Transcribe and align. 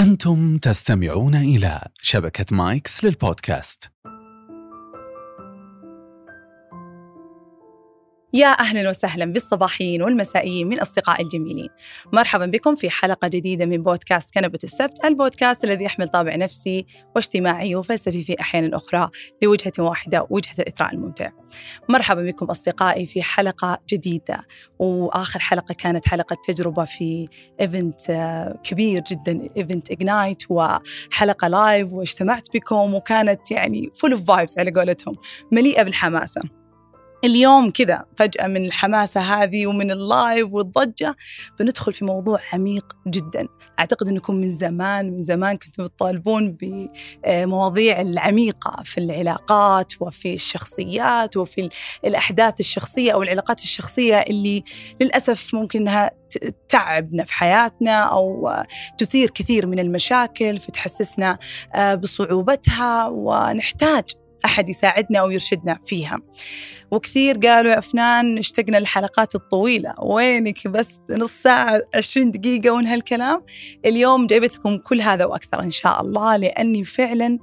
أنتم 0.00 0.58
تستمعون 0.58 1.34
إلى 1.34 1.88
شبكة 2.02 2.56
مايكس 2.56 3.04
للبودكاست. 3.04 3.90
يا 8.32 8.60
أهلا 8.60 8.90
وسهلا 8.90 9.24
بالصباحيين 9.24 10.02
والمسائيين 10.02 10.68
من 10.68 10.80
أصدقائي 10.80 11.24
الجميلين. 11.24 11.68
مرحبا 12.12 12.46
بكم 12.46 12.74
في 12.74 12.90
حلقة 12.90 13.28
جديدة 13.28 13.66
من 13.66 13.82
بودكاست 13.82 14.34
كنبة 14.34 14.58
السبت 14.64 15.04
البودكاست 15.04 15.64
الذي 15.64 15.84
يحمل 15.84 16.08
طابع 16.08 16.36
نفسي 16.36 16.86
واجتماعي 17.14 17.74
وفلسفي 17.74 18.22
في 18.22 18.40
أحيان 18.40 18.74
أخرى 18.74 19.10
لوجهة 19.42 19.72
واحدة 19.78 20.26
وجهة 20.30 20.54
الإثراء 20.58 20.94
الممتع. 20.94 21.30
مرحبا 21.88 22.22
بكم 22.22 22.46
أصدقائي 22.46 23.06
في 23.06 23.22
حلقة 23.22 23.78
جديدة 23.88 24.46
وآخر 24.78 25.40
حلقة 25.40 25.74
كانت 25.78 26.08
حلقة 26.08 26.36
تجربة 26.44 26.84
في 26.84 27.28
event 27.60 28.00
كبير 28.64 29.02
جدا 29.10 29.48
event 29.56 29.90
Ignite 29.90 30.42
وحلقة 30.50 31.48
live 31.48 31.92
واجتمعت 31.92 32.48
بكم 32.54 32.94
وكانت 32.94 33.50
يعني 33.50 33.90
full 33.94 34.12
of 34.12 34.24
vibes 34.24 34.58
على 34.58 34.70
قولتهم 34.70 35.14
مليئة 35.52 35.82
بالحماسة. 35.82 36.59
اليوم 37.24 37.70
كذا 37.70 38.04
فجأة 38.16 38.46
من 38.46 38.64
الحماسة 38.64 39.20
هذه 39.20 39.66
ومن 39.66 39.90
ال 39.90 40.02
live 40.02 40.48
والضجة 40.50 41.16
بندخل 41.58 41.92
في 41.92 42.04
موضوع 42.04 42.40
عميق 42.52 42.96
جدا. 43.06 43.48
أعتقد 43.78 44.08
أنكم 44.08 44.34
من 44.34 44.48
زمان 44.48 45.10
من 45.10 45.22
زمان 45.22 45.56
كنتم 45.56 45.86
تطالبون 45.86 46.56
بمواضيع 46.60 48.00
العميقة 48.00 48.82
في 48.84 48.98
العلاقات 48.98 49.92
وفي 50.00 50.34
الشخصيات 50.34 51.36
وفي 51.36 51.68
الأحداث 52.04 52.60
الشخصية 52.60 53.12
أو 53.12 53.22
العلاقات 53.22 53.62
الشخصية 53.62 54.16
اللي 54.16 54.62
للأسف 55.00 55.54
ممكن 55.54 55.80
أنها 55.80 56.10
تعبنا 56.68 57.24
في 57.24 57.34
حياتنا 57.34 58.02
أو 58.02 58.54
تثير 58.98 59.30
كثير 59.30 59.66
من 59.66 59.78
المشاكل 59.78 60.58
فتحسسنا 60.58 61.38
بصعوبتها 61.94 63.08
ونحتاج 63.08 64.04
أحد 64.44 64.68
يساعدنا 64.68 65.18
أو 65.18 65.30
يرشدنا 65.30 65.78
فيها. 65.86 66.18
وكثير 66.90 67.38
قالوا 67.38 67.72
يا 67.72 67.78
أفنان 67.78 68.38
اشتقنا 68.38 68.76
للحلقات 68.76 69.34
الطويلة. 69.34 69.94
وينك 70.02 70.68
بس 70.68 71.00
نص 71.10 71.32
ساعة 71.32 71.82
20 71.94 72.30
دقيقة 72.30 72.70
وين 72.70 72.86
هالكلام؟ 72.86 73.42
اليوم 73.84 74.26
جايبت 74.26 74.56
لكم 74.56 74.78
كل 74.78 75.00
هذا 75.00 75.24
وأكثر 75.24 75.60
إن 75.60 75.70
شاء 75.70 76.00
الله 76.00 76.36
لأني 76.36 76.84
فعلا 76.84 77.38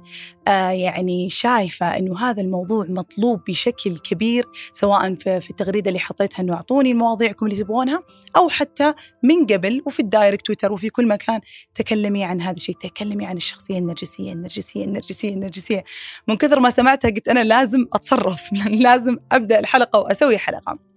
آه 0.48 0.70
يعني 0.70 1.30
شايفة 1.30 1.96
أنه 1.96 2.18
هذا 2.18 2.42
الموضوع 2.42 2.86
مطلوب 2.88 3.40
بشكل 3.48 3.98
كبير 3.98 4.44
سواء 4.72 5.14
في, 5.14 5.40
في 5.40 5.50
التغريدة 5.50 5.88
اللي 5.88 6.00
حطيتها 6.00 6.42
أنه 6.42 6.54
أعطوني 6.54 6.94
مواضيعكم 6.94 7.46
اللي 7.46 7.56
تبغونها 7.56 8.02
أو 8.36 8.48
حتى 8.48 8.94
من 9.22 9.46
قبل 9.46 9.82
وفي 9.86 10.00
الدايركت 10.00 10.46
تويتر 10.46 10.72
وفي 10.72 10.90
كل 10.90 11.06
مكان 11.06 11.40
تكلمي 11.74 12.24
عن 12.24 12.40
هذا 12.40 12.56
الشيء 12.56 12.74
تكلمي 12.74 13.26
عن 13.26 13.36
الشخصية 13.36 13.78
النرجسية 13.78 14.32
النرجسية 14.32 14.84
النرجسية 14.84 15.34
النرجسية. 15.34 15.84
من 16.28 16.36
كثر 16.36 16.60
ما 16.60 16.70
سمعتها 16.70 17.10
قلت 17.10 17.28
أنا 17.28 17.44
لازم 17.44 17.86
أتصرف 17.92 18.42
لازم 18.86 19.16
أبدأ 19.38 19.58
الحلقة 19.58 19.98
وأسوي 19.98 20.38
حلقة. 20.38 20.87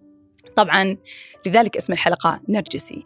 طبعا 0.55 0.97
لذلك 1.45 1.77
اسم 1.77 1.93
الحلقة 1.93 2.41
نرجسي. 2.49 3.03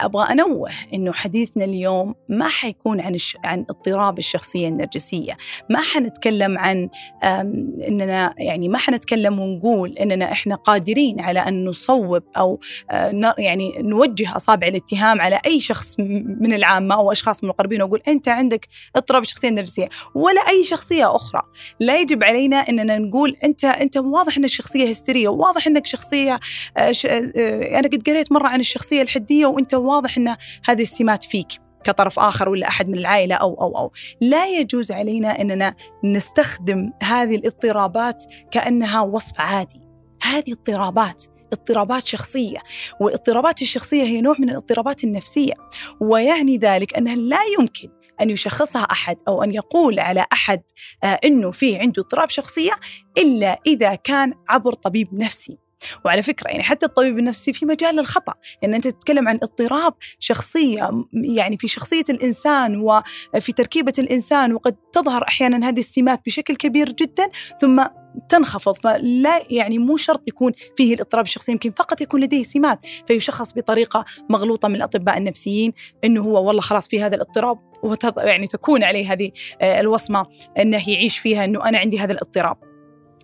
أبغى 0.00 0.32
أنوه 0.32 0.70
أنه 0.94 1.12
حديثنا 1.12 1.64
اليوم 1.64 2.14
ما 2.28 2.48
حيكون 2.48 3.00
عن 3.00 3.14
الش... 3.14 3.36
عن 3.44 3.66
اضطراب 3.70 4.18
الشخصية 4.18 4.68
النرجسية. 4.68 5.36
ما 5.70 5.80
حنتكلم 5.82 6.58
عن 6.58 6.88
أننا 7.88 8.34
يعني 8.38 8.68
ما 8.68 8.78
حنتكلم 8.78 9.40
ونقول 9.40 9.98
أننا 9.98 10.32
إحنا 10.32 10.54
قادرين 10.54 11.20
على 11.20 11.40
أن 11.40 11.64
نصوب 11.64 12.22
أو 12.36 12.60
يعني 13.38 13.74
نوجه 13.78 14.36
أصابع 14.36 14.66
الاتهام 14.66 15.20
على 15.20 15.40
أي 15.46 15.60
شخص 15.60 16.00
من 16.40 16.52
العامة 16.52 16.94
أو 16.94 17.12
أشخاص 17.12 17.44
من 17.44 17.50
المقربين 17.50 17.82
وأقول 17.82 18.02
أنت 18.08 18.28
عندك 18.28 18.68
اضطراب 18.96 19.22
الشخصية 19.22 19.48
النرجسية 19.48 19.88
ولا 20.14 20.40
أي 20.40 20.64
شخصية 20.64 21.16
أخرى. 21.16 21.42
لا 21.80 22.00
يجب 22.00 22.24
علينا 22.24 22.56
أننا 22.56 22.98
نقول 22.98 23.36
أنت 23.44 23.64
أنت 23.64 23.96
واضح 23.96 24.36
أنك 24.36 24.46
شخصية 24.46 24.88
هستيرية 24.88 25.28
واضح 25.28 25.66
أنك 25.66 25.86
شخصية 25.86 26.40
أنا 26.76 27.88
قد 27.88 28.02
قريت 28.08 28.32
مرة 28.32 28.48
عن 28.48 28.60
الشخصية 28.60 29.02
الحدية 29.02 29.46
وأنت 29.46 29.74
واضح 29.74 30.16
أن 30.16 30.36
هذه 30.64 30.82
السمات 30.82 31.24
فيك 31.24 31.48
كطرف 31.84 32.18
آخر 32.18 32.48
ولا 32.48 32.68
أحد 32.68 32.88
من 32.88 32.98
العائلة 32.98 33.34
أو 33.34 33.54
أو 33.60 33.78
أو. 33.78 33.92
لا 34.20 34.46
يجوز 34.46 34.92
علينا 34.92 35.40
أننا 35.40 35.74
نستخدم 36.04 36.92
هذه 37.02 37.36
الاضطرابات 37.36 38.24
كأنها 38.50 39.00
وصف 39.00 39.40
عادي. 39.40 39.80
هذه 40.22 40.52
اضطرابات 40.52 41.24
اضطرابات 41.52 42.06
شخصية 42.06 42.58
والاضطرابات 43.00 43.62
الشخصية 43.62 44.02
هي 44.02 44.20
نوع 44.20 44.36
من 44.38 44.50
الاضطرابات 44.50 45.04
النفسية. 45.04 45.52
ويعني 46.00 46.56
ذلك 46.56 46.96
أنها 46.96 47.16
لا 47.16 47.40
يمكن 47.58 47.88
أن 48.20 48.30
يشخصها 48.30 48.82
أحد 48.82 49.16
أو 49.28 49.42
أن 49.42 49.54
يقول 49.54 50.00
على 50.00 50.26
أحد 50.32 50.62
آه 51.04 51.20
أنه 51.24 51.50
في 51.50 51.78
عنده 51.78 52.02
اضطراب 52.02 52.30
شخصية 52.30 52.72
إلا 53.18 53.60
إذا 53.66 53.94
كان 53.94 54.34
عبر 54.48 54.72
طبيب 54.74 55.14
نفسي. 55.14 55.58
وعلى 56.04 56.22
فكرة 56.22 56.50
يعني 56.50 56.62
حتى 56.62 56.86
الطبيب 56.86 57.18
النفسي 57.18 57.52
في 57.52 57.66
مجال 57.66 57.98
الخطأ 57.98 58.32
لأن 58.62 58.74
أنت 58.74 58.88
تتكلم 58.88 59.28
عن 59.28 59.38
اضطراب 59.42 59.94
شخصية 60.18 60.90
يعني 61.12 61.58
في 61.58 61.68
شخصية 61.68 62.04
الإنسان 62.08 62.76
وفي 62.80 63.52
تركيبة 63.52 63.92
الإنسان 63.98 64.54
وقد 64.54 64.76
تظهر 64.92 65.24
أحيانا 65.28 65.68
هذه 65.68 65.78
السمات 65.78 66.20
بشكل 66.26 66.56
كبير 66.56 66.92
جدا 66.92 67.28
ثم 67.60 67.84
تنخفض. 68.28 68.76
فلا 68.76 69.42
يعني 69.50 69.78
مو 69.78 69.96
شرط 69.96 70.28
يكون 70.28 70.52
فيه 70.76 70.94
الاضطراب 70.94 71.24
الشخصي 71.24 71.52
يمكن 71.52 71.70
فقط 71.70 72.00
يكون 72.00 72.20
لديه 72.20 72.42
سمات. 72.42 72.78
فيشخص 73.06 73.52
بطريقة 73.52 74.04
مغلوطة 74.30 74.68
من 74.68 74.76
الأطباء 74.76 75.18
النفسيين 75.18 75.72
أنه 76.04 76.22
هو 76.22 76.46
والله 76.46 76.60
خلاص 76.60 76.88
في 76.88 77.02
هذا 77.02 77.16
الاضطراب 77.16 77.58
يعني 78.18 78.46
تكون 78.46 78.84
عليه 78.84 79.12
هذه 79.12 79.30
الوصمة 79.62 80.26
أنه 80.58 80.90
يعيش 80.90 81.18
فيها 81.18 81.44
أنه 81.44 81.68
أنا 81.68 81.78
عندي 81.78 81.98
هذا 81.98 82.12
الاضطراب. 82.12 82.65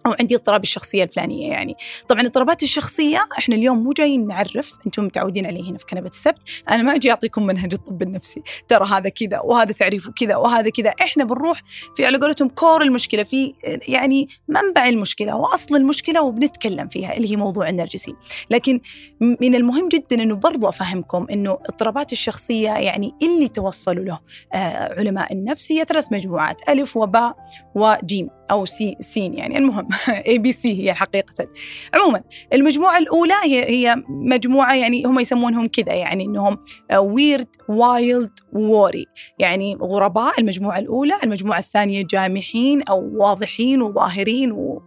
أو 0.06 0.14
عندي 0.20 0.36
اضطراب 0.36 0.62
الشخصية 0.62 1.04
الفلانية 1.04 1.50
يعني. 1.50 1.74
طبعا 2.08 2.20
الاضطرابات 2.20 2.62
الشخصية 2.62 3.20
إحنا 3.38 3.54
اليوم 3.54 3.78
مو 3.84 3.90
جايين 3.90 4.26
نعرف 4.26 4.72
أنتم 4.86 5.04
متعودين 5.04 5.46
عليه 5.46 5.70
هنا 5.70 5.78
في 5.78 5.86
كنبة 5.86 6.08
السبت 6.08 6.42
أنا 6.70 6.82
ما 6.82 6.94
أجي 6.94 7.10
أعطيكم 7.10 7.46
منهج 7.46 7.74
الطب 7.74 8.02
النفسي. 8.02 8.42
ترى 8.68 8.86
هذا 8.86 9.08
كذا 9.08 9.41
وهذا 9.41 9.72
تعريفه 9.72 10.12
كذا 10.12 10.36
وهذا 10.36 10.70
كذا. 10.70 10.91
إحنا 11.00 11.24
بنروح 11.24 11.62
في 11.96 12.06
على 12.06 12.18
قولتهم 12.18 12.48
كور 12.48 12.82
المشكلة 12.82 13.22
في 13.22 13.52
يعني 13.88 14.28
منبع 14.48 14.88
المشكلة 14.88 15.36
وأصل 15.36 15.76
المشكلة 15.76 16.22
وبنتكلم 16.22 16.88
فيها 16.88 17.16
اللي 17.16 17.30
هي 17.30 17.36
موضوع 17.36 17.68
النرجسي 17.68 18.14
لكن 18.50 18.80
من 19.20 19.54
المهم 19.54 19.88
جدا 19.88 20.22
إنه 20.22 20.34
برضو 20.34 20.68
أفهمكم 20.68 21.26
إنه 21.30 21.52
اضطرابات 21.52 22.12
الشخصية 22.12 22.70
يعني 22.70 23.12
اللي 23.22 23.48
توصلوا 23.48 24.04
له 24.04 24.18
آه 24.52 24.98
علماء 24.98 25.32
النفس 25.32 25.72
هي 25.72 25.84
ثلاث 25.84 26.12
مجموعات 26.12 26.68
ألف 26.68 26.96
وباء 26.96 27.36
وجيم. 27.74 28.28
أو 28.52 28.64
C 28.64 28.97
سين 29.00 29.34
يعني. 29.34 29.58
المهم 29.58 29.88
A 30.26 30.38
B 30.38 30.53
C 30.53 30.82
هي 30.82 30.94
حقيقة. 30.94 31.46
عموما 31.94 32.22
المجموعة 32.52 32.98
الأولى 32.98 33.34
هي 33.44 33.64
هي 33.64 34.02
مجموعة 34.08 34.74
يعني 34.74 35.04
هم 35.04 35.20
يسمونهم 35.20 35.66
كذا 35.68 35.94
يعني 35.94 36.24
إنهم 36.24 36.58
weird 36.98 37.56
wild 37.69 38.30
worry 38.53 39.06
يعني 39.38 39.74
غرباء 39.74 40.41
المجموعة 40.41 40.78
الأولى 40.78 41.14
المجموعة 41.24 41.58
الثانية 41.58 42.06
جامحين 42.10 42.82
أو 42.82 43.10
واضحين 43.14 43.82
وظاهرين 43.82 44.52
و 44.52 44.82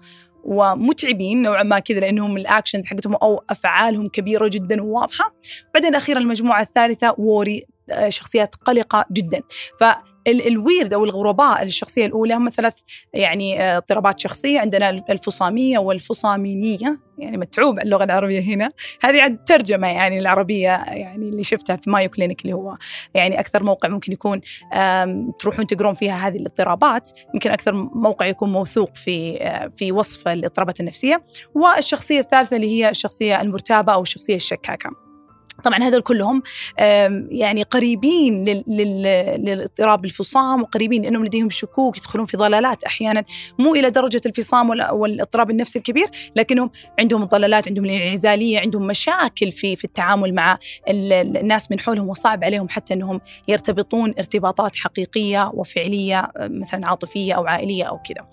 ومتعبين 0.46 1.42
نوعا 1.42 1.64
ما 1.64 1.80
كذا 1.80 2.00
لأنهم 2.00 2.38
ال 2.38 2.44
actions 2.44 2.86
حقتهم 2.86 3.16
أو 3.16 3.44
أفعالهم 3.50 4.08
كبيرة 4.08 4.48
جدا 4.48 4.84
وواضحة. 4.84 5.36
بعدين 5.74 5.96
أخيرا 5.96 6.20
المجموعة 6.20 6.62
الثالثة 6.62 7.16
worry 7.18 7.64
شخصيات 8.10 8.56
قلقة 8.56 9.06
جدا. 9.12 9.42
ف 9.80 9.84
الويرد 10.28 10.94
أو 10.94 11.04
الغرباء 11.04 11.64
الشخصية 11.64 12.06
الأولى 12.06 12.34
هم 12.34 12.50
ثلاث 12.50 12.82
يعني 13.14 13.62
اضطرابات 13.62 14.20
شخصية. 14.20 14.60
عندنا 14.60 14.90
الفصامية 14.90 15.78
والفصامينية 15.78 17.00
يعني 17.18 17.38
متعوب 17.38 17.80
اللغة 17.80 18.04
العربية 18.04 18.40
هنا. 18.40 18.72
هذه 19.04 19.22
عاد 19.22 19.44
ترجمة 19.44 19.88
يعني 19.88 20.20
العربية 20.20 20.84
يعني 20.86 21.30
اللي 21.30 21.44
شفتها 21.44 21.76
في 21.76 21.90
مايو 21.90 22.10
كلينيك 22.10 22.42
اللي 22.42 22.54
هو 22.54 22.78
يعني 23.14 23.40
أكثر 23.40 23.64
موقع 23.64 23.90
ممكن 23.90 24.12
يكون 24.12 24.42
تروحون 25.40 25.68
تقرون 25.68 25.94
فيها 25.94 26.28
هذه 26.28 26.38
الاضطرابات. 26.38 27.10
يمكن 27.34 27.52
أكثر 27.52 27.74
موقع 27.76 28.26
يكون 28.26 28.52
موثوق 28.52 28.96
في 28.96 29.38
في 29.78 29.92
وصف 29.92 30.28
الاضطرابات 30.28 30.80
النفسية. 30.80 31.24
والشخصية 31.56 32.20
الثالثة 32.20 32.56
اللي 32.56 32.68
هي 32.68 32.90
الشخصية 32.90 33.42
المرتابة 33.42 33.94
أو 33.94 34.02
الشخصية 34.02 34.36
الشكاكة. 34.36 35.05
طبعا 35.64 35.84
هذول 35.84 36.02
كلهم 36.02 36.44
يعني 37.30 37.64
قريبين 37.64 38.46
للاضطراب 38.68 40.06
الفصام 40.06 40.62
وقريبين 40.62 41.02
لأنهم 41.02 41.26
لديهم 41.26 41.50
شكوك 41.50 41.98
يدخلون 41.98 42.26
في 42.26 42.38
ضلالات 42.38 42.84
أحيانا 42.84 43.24
مو 43.60 43.76
إلى 43.76 43.90
درجة 43.90 44.22
الفصام 44.26 44.70
والاضطراب 44.70 45.50
النفسي 45.50 45.80
الكبير 45.80 46.08
لكنهم 46.36 46.70
عندهم 47.00 47.24
الضلالات 47.24 47.68
عندهم 47.68 47.86
الانعزالية 47.86 48.60
عندهم 48.60 48.88
مشاكل 48.88 49.52
في 49.52 49.76
في 49.76 49.84
التعامل 49.84 50.34
مع 50.34 50.58
الناس 50.90 51.72
من 51.72 51.80
حولهم 51.80 52.10
وصعب 52.10 52.44
عليهم 52.44 52.70
حتى 52.70 52.94
إنهم 52.94 53.22
يرتبطون 53.48 54.14
ارتباطات 54.18 54.76
حقيقية 54.76 55.52
وفعلية 55.54 56.32
مثلا 56.40 56.88
عاطفية 56.88 57.34
أو 57.34 57.48
عائلية 57.48 57.84
أو 57.84 57.98
كذا. 57.98 58.28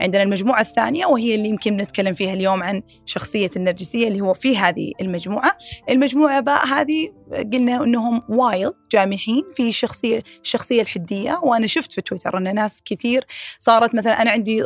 عندنا 0.00 0.22
المجموعة 0.22 0.60
الثانية 0.60 1.06
وهي 1.06 1.34
اللي 1.34 1.48
يمكن 1.48 1.76
نتكلم 1.76 2.14
فيها 2.14 2.32
اليوم 2.32 2.62
عن 2.62 2.82
شخصية 3.06 3.50
النرجسية 3.56 4.08
اللي 4.08 4.20
هو 4.20 4.34
في 4.34 4.58
هذه 4.58 4.92
المجموعة، 5.00 5.56
المجموعة 5.90 6.40
بقى 6.40 6.65
هذه 6.66 7.12
قلنا 7.52 7.84
إنهم 7.84 8.22
وايلد 8.28 8.74
جامحين 8.92 9.44
في 9.54 9.72
شخصيه 9.72 10.22
الشخصية 10.42 10.82
الحدية 10.82 11.40
وأنا 11.42 11.66
شفت 11.66 11.92
في 11.92 12.00
تويتر 12.00 12.38
إن 12.38 12.54
ناس 12.54 12.82
كثير 12.84 13.24
صارت 13.58 13.94
مثلا 13.94 14.22
أنا 14.22 14.30
عندي 14.30 14.62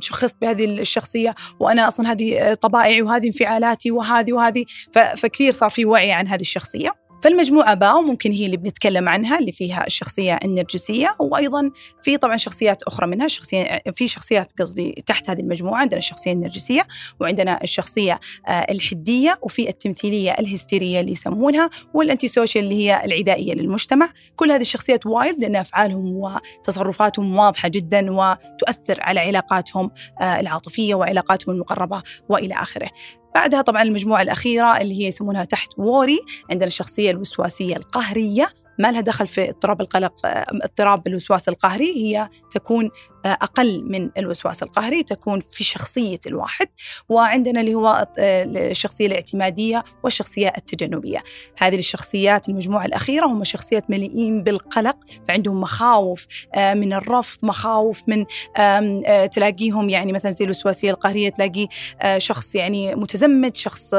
شخصت 0.00 0.36
بهذه 0.40 0.64
الشخصية 0.64 1.34
وأنا 1.60 1.88
أصلا 1.88 2.12
هذه 2.12 2.54
طبائعي 2.54 3.02
وهذه 3.02 3.26
انفعالاتي 3.26 3.90
وهذه 3.90 4.32
وهذه 4.32 4.64
فكثير 4.92 5.52
صار 5.52 5.70
في 5.70 5.84
وعي 5.84 6.12
عن 6.12 6.28
هذه 6.28 6.40
الشخصية. 6.40 7.01
فالمجموعة 7.22 7.74
باو 7.74 8.00
ممكن 8.00 8.32
هي 8.32 8.46
اللي 8.46 8.56
بنتكلم 8.56 9.08
عنها 9.08 9.38
اللي 9.38 9.52
فيها 9.52 9.86
الشخصية 9.86 10.38
النرجسية 10.44 11.16
وأيضا 11.20 11.70
في 12.02 12.16
طبعا 12.16 12.36
شخصيات 12.36 12.82
أخرى 12.82 13.06
منها 13.06 13.28
شخصية 13.28 13.82
في 13.96 14.08
شخصيات 14.08 14.52
قصدي 14.60 15.02
تحت 15.06 15.30
هذه 15.30 15.40
المجموعة 15.40 15.80
عندنا 15.80 15.98
الشخصية 15.98 16.32
النرجسية 16.32 16.82
وعندنا 17.20 17.62
الشخصية 17.62 18.20
آه، 18.48 18.50
الحدية 18.50 19.38
وفي 19.42 19.68
التمثيلية 19.68 20.32
الهستيرية 20.32 21.00
اللي 21.00 21.12
يسمونها 21.12 21.70
وال 21.94 22.28
antisocial 22.28 22.64
اللي 22.64 22.74
هي 22.74 23.04
العدائية 23.04 23.54
للمجتمع. 23.54 24.12
كل 24.36 24.50
هذه 24.50 24.60
الشخصيات 24.60 25.06
wild 25.06 25.40
لأن 25.40 25.56
أفعالهم 25.56 26.12
وتصرفاتهم 26.14 27.38
واضحة 27.38 27.68
جدا 27.68 28.10
وتؤثر 28.10 28.98
على 29.00 29.20
علاقاتهم 29.20 29.90
آه، 30.20 30.40
العاطفية 30.40 30.94
وعلاقاتهم 30.94 31.54
المقربة 31.54 32.02
وإلى 32.28 32.54
آخره. 32.54 32.90
بعدها 33.34 33.62
طبعا 33.62 33.82
المجموعة 33.82 34.22
الأخيرة 34.22 34.80
اللي 34.80 35.00
هي 35.02 35.06
يسمونها 35.06 35.44
تحت 35.44 35.72
worry 35.78 36.20
عندنا 36.50 36.66
الشخصية 36.66 37.10
الوسواسية 37.10 37.76
القهرية. 37.76 38.48
ما 38.78 38.92
لها 38.92 39.00
دخل 39.00 39.26
في 39.26 39.48
اضطراب 39.48 39.80
القلق 39.80 40.12
اضطراب 40.24 41.06
الوسواس 41.06 41.48
القهري 41.48 41.96
هي 41.96 42.28
تكون 42.50 42.90
أقل 43.24 43.84
من 43.84 44.10
الوسواس 44.18 44.62
القهري 44.62 45.02
تكون 45.02 45.40
في 45.40 45.64
شخصية 45.64 46.18
الواحد 46.26 46.68
وعندنا 47.08 47.60
اللي 47.60 47.74
هو 47.74 48.06
الشخصية 48.18 49.06
الاعتمادية 49.06 49.84
والشخصية 50.02 50.52
التجنبية. 50.56 51.22
هذه 51.58 51.78
الشخصيات 51.78 52.48
المجموعة 52.48 52.84
الأخيرة 52.84 53.26
هم 53.26 53.44
شخصيات 53.44 53.90
مليئين 53.90 54.42
بالقلق 54.42 54.96
فعندهم 55.28 55.60
مخاوف 55.60 56.26
آه، 56.54 56.74
من 56.74 56.92
الرفض 56.92 57.38
مخاوف 57.42 58.02
من 58.08 58.24
آه، 58.56 59.26
تلاقيهم 59.26 59.88
يعني 59.88 60.12
مثلا 60.12 60.30
زي 60.30 60.44
الوسواسية 60.44 60.90
القهرية 60.90 61.28
تلاقي 61.28 61.66
آه، 62.00 62.18
شخص 62.18 62.54
يعني 62.54 62.94
متزمت 62.94 63.56
شخص 63.56 63.94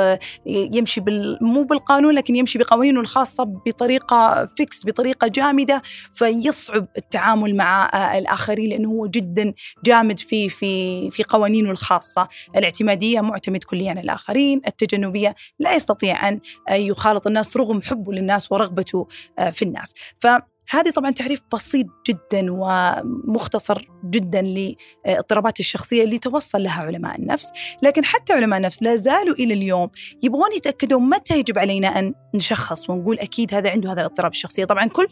يمشي 0.46 1.02
بال 1.02 1.38
مو 1.42 1.64
بالقانون 1.64 2.14
لكن 2.14 2.36
يمشي 2.36 2.60
بقوانينه 2.60 3.00
الخاصة 3.00 3.44
بطريقة 3.44 4.46
فيكس 4.64 4.86
بطريقة 4.86 5.28
جامدة 5.28 5.82
فيصعب 6.14 6.88
التعامل 6.98 7.56
مع 7.56 7.90
الآخرين 8.18 8.70
لأنه 8.70 8.90
هو 8.90 9.08
جدا 9.08 9.54
جامد 9.86 10.20
في 10.20 10.50
في 10.50 11.12
في 11.12 11.24
قوانينه 11.24 11.72
الخاصة، 11.72 12.28
الاعتمادية 12.56 13.22
معتمد 13.22 13.64
كليا 13.64 13.90
على 13.90 14.02
الآخرين، 14.02 14.62
التجنبية 14.68 15.36
لا 15.60 15.76
يستطيع 15.76 16.28
أن 16.30 16.40
يخالط 16.70 17.28
الناس 17.28 17.58
رغم 17.58 17.82
حبه 17.82 18.14
للناس 18.14 18.52
ورغبته 18.52 19.08
آه، 19.40 19.50
في 19.50 19.62
الناس، 19.62 19.94
ف 20.20 20.28
هذه 20.70 20.90
طبعا 20.90 21.12
تعريف 21.12 21.42
بسيط 21.54 21.88
جدا 22.08 22.46
ومختصر 22.50 23.88
جدا 24.06 24.42
لاضطرابات 25.06 25.60
الشخصية 25.60 26.04
اللي 26.04 26.20
توصل 26.20 26.64
لها 26.64 26.82
علماء 26.82 27.20
النفس، 27.20 27.50
لكن 27.82 28.06
حتى 28.06 28.34
علماء 28.34 28.58
النفس 28.58 28.84
لا 28.84 28.96
زالوا 28.96 29.36
إلى 29.36 29.54
اليوم 29.54 29.90
يبغون 30.24 30.54
يتاكدوا 30.56 31.00
متى 31.00 31.40
يجب 31.40 31.60
علينا 31.60 32.00
أن 32.00 32.14
نشخص 32.36 32.90
ونقول 32.90 33.20
أكيد 33.20 33.54
هذا 33.54 33.70
عنده 33.70 33.92
هذا 33.92 34.02
الاضطراب 34.02 34.32
الشخصية، 34.32 34.66
طبعا 34.66 34.88
كل 34.88 35.08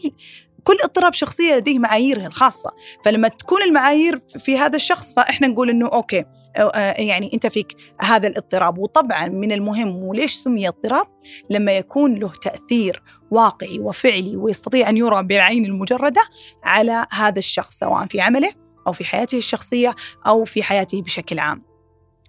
كل 0.64 0.76
اضطراب 0.84 1.12
شخصية 1.12 1.54
لديه 1.56 1.78
معاييره 1.78 2.26
الخاصة. 2.26 2.70
فلما 3.04 3.28
تكون 3.28 3.62
المعايير 3.62 4.20
في 4.38 4.58
هذا 4.58 4.76
الشخص 4.76 5.14
فإحنا 5.14 5.48
نقول 5.48 5.70
إنه 5.70 5.88
أوكي 5.88 6.24
آه، 6.56 7.00
يعني 7.00 7.30
أنت 7.34 7.46
فيك 7.46 7.76
هذا 8.00 8.26
الاضطراب. 8.28 8.78
وطبعا 8.78 9.28
من 9.28 9.52
المهم 9.52 9.96
وليش 9.96 10.34
سمي 10.34 10.68
اضطراب؟ 10.68 11.06
لما 11.50 11.72
يكون 11.72 12.14
له 12.14 12.32
تأثير 12.42 13.02
واقعي 13.30 13.78
وفعلي 13.78 14.36
ويستطيع 14.36 14.88
أن 14.88 14.96
يرى 14.96 15.22
بالعين 15.22 15.64
المجردة 15.64 16.22
على 16.64 17.06
هذا 17.10 17.38
الشخص 17.38 17.78
سواء 17.78 18.06
في 18.06 18.20
عمله 18.20 18.61
أو 18.86 18.92
في 18.92 19.04
حياته 19.04 19.38
الشخصية 19.38 19.94
أو 20.26 20.44
في 20.44 20.62
حياته 20.62 21.02
بشكل 21.02 21.38
عام. 21.38 21.62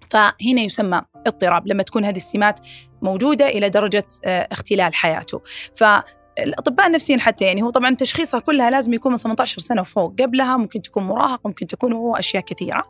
فهنا 0.09 0.61
يسمى 0.61 1.01
اضطراب 1.27 1.67
لما 1.67 1.83
تكون 1.83 2.05
هذه 2.05 2.17
السمات 2.17 2.59
موجودة 3.01 3.47
إلى 3.47 3.69
درجة 3.69 4.07
آه، 4.25 4.47
اختلال 4.51 4.95
حياته. 4.95 5.41
ف 5.75 5.83
الاطباء 6.39 6.87
النفسيين 6.87 7.21
حتى 7.21 7.45
يعني 7.45 7.61
هو 7.61 7.69
طبعا 7.69 7.95
تشخيصها 7.95 8.39
كلها 8.39 8.69
لازم 8.69 8.93
يكون 8.93 9.11
من 9.11 9.17
18 9.17 9.59
سنة 9.61 9.81
وفوق. 9.81 10.21
قبلها 10.21 10.57
ممكن 10.57 10.81
تكون 10.81 11.03
مراهق 11.03 11.41
ممكن 11.47 11.67
تكون 11.67 11.93
هو 11.93 12.15
أشياء 12.15 12.43
كثيرة. 12.43 12.83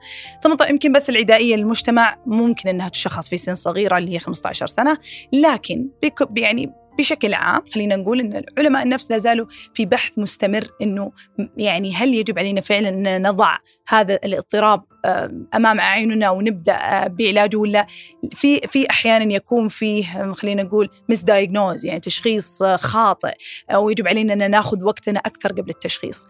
يمكن 0.69 0.91
بس 0.91 1.09
العدائية 1.09 1.55
للمجتمع 1.55 2.15
ممكن 2.25 2.69
إنها 2.69 2.89
تشخص 2.89 3.29
في 3.29 3.37
سن 3.37 3.55
صغيرة 3.55 3.97
اللي 3.97 4.13
هي 4.13 4.19
15 4.19 4.67
سنة. 4.67 4.97
لكن 5.33 5.89
يعني 6.37 6.73
بشكل 6.97 7.33
عام 7.33 7.61
خلينا 7.73 7.95
نقول 7.95 8.19
إن 8.19 8.43
علماء 8.57 8.83
النفس 8.83 9.11
لا 9.11 9.17
زالوا 9.17 9.45
في 9.73 9.85
بحث 9.85 10.19
مستمر 10.19 10.67
إنه 10.81 11.11
يعني 11.57 11.95
هل 11.95 12.13
يجب 12.13 12.39
علينا 12.39 12.61
فعلا 12.61 12.89
إن 12.89 13.27
نضع 13.27 13.57
هذا 13.87 14.15
الاضطراب 14.15 14.83
أمام 15.55 15.79
أعيننا 15.79 16.29
ونبدأ 16.29 16.73
آه، 16.73 17.07
بعلاجه 17.07 17.57
ولا 17.57 17.85
في 18.31 18.59
في 18.59 18.89
أحيانا 18.89 19.33
يكون 19.33 19.67
فيه 19.67 20.33
خلينا 20.33 20.63
نقول 20.63 20.89
مس 21.09 21.23
دايجنوز 21.23 21.85
يعني 21.85 21.99
تشخيص 21.99 22.63
خاطئ 22.63 23.33
أو 23.71 23.89
يجب 23.89 24.07
علينا 24.07 24.33
إن 24.33 24.51
ناخذ 24.51 24.83
وقتنا 24.83 25.19
أكثر 25.19 25.51
قبل 25.51 25.69
التشخيص. 25.69 26.25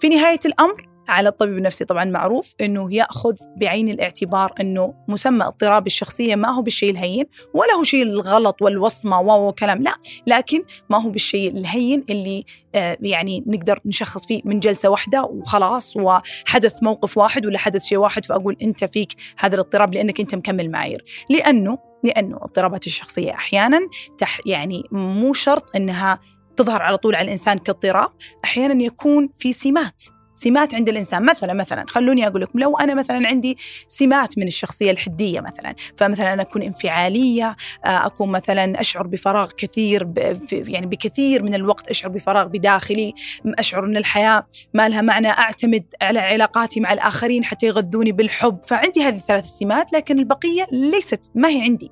في 0.00 0.08
نهاية 0.08 0.40
الأمر 0.46 0.95
على 1.08 1.28
الطبيب 1.28 1.58
النفسي 1.58 1.84
طبعا 1.84 2.04
معروف 2.04 2.54
إنه 2.60 2.94
يأخذ 2.94 3.34
بعين 3.56 3.88
الاعتبار 3.88 4.52
إنه 4.60 4.94
مسمى 5.08 5.44
اضطراب 5.44 5.86
الشخصية 5.86 6.34
ما 6.34 6.48
هو 6.48 6.62
بالشيء 6.62 6.90
الهين 6.90 7.24
ولا 7.54 7.74
هو 7.74 7.82
شيء 7.82 8.02
الغلط 8.02 8.62
والوصمة 8.62 9.20
وكلام 9.20 9.82
لا 9.82 9.94
لكن 10.26 10.58
ما 10.90 11.02
هو 11.02 11.10
بالشيء 11.10 11.50
الهين 11.50 12.04
اللي 12.10 12.44
آه، 12.74 12.98
يعني 13.00 13.44
نقدر 13.46 13.80
نشخص 13.84 14.26
فيه 14.26 14.42
من 14.44 14.60
جلسة 14.60 14.88
واحدة 14.88 15.22
وخلاص 15.22 15.96
وحدث 15.96 16.82
موقف 16.82 17.18
واحد 17.18 17.46
ولا 17.46 17.58
حدث 17.58 17.84
شيء 17.84 17.98
واحد 17.98 18.26
فأقول 18.26 18.56
أنت 18.62 18.84
فيك 18.84 19.12
هذا 19.38 19.54
الاضطراب 19.54 19.94
لأنك 19.94 20.20
أنت 20.20 20.34
مكمل 20.34 20.70
معايير. 20.70 21.04
لأنه 21.30 21.78
لأنه 22.04 22.36
اضطرابات 22.36 22.86
الشخصية 22.86 23.30
أحيانا 23.30 23.80
تح 24.18 24.40
يعني 24.46 24.82
مو 24.92 25.32
شرط 25.32 25.76
إنها 25.76 26.20
تظهر 26.56 26.82
على 26.82 26.96
طول 26.96 27.14
على 27.14 27.24
الإنسان 27.24 27.58
كاضطراب 27.58 28.10
أحيانا 28.44 28.82
يكون 28.82 29.28
في 29.38 29.52
سمات. 29.52 30.02
سمات 30.36 30.74
عند 30.74 30.88
الإنسان. 30.88 31.24
مثلا 31.24 31.52
مثلا 31.52 31.84
خلوني 31.88 32.26
أقول 32.26 32.42
لكم 32.42 32.58
لو 32.58 32.76
أنا 32.76 32.94
مثلا 32.94 33.28
عندي 33.28 33.58
سمات 33.88 34.38
من 34.38 34.46
الشخصية 34.46 34.90
الحدية 34.90 35.40
مثلا 35.40 35.74
فمثلا 35.96 36.32
أنا 36.32 36.42
أكون 36.42 36.62
انفعالية 36.62 37.56
آه، 37.84 38.06
أكون 38.06 38.28
مثلا 38.28 38.80
أشعر 38.80 39.06
بفراغ 39.06 39.50
كثير 39.56 40.08
يعني 40.52 40.86
بكثير 40.86 41.42
من 41.42 41.54
الوقت 41.54 41.88
أشعر 41.88 42.10
بفراغ 42.10 42.46
بداخلي 42.46 43.14
أشعر 43.46 43.84
إن 43.84 43.96
الحياة 43.96 44.46
ما 44.74 44.88
لها 44.88 45.02
معنى 45.02 45.28
أعتمد 45.28 45.84
على 46.02 46.18
علاقاتي 46.18 46.80
مع 46.80 46.92
الآخرين 46.92 47.44
حتى 47.44 47.66
يغذوني 47.66 48.12
بالحب. 48.12 48.58
فعندي 48.66 49.02
هذه 49.02 49.16
الثلاث 49.16 49.44
سمات 49.44 49.92
لكن 49.92 50.18
البقية 50.18 50.66
ليست 50.72 51.30
ما 51.34 51.48
هي 51.48 51.62
عندي. 51.62 51.90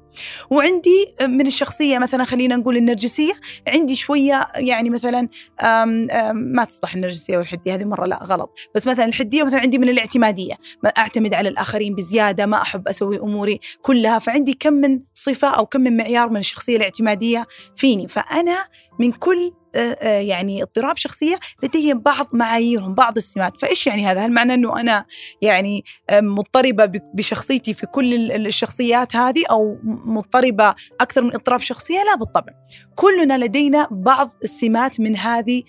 وعندي 0.50 1.14
من 1.22 1.46
الشخصية 1.46 1.98
مثلا 1.98 2.24
خلينا 2.24 2.56
نقول 2.56 2.76
النرجسية 2.76 3.32
عندي 3.68 3.96
شوية 3.96 4.46
يعني 4.56 4.90
مثلا 4.90 5.28
آم 5.62 6.10
آم 6.10 6.36
ما 6.36 6.64
تصلح 6.64 6.94
النرجسية 6.94 7.38
والحدية 7.38 7.74
هذه 7.74 7.84
مرة 7.84 8.06
لا 8.06 8.24
غلط. 8.34 8.58
بس 8.74 8.86
مثلا 8.86 9.04
الحديه 9.04 9.42
مثلا 9.44 9.60
عندي 9.60 9.78
من 9.78 9.88
الاعتمادية. 9.88 10.54
ما 10.82 10.88
أعتمد 10.88 11.34
على 11.34 11.48
الآخرين 11.48 11.94
بزيادة 11.94 12.46
ما 12.46 12.62
أحب 12.62 12.88
أسوي 12.88 13.20
أموري 13.20 13.60
كلها 13.82 14.18
فعندي 14.18 14.56
كم 14.60 14.72
من 14.72 15.00
صفة 15.14 15.48
أو 15.48 15.66
كم 15.66 15.80
من 15.80 15.96
معيار 15.96 16.28
من 16.28 16.36
الشخصية 16.36 16.76
الاعتمادية 16.76 17.46
فيني. 17.76 18.08
فأنا 18.08 18.56
من 18.98 19.12
كل 19.12 19.52
يعني 20.02 20.62
اضطراب 20.62 20.96
شخصية 20.96 21.38
لديهم 21.62 21.98
بعض 21.98 22.26
معاييرهم 22.32 22.94
بعض 22.94 23.16
السمات. 23.16 23.56
فإيش 23.56 23.86
يعني 23.86 24.06
هذا؟ 24.06 24.26
هل 24.26 24.32
معنى 24.32 24.54
أنه 24.54 24.80
أنا 24.80 25.04
يعني 25.42 25.84
آه، 26.10 26.20
مضطربة 26.20 27.00
بشخصيتي 27.14 27.74
في 27.74 27.86
كل 27.86 28.32
الشخصيات 28.32 29.16
هذه 29.16 29.44
أو 29.50 29.78
مضطربة 29.84 30.74
أكثر 31.00 31.22
من 31.22 31.34
اضطراب 31.34 31.60
شخصية؟ 31.60 31.98
لا 32.04 32.16
بالطبع. 32.16 32.52
كلنا 32.94 33.38
لدينا 33.38 33.88
بعض 33.90 34.30
السمات 34.44 35.00
من 35.00 35.16
هذه 35.16 35.62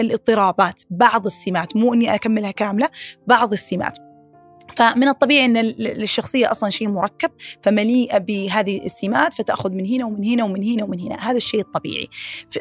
الاضطرابات. 0.00 0.82
بعض 0.90 1.26
السمات. 1.26 1.76
مو 1.76 1.94
أني 1.94 2.14
أكملها 2.14 2.50
كاملة 2.50 2.88
بعض 3.26 3.52
السمات. 3.52 4.07
فمن 4.78 5.08
الطبيعي 5.08 5.44
إن 5.44 5.56
الشخصية 5.80 6.50
أصلا 6.50 6.70
شيء 6.70 6.88
مركب 6.88 7.30
فمليئة 7.62 8.18
بهذه 8.18 8.84
السمات 8.84 9.34
فتأخذ 9.34 9.72
من 9.72 9.86
هنا 9.86 10.04
ومن 10.04 10.24
هنا 10.24 10.44
ومن 10.44 10.64
هنا 10.64 10.84
ومن 10.84 11.00
هنا. 11.00 11.30
هذا 11.30 11.36
الشيء 11.36 11.60
الطبيعي. 11.60 12.08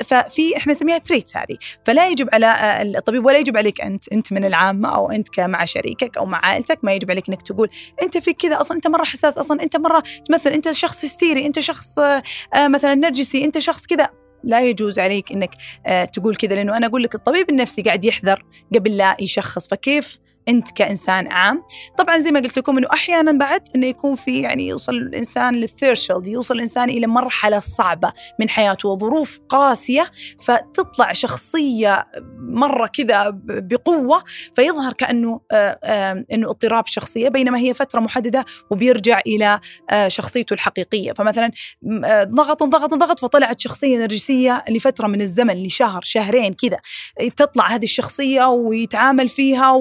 ففي 0.03 0.57
إحنا 0.57 0.73
نسميها 0.73 0.97
traits 0.97 1.37
هذه. 1.37 1.57
فلا 1.85 2.09
يجب 2.09 2.29
على 2.33 2.45
آه، 2.45 2.81
الطبيب 2.81 3.25
ولا 3.25 3.37
يجب 3.37 3.57
عليك 3.57 3.81
أنت 3.81 4.11
أنت 4.11 4.33
من 4.33 4.45
العامة 4.45 4.95
أو 4.95 5.11
أنت 5.11 5.39
مع 5.39 5.65
شريكك 5.65 6.17
أو 6.17 6.25
مع 6.25 6.45
عائلتك 6.45 6.79
ما 6.83 6.93
يجب 6.93 7.11
عليك 7.11 7.29
إنك 7.29 7.41
تقول 7.41 7.69
أنت 8.01 8.17
في 8.17 8.33
كذا 8.33 8.61
أصلا 8.61 8.77
أنت 8.77 8.87
مرة 8.87 9.03
حساس 9.03 9.37
أصلا 9.37 9.63
أنت 9.63 9.77
مرة 9.77 10.03
تمثل 10.25 10.49
أنت 10.49 10.71
شخص 10.71 11.05
هستيري 11.05 11.45
أنت 11.45 11.59
شخص 11.59 11.99
آه، 11.99 12.21
مثلا 12.67 12.95
نرجسي 12.95 13.45
أنت 13.45 13.59
شخص 13.59 13.85
كذا. 13.85 14.09
لا 14.43 14.61
يجوز 14.61 14.99
عليك 14.99 15.31
إنك 15.31 15.51
آه، 15.85 16.05
تقول 16.05 16.35
كذا 16.35 16.55
لأنه 16.55 16.77
أنا 16.77 16.87
أقول 16.87 17.03
لك 17.03 17.15
الطبيب 17.15 17.49
النفسي 17.49 17.81
قاعد 17.81 18.05
يحذر 18.05 18.45
قبل 18.75 18.97
لا 18.97 19.17
يشخص. 19.19 19.67
فكيف 19.67 20.19
أنت 20.47 20.71
كإنسان 20.71 21.27
عام. 21.27 21.63
طبعا 21.97 22.19
زي 22.19 22.31
ما 22.31 22.39
قلت 22.39 22.57
لكم 22.57 22.77
إنه 22.77 22.87
أحيانا 22.93 23.31
بعد 23.31 23.61
إنه 23.75 23.87
يكون 23.87 24.15
في 24.15 24.41
يعني 24.41 24.67
يوصل 24.67 24.93
الإنسان 24.93 25.55
لل 25.55 25.68
threshold 25.68 26.27
يوصل 26.27 26.55
الإنسان 26.55 26.89
إلى 26.89 27.07
مرحلة 27.07 27.59
صعبة 27.59 28.13
من 28.39 28.49
حياته 28.49 28.89
وظروف 28.89 29.39
قاسية 29.49 30.05
فتطلع 30.41 31.13
شخصية 31.13 32.05
مرة 32.39 32.87
كذا 32.87 33.29
بقوة 33.43 34.23
فيظهر 34.55 34.93
كأنه 34.93 35.41
آه، 35.51 35.79
آه، 35.83 36.25
إنه 36.33 36.49
اضطراب 36.49 36.87
شخصية 36.87 37.29
بينما 37.29 37.59
هي 37.59 37.73
فترة 37.73 37.99
محددة 37.99 38.45
وبيرجع 38.71 39.19
إلى 39.27 39.59
آه، 39.89 40.07
شخصيته 40.07 40.53
الحقيقية. 40.53 41.13
فمثلا 41.13 41.51
ضغط 42.23 42.63
ضغط 42.63 42.93
ضغط 42.93 43.19
فطلعت 43.19 43.59
شخصية 43.59 43.97
نرجسية 43.97 44.63
لفترة 44.69 45.07
من 45.07 45.21
الزمن 45.21 45.63
لشهر 45.63 46.01
شهرين 46.03 46.53
كذا. 46.53 46.77
تطلع 47.35 47.67
هذه 47.67 47.83
الشخصية 47.83 48.45
ويتعامل 48.45 49.29
فيها 49.29 49.71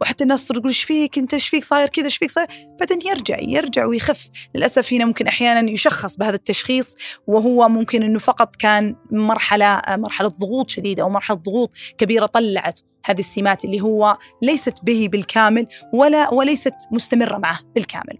وحتى 0.00 0.13
الناس 0.22 0.46
تقول 0.46 0.66
إيش 0.66 0.82
فيك 0.82 1.18
أنت؟ 1.18 1.34
إيش 1.34 1.48
فيك 1.48 1.64
صاير 1.64 1.88
كذا؟ 1.88 2.04
إيش 2.04 2.16
فيك 2.16 2.30
صاير؟ 2.30 2.48
بعدين 2.80 2.98
يرجع 3.06 3.38
يرجع 3.40 3.84
ويخف. 3.84 4.28
للأسف 4.54 4.92
هنا 4.92 5.04
ممكن 5.04 5.26
أحيانا 5.26 5.70
يشخص 5.70 6.16
بهذا 6.16 6.34
التشخيص 6.34 6.96
وهو 7.26 7.68
ممكن 7.68 8.02
إنه 8.02 8.18
فقط 8.18 8.56
كان 8.56 8.96
مرحلة 9.10 9.82
مرحلة 9.88 10.28
ضغوط 10.28 10.70
شديدة 10.70 11.02
أو 11.02 11.10
مرحلة 11.10 11.36
ضغوط 11.36 11.70
كبيرة 11.98 12.26
طلعت 12.26 12.80
هذه 13.04 13.20
السمات 13.20 13.64
اللي 13.64 13.80
هو 13.80 14.18
ليست 14.42 14.74
به 14.82 15.08
بالكامل 15.12 15.66
ولا 15.92 16.34
وليست 16.34 16.74
مستمرة 16.92 17.38
معه 17.38 17.58
بالكامل. 17.74 18.18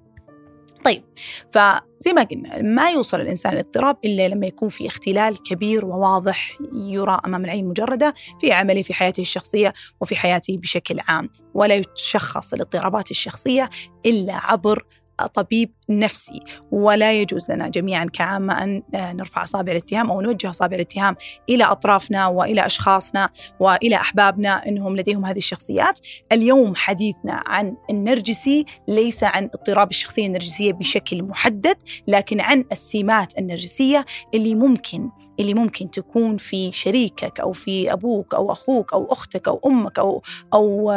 طيب 0.84 1.04
فزي 2.04 2.12
ما 2.12 2.22
قلنا 2.22 2.62
ما 2.62 2.90
يوصل 2.90 3.20
الإنسان 3.20 3.52
للاضطراب 3.52 3.96
إلا 4.04 4.28
لما 4.28 4.46
يكون 4.46 4.68
في 4.68 4.86
اختلال 4.86 5.42
كبير 5.42 5.84
وواضح 5.84 6.58
يرى 6.74 7.20
أمام 7.26 7.44
العين 7.44 7.68
مجردة 7.68 8.14
في 8.40 8.52
عمله 8.52 8.82
في 8.82 8.94
حياته 8.94 9.20
الشخصية 9.20 9.72
وفي 10.00 10.16
حياته 10.16 10.58
بشكل 10.58 11.00
عام. 11.08 11.30
ولا 11.54 11.74
يتشخص 11.74 12.54
الاضطرابات 12.54 13.10
الشخصية 13.10 13.70
إلا 14.06 14.34
عبر 14.34 14.86
طبيب 15.34 15.72
نفسي 15.90 16.40
ولا 16.70 17.12
يجوز 17.12 17.50
لنا 17.50 17.68
جميعا 17.68 18.04
كعامة 18.04 18.62
أن 18.62 18.82
نرفع 18.94 19.42
أصابع 19.42 19.72
الاتهام 19.72 20.10
أو 20.10 20.20
نوجه 20.20 20.50
أصابع 20.50 20.76
الاتهام 20.76 21.16
إلى 21.48 21.64
أطرافنا 21.64 22.26
وإلى 22.26 22.66
أشخاصنا 22.66 23.28
وإلى 23.60 23.96
أحبابنا 23.96 24.68
أنهم 24.68 24.96
لديهم 24.96 25.24
هذه 25.24 25.38
الشخصيات. 25.38 26.00
اليوم 26.32 26.74
حديثنا 26.74 27.42
عن 27.46 27.76
النرجسي 27.90 28.64
ليس 28.88 29.24
عن 29.24 29.44
اضطراب 29.44 29.90
الشخصية 29.90 30.26
النرجسية 30.26 30.72
بشكل 30.72 31.22
محدد 31.22 31.76
لكن 32.08 32.40
عن 32.40 32.64
السمات 32.72 33.38
النرجسية 33.38 34.04
اللي 34.34 34.54
ممكن 34.54 35.10
اللي 35.40 35.54
ممكن 35.54 35.90
تكون 35.90 36.36
في 36.36 36.72
شريكك 36.72 37.40
أو 37.40 37.52
في 37.52 37.92
أبوك 37.92 38.34
أو 38.34 38.52
أخوك 38.52 38.92
أو 38.92 39.12
أختك 39.12 39.48
أو 39.48 39.60
أمك 39.66 39.98
أو 39.98 40.22
أو 40.54 40.92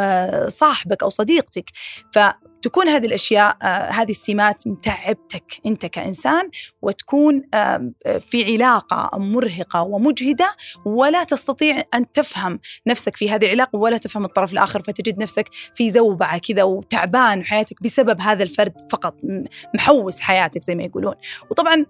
صاحبك 0.48 1.04
أو 1.04 1.10
صديقتك. 1.10 1.72
ف 2.14 2.20
تكون 2.62 2.88
هذه 2.88 3.06
الأشياء 3.06 3.58
آه، 3.62 3.90
هذه 3.90 4.12
السمات 4.12 4.68
متعبتك 4.78 5.54
أنت 5.66 5.86
كإنسان 5.86 6.50
وتكون 6.82 7.42
في 8.20 8.54
علاقة 8.54 9.18
مرهقة 9.18 9.82
ومجهدة 9.82 10.56
ولا 10.86 11.24
تستطيع 11.24 11.82
أن 11.94 12.12
تفهم 12.12 12.60
نفسك 12.88 13.16
في 13.16 13.30
هذه 13.30 13.46
العلاقة 13.46 13.80
ولا 13.80 13.98
تفهم 13.98 14.26
الطرف 14.26 14.54
الآخر 14.54 14.82
فتجد 14.82 15.18
نفسك 15.22 15.50
في 15.76 15.90
زوبعة 15.90 16.38
كذا 16.38 16.64
وتعبان 16.64 17.46
حياتك 17.46 17.84
بسبب 17.84 18.22
هذا 18.22 18.44
الفرد 18.44 18.74
فقط 18.92 19.16
محوس 19.76 20.20
حياتك 20.20 20.64
زي 20.64 20.76
ما 20.76 20.84
يقولون. 20.84 21.16
وطبعا 21.52 21.86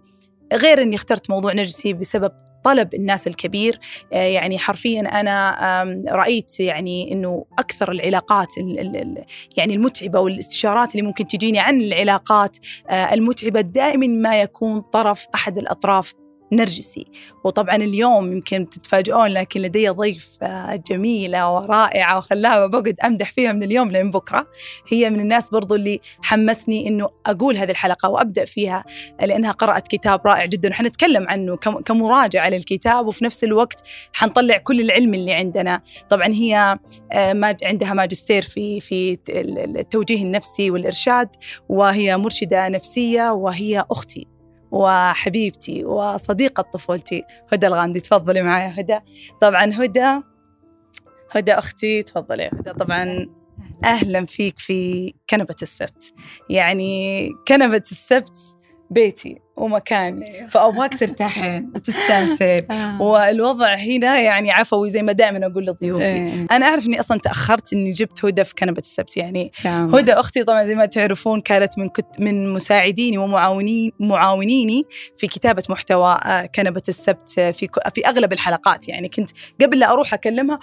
غير 0.53 0.81
إني 0.81 0.95
اخترت 0.95 1.29
موضوع 1.29 1.53
نرجسي 1.53 1.93
بسبب 1.93 2.31
طلب 2.67 2.93
الناس 2.93 3.27
الكبير 3.27 3.79
آه، 4.13 4.15
يعني 4.15 4.57
حرفيا 4.57 5.01
أنا 5.01 5.57
رأيت 6.09 6.59
يعني 6.59 7.11
إنه 7.11 7.45
أكثر 7.59 7.91
العلاقات 7.91 8.47
يعني 9.57 9.75
المتعبة 9.75 10.19
والاستشارات 10.19 10.91
اللي 10.91 11.07
ممكن 11.07 11.27
تجيني 11.27 11.59
عن 11.59 11.81
العلاقات 11.81 12.57
آه، 12.89 13.13
المتعبة 13.13 13.61
دائما 13.61 14.07
ما 14.07 14.41
يكون 14.41 14.81
طرف 14.81 15.27
أحد 15.35 15.57
الأطراف. 15.57 16.13
نرجسي. 16.51 17.05
وطبعا 17.43 17.75
اليوم 17.75 18.31
يمكن 18.31 18.69
تتفاجئون 18.69 19.27
لكن 19.27 19.61
لدي 19.61 19.89
ضيف 19.89 20.37
آه، 20.41 20.83
جميلة 20.89 21.53
ورائعة 21.53 22.17
وخلاها 22.17 22.67
بقعد 22.67 22.95
أمدح 23.05 23.31
فيها 23.31 23.53
من 23.53 23.63
اليوم 23.63 23.91
لين 23.91 24.11
بكرة. 24.11 24.47
هي 24.87 25.09
من 25.09 25.19
الناس 25.19 25.49
برضو 25.49 25.75
اللي 25.75 25.99
حمسني 26.21 26.87
أنه 26.87 27.09
أقول 27.25 27.57
هذه 27.57 27.71
الحلقة 27.71 28.09
وأبدأ 28.09 28.45
فيها 28.45 28.83
لأنها 29.21 29.51
قرأت 29.51 29.87
كتاب 29.87 30.27
رائع 30.27 30.45
جدا 30.45 30.69
وحنتكلم 30.69 31.29
عنه 31.29 31.55
كمراجعة 31.55 32.49
للكتاب 32.49 33.07
وفي 33.07 33.25
نفس 33.25 33.43
الوقت 33.43 33.83
حنطلع 34.13 34.57
كل 34.57 34.81
العلم 34.81 35.13
اللي 35.13 35.33
عندنا. 35.33 35.81
طبعا 36.09 36.27
هي 36.27 36.79
آه، 37.11 37.55
عندها 37.63 37.93
ماجستير 37.93 38.41
في 38.41 38.79
في 38.79 39.17
التوجيه 39.29 40.23
النفسي 40.23 40.71
والإرشاد 40.71 41.29
وهي 41.69 42.17
مرشدة 42.17 42.67
نفسية 42.67 43.31
وهي 43.31 43.85
أختي. 43.91 44.36
وحبيبتي 44.71 45.85
وصديقة 45.85 46.61
طفولتي. 46.61 47.23
هدى 47.53 47.67
الغاندي 47.67 47.99
تفضلي 47.99 48.41
معي 48.41 48.67
هدى. 48.67 48.99
طبعا 49.41 49.65
هدى 49.73 50.21
هدى 51.31 51.53
أختي 51.53 52.03
تفضلي. 52.03 52.49
هدى 52.53 52.73
طبعا 52.73 53.27
أهلا 53.83 54.25
فيك 54.25 54.59
في 54.59 55.13
كنبة 55.29 55.55
السبت. 55.61 56.13
يعني 56.49 57.29
كنبة 57.47 57.83
السبت 57.91 58.39
بيتي. 58.91 59.46
ومكاني 59.57 60.35
أيوه. 60.35 60.49
فابغاك 60.49 60.99
ترتاحين 60.99 61.71
وتستانسين 61.75 62.63
آه. 62.71 63.01
والوضع 63.01 63.75
هنا 63.75 64.19
يعني 64.19 64.51
عفوي 64.51 64.89
زي 64.89 65.01
ما 65.01 65.11
دائما 65.11 65.47
أقول 65.47 65.65
لضيوفي 65.65 66.03
إيه. 66.03 66.47
أنا 66.51 66.65
أعرف 66.65 66.87
إني 66.87 66.99
أصلا 66.99 67.19
تأخرت 67.19 67.73
إني 67.73 67.91
جبت 67.91 68.25
هدى 68.25 68.43
في 68.43 68.53
كنبه 68.55 68.79
السبت 68.79 69.17
يعني 69.17 69.51
كام. 69.63 69.95
هدى 69.95 70.13
أختي 70.13 70.43
طبعا 70.43 70.63
زي 70.63 70.75
ما 70.75 70.85
تعرفون 70.85 71.41
كانت 71.41 71.79
من 71.79 71.89
كت 71.89 72.05
من 72.19 72.53
مساعديني 72.53 73.17
ومعاونين 73.17 73.91
معاونيني 73.99 74.83
في 75.17 75.27
كتابة 75.27 75.63
محتوى 75.69 76.19
آه، 76.25 76.45
كنبه 76.45 76.83
السبت 76.89 77.29
في 77.29 77.67
في 77.93 78.07
أغلب 78.07 78.33
الحلقات 78.33 78.89
يعني 78.89 79.09
كنت 79.09 79.29
قبل 79.61 79.79
لا 79.79 79.91
أروح 79.91 80.13
أكلمها 80.13 80.59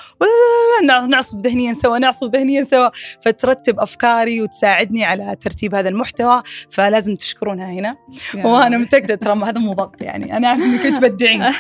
نعصف 1.09 1.39
ذهنيا 1.39 1.75
سوا 1.75 1.99
نعصف 1.99 2.31
ذهنيا 2.31 2.65
سوا 2.65 2.89
فترتب 3.23 3.81
أفكاري 3.81 4.43
وتساعدني 4.43 5.05
على 5.05 5.37
ترتيب 5.41 5.75
هذا 5.75 5.89
المحتوى 5.89 6.43
فلازم 6.71 7.17
تشكرونها 7.17 7.73
هنا 7.73 7.97
وأنا 8.35 8.84
متاكده 8.85 9.15
ترى 9.15 9.45
هذا 9.45 9.59
مو 9.59 9.73
ضبط 9.73 10.03
يعني. 10.03 10.37
أنا 10.37 10.49
أعرف 10.49 10.61
إنك 10.61 10.83
كنت 10.83 10.97
تبدعين. 10.97 11.43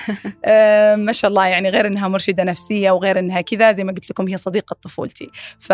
آه 0.45 0.97
ما 0.97 1.12
شاء 1.12 1.28
الله 1.28 1.47
يعني 1.47 1.69
غير 1.69 1.87
إنها 1.87 2.09
مرشدة 2.09 2.45
نفسية 2.45 2.90
وغير 2.90 3.19
إنها 3.19 3.40
كذا 3.40 3.73
زي 3.73 3.85
ما 3.85 3.93
قلت 3.93 4.11
لكم 4.11 4.28
هي 4.28 4.37
صديقة 4.37 4.76
طفولتي. 4.83 5.31
ف 5.59 5.71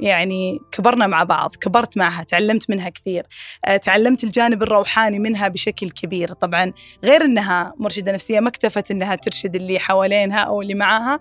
يعني 0.00 0.58
كبرنا 0.72 1.06
مع 1.06 1.22
بعض 1.22 1.56
كبرت 1.56 1.98
معها 1.98 2.22
تعلمت 2.22 2.70
منها 2.70 2.88
كثير. 2.88 3.26
آه 3.64 3.76
تعلمت 3.76 4.24
الجانب 4.24 4.62
الروحاني 4.62 5.18
منها 5.18 5.48
بشكل 5.48 5.90
كبير. 5.90 6.32
طبعا 6.32 6.72
غير 7.04 7.24
إنها 7.24 7.74
مرشدة 7.78 8.12
نفسية 8.12 8.40
ما 8.40 8.48
اكتفت 8.48 8.90
إنها 8.90 9.14
ترشد 9.14 9.54
اللي 9.54 9.78
حوالينها 9.78 10.38
أو 10.38 10.62
اللي 10.62 10.74
معاها. 10.74 11.20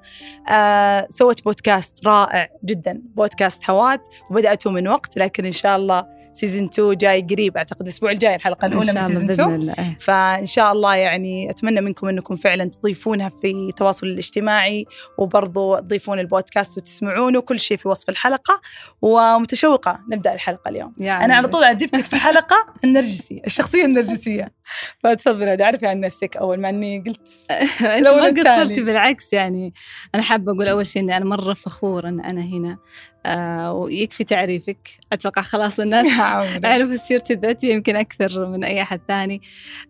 آه 0.50 1.08
سوت 1.10 1.44
بودكاست 1.44 2.08
رائع 2.08 2.50
جدا. 2.66 3.02
بودكاست 3.16 3.70
what 3.70 4.08
وبدأته 4.30 4.72
من 4.72 4.88
وقت 4.88 5.18
لكن 5.18 5.46
إن 5.46 5.52
شاء 5.52 5.76
الله 5.76 6.06
season 6.34 6.70
2 6.74 6.98
جاي 6.98 7.22
قريب. 7.22 7.58
أعتقد 7.58 7.82
الأسبوع 7.82 8.12
الجاي 8.12 8.36
الحلقة 8.36 8.66
الأولى 8.66 8.94
من 8.94 9.02
season 9.02 9.25
2 9.32 9.70
إيه. 9.70 9.98
فإن 10.00 10.46
شاء 10.46 10.72
الله 10.72 10.96
يعني 10.96 11.50
أتمنى 11.50 11.82
منكم 11.82 12.08
أنكم 12.08 12.36
فعلا 12.36 12.66
تضيفونها 12.66 13.30
في 13.30 13.52
التواصل 13.52 14.08
الاجتماعي 14.08 14.86
وبرضو 15.18 15.80
تضيفون 15.80 16.20
البودكاست 16.20 16.78
وتسمعونه 16.78 17.42
كل 17.42 17.60
شيء 17.60 17.78
في 17.78 17.88
وصف 17.88 18.10
الحلقة. 18.10 18.62
ومتشوقة 19.02 20.00
نبدأ 20.10 20.34
الحلقة 20.34 20.70
اليوم. 20.70 20.94
يعني 20.98 21.26
أنا 21.26 21.36
على 21.36 21.48
طول 21.48 21.64
عجبتك 21.64 22.06
في 22.06 22.16
حلقة 22.16 22.56
النرجسي 22.84 23.42
الشخصية 23.46 23.86
النرجسية. 23.86 24.52
فتفضلي 25.04 25.64
اعرفي 25.64 25.88
عن 25.88 26.00
نفسك 26.00 26.38
أول 26.38 26.60
ما 26.60 26.70
إني 26.70 27.04
قلت 27.08 27.30
أنت 27.82 28.08
ما 28.08 28.26
قصرتي 28.26 28.84
بالعكس 28.84 29.34
يعني. 29.34 29.74
أنا 30.16 30.24
حابة 30.24 30.52
أقول 30.52 30.68
أول 30.68 30.86
شيء 30.86 31.02
إني 31.02 31.18
أنا 31.18 31.26
مرة 31.26 31.54
فخورة 31.54 32.10
إن 32.10 32.20
أنا 32.20 32.42
هنا. 32.42 32.78
آه 33.26 33.74
ويكفي 33.74 34.24
تعريفك. 34.24 34.90
أتوقع 35.14 35.42
خلاص 35.42 35.80
الناس 35.80 36.08
عرفوا 36.66 36.96
سيرتي 36.96 37.34
الذاتية 37.34 37.74
يمكن 37.74 37.96
أكثر 37.96 38.48
من 38.48 38.64
أي 38.64 38.82
أحد 38.82 39.02
ثاني. 39.08 39.42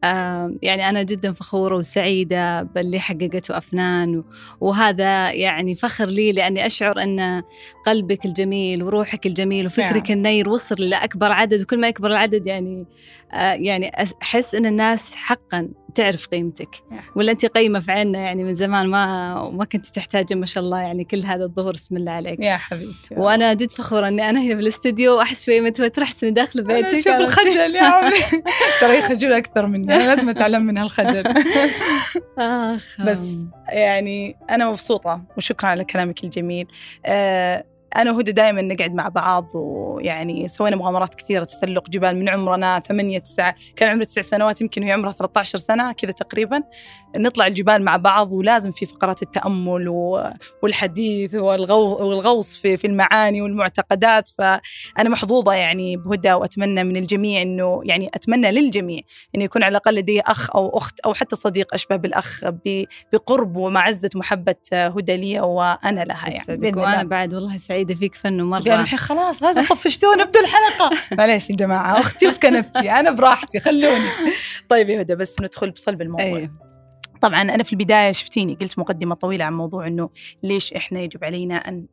آه 0.03 0.55
يعني 0.61 0.89
أنا 0.89 1.03
جدا 1.03 1.33
فخورة 1.33 1.75
وسعيدة 1.75 2.63
باللي 2.63 2.99
حققته 2.99 3.57
أفنان. 3.57 4.23
وهذا 4.61 5.31
يعني 5.31 5.75
فخر 5.75 6.05
لي 6.05 6.31
لأني 6.31 6.65
أشعر 6.65 7.03
أن 7.03 7.43
قلبك 7.85 8.25
الجميل 8.25 8.83
وروحك 8.83 9.25
الجميل 9.25 9.65
وفكرك 9.65 10.09
نعم. 10.09 10.17
النير 10.17 10.49
وصل 10.49 10.75
لأكبر 10.75 11.31
عدد. 11.31 11.61
وكل 11.61 11.79
ما 11.79 11.87
يكبر 11.87 12.11
العدد 12.11 12.47
يعني 12.47 12.85
يعني 13.35 13.91
أحس 14.21 14.55
أن 14.55 14.65
الناس 14.65 15.15
حقا 15.15 15.69
تعرف 15.95 16.27
قيمتك. 16.27 16.83
ولا 17.15 17.31
انت 17.31 17.45
قيمة 17.45 17.79
في 17.79 17.91
عيننا 17.91 18.19
يعني 18.19 18.43
من 18.43 18.53
زمان 18.55 18.87
ما 18.87 19.33
ما 19.49 19.65
كنت 19.65 19.85
تحتاجين 19.85 20.39
ما 20.39 20.45
شاء 20.45 20.63
الله 20.63 20.79
يعني 20.79 21.03
كل 21.03 21.23
هذا 21.25 21.43
الظهور 21.43 21.71
بسم 21.73 21.97
الله 21.97 22.11
عليك. 22.11 22.39
يا 22.39 22.57
حبيبتي 22.57 23.15
وأنا 23.17 23.53
جد 23.53 23.71
فخورة 23.71 24.07
إني 24.07 24.29
أنا 24.29 24.41
هنا 24.41 24.53
بالاستديو 24.53 25.17
وأحس 25.17 25.45
شوي 25.45 25.61
متوتره 25.61 26.03
احس 26.03 26.23
اني 26.23 26.33
داخله 26.33 26.63
بيتك 26.63 26.95
شوف 26.95 27.07
الخجل 27.07 27.75
يا 27.75 27.83
عمري 27.83 28.19
ترى 28.81 28.97
يخجل 28.97 29.33
أكثر 29.33 29.67
مني 29.67 29.95
أنا 29.95 30.15
لازم 30.15 30.29
أتعلم 30.29 30.61
من 30.61 30.77
هالخجل 30.77 31.23
اخ 32.37 33.01
بس 33.01 33.45
يعني 33.69 34.35
أنا 34.49 34.69
مبسوطة 34.69 35.21
وشكرا 35.37 35.69
على 35.69 35.83
كلامك 35.83 36.23
الجميل. 36.23 36.67
أه 37.05 37.65
أنا 37.95 38.11
وهدى 38.11 38.31
دائما 38.31 38.61
نقعد 38.61 38.93
مع 38.93 39.07
بعض 39.07 39.51
ويعني 39.55 40.47
سوينا 40.47 40.75
مغامرات 40.75 41.15
كثيرة 41.15 41.43
تسلق 41.43 41.89
جبال 41.89 42.15
من 42.19 42.29
عمرنا 42.29 42.79
ثمانية 42.79 43.19
تسعة 43.19 43.55
كان 43.75 43.89
عمري 43.89 44.05
تسع 44.05 44.21
سنوات 44.21 44.61
يمكن 44.61 44.83
وهي 44.83 44.91
عمرها 44.91 45.11
13 45.11 45.57
سنة 45.57 45.91
كذا 45.91 46.11
تقريبا. 46.11 46.63
نطلع 47.17 47.47
الجبال 47.47 47.81
مع 47.81 47.97
بعض 47.97 48.33
ولازم 48.33 48.71
في 48.71 48.85
فقرات 48.85 49.21
التأمل 49.21 49.89
والحديث 50.63 51.35
والغوص 51.35 52.57
في 52.57 52.77
في 52.77 52.87
المعاني 52.87 53.41
والمعتقدات. 53.41 54.29
فأنا 54.29 55.09
محظوظة 55.09 55.53
يعني 55.53 55.97
بهدى 55.97 56.33
وأتمنى 56.33 56.83
من 56.83 56.97
الجميع 56.97 57.41
إنه 57.41 57.81
يعني 57.83 58.09
أتمنى 58.13 58.51
للجميع 58.51 59.01
انه 59.35 59.43
يكون 59.43 59.63
على 59.63 59.71
الأقل 59.71 59.95
لدي 59.95 60.21
أخ 60.21 60.55
أو 60.55 60.77
أخت 60.77 60.99
أو 60.99 61.13
حتى 61.13 61.35
صديق 61.35 61.73
أشبه 61.73 61.95
بالأخ 61.95 62.41
بقرب 63.13 63.55
ومعزة 63.55 64.09
محبة 64.15 64.55
هدى 64.73 65.17
لي 65.17 65.39
وأنا 65.39 66.05
لها 66.05 66.29
يعني. 66.29 66.71
وأنا 66.77 67.03
بعد 67.03 67.33
والله 67.33 67.57
سعيده 67.85 67.99
فيك 67.99 68.15
فنه 68.15 68.43
مره 68.43 68.59
قالوا 68.59 68.81
الحين 68.81 68.99
خلاص 68.99 69.43
لازم 69.43 69.61
طفشتونا 69.61 70.23
ابدوا 70.23 70.41
الحلقة. 70.41 70.89
معليش 71.17 71.49
يا 71.49 71.55
جماعة 71.55 71.99
أختي 71.99 72.31
في 72.31 72.39
كنبتي 72.39 72.91
أنا 72.91 73.11
براحتي 73.11 73.59
خلوني. 73.59 74.09
طيب 74.69 74.89
يا 74.89 75.01
هدى 75.01 75.15
بس 75.15 75.41
ندخل 75.41 75.71
بصلب 75.71 76.01
الموضوع. 76.01 76.25
أيه. 76.25 76.49
طبعا 77.21 77.41
أنا 77.41 77.63
في 77.63 77.73
البداية 77.73 78.11
شفتيني 78.11 78.57
قلت 78.61 78.79
مقدمة 78.79 79.15
طويلة 79.15 79.45
عن 79.45 79.53
موضوع 79.53 79.87
إنه 79.87 80.09
ليش 80.43 80.73
إحنا 80.73 80.99
يجب 80.99 81.23
علينا 81.23 81.55
أن 81.55 81.85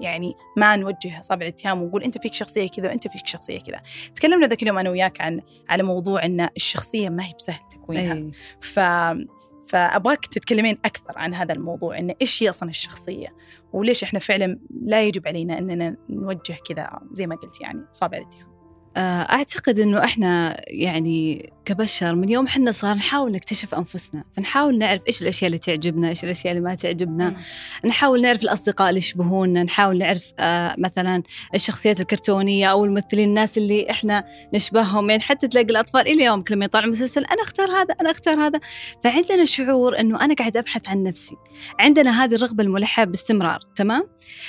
يعني 0.00 0.34
ما 0.56 0.76
نوجه 0.76 1.20
اصابع 1.20 1.46
الاتهام 1.46 1.82
ونقول 1.82 2.02
أنت 2.02 2.18
فيك 2.18 2.34
شخصية 2.34 2.68
كذا 2.68 2.88
وأنت 2.88 3.08
فيك 3.08 3.26
شخصية 3.26 3.58
كذا. 3.58 3.80
تكلمنا 4.14 4.46
ذاك 4.46 4.62
اليوم 4.62 4.78
أنا 4.78 4.90
وياك 4.90 5.20
عن 5.20 5.40
على 5.68 5.82
موضوع 5.82 6.24
إن 6.24 6.48
الشخصية 6.56 7.08
ما 7.08 7.24
هي 7.24 7.32
بسهل 7.38 7.60
تكوينها. 7.70 8.14
أيه. 8.14 8.30
ف 8.60 8.80
فأبغاك 9.72 10.26
تتكلمين 10.26 10.78
أكثر 10.84 11.18
عن 11.18 11.34
هذا 11.34 11.54
الموضوع 11.54 11.98
انه 11.98 12.14
إيش 12.20 12.42
هي 12.42 12.48
أصلا 12.48 12.68
الشخصية؟ 12.68 13.36
وليش 13.72 14.02
إحنا 14.02 14.18
فعلا 14.18 14.58
لا 14.82 15.02
يجب 15.02 15.28
علينا 15.28 15.58
إننا 15.58 15.96
نوجه 16.08 16.56
كذا 16.68 17.00
زي 17.12 17.26
ما 17.26 17.36
قلت 17.36 17.60
يعني 17.60 17.80
اصابع 17.94 18.18
الاتهام 18.18 18.51
أعتقد 18.96 19.78
أنه 19.78 20.04
إحنا 20.04 20.60
يعني 20.68 21.52
كبشر 21.64 22.14
من 22.14 22.28
يوم 22.28 22.46
حنا 22.48 22.72
صار 22.72 22.96
نحاول 22.96 23.32
نكتشف 23.32 23.74
أنفسنا 23.74 24.24
فنحاول 24.36 24.78
نعرف 24.78 25.02
إيش 25.08 25.22
الأشياء 25.22 25.46
اللي 25.46 25.58
تعجبنا 25.58 26.08
إيش 26.08 26.24
الأشياء 26.24 26.52
اللي 26.52 26.64
ما 26.68 26.74
تعجبنا. 26.74 27.30
م. 27.30 27.36
نحاول 27.86 28.22
نعرف 28.22 28.42
الأصدقاء 28.42 28.88
اللي 28.88 28.98
يشبهونا 28.98 29.62
نحاول 29.62 29.98
نعرف 29.98 30.32
آه 30.38 30.74
مثلا 30.78 31.22
الشخصيات 31.54 32.00
الكرتونية 32.00 32.66
أو 32.66 32.84
الممثلين 32.84 33.28
الناس 33.28 33.58
اللي 33.58 33.90
إحنا 33.90 34.24
نشبههم. 34.54 35.10
يعني 35.10 35.22
حتى 35.22 35.48
تلاقي 35.48 35.66
الأطفال 35.70 36.08
إلى 36.08 36.24
يوم 36.24 36.44
لما 36.50 36.64
يطلعوا 36.64 36.90
مسلسل 36.90 37.24
أنا 37.24 37.42
أختار 37.42 37.70
هذا 37.70 37.94
أنا 38.00 38.10
أختار 38.10 38.46
هذا. 38.46 38.60
فعندنا 39.04 39.44
شعور 39.44 40.00
أنه 40.00 40.24
أنا 40.24 40.34
قاعد 40.34 40.56
أبحث 40.56 40.88
عن 40.88 41.02
نفسي. 41.02 41.36
عندنا 41.78 42.24
هذه 42.24 42.34
الرغبة 42.34 42.64
الملحة 42.64 43.04
باستمرار 43.04 43.58
تمام؟ 43.76 44.08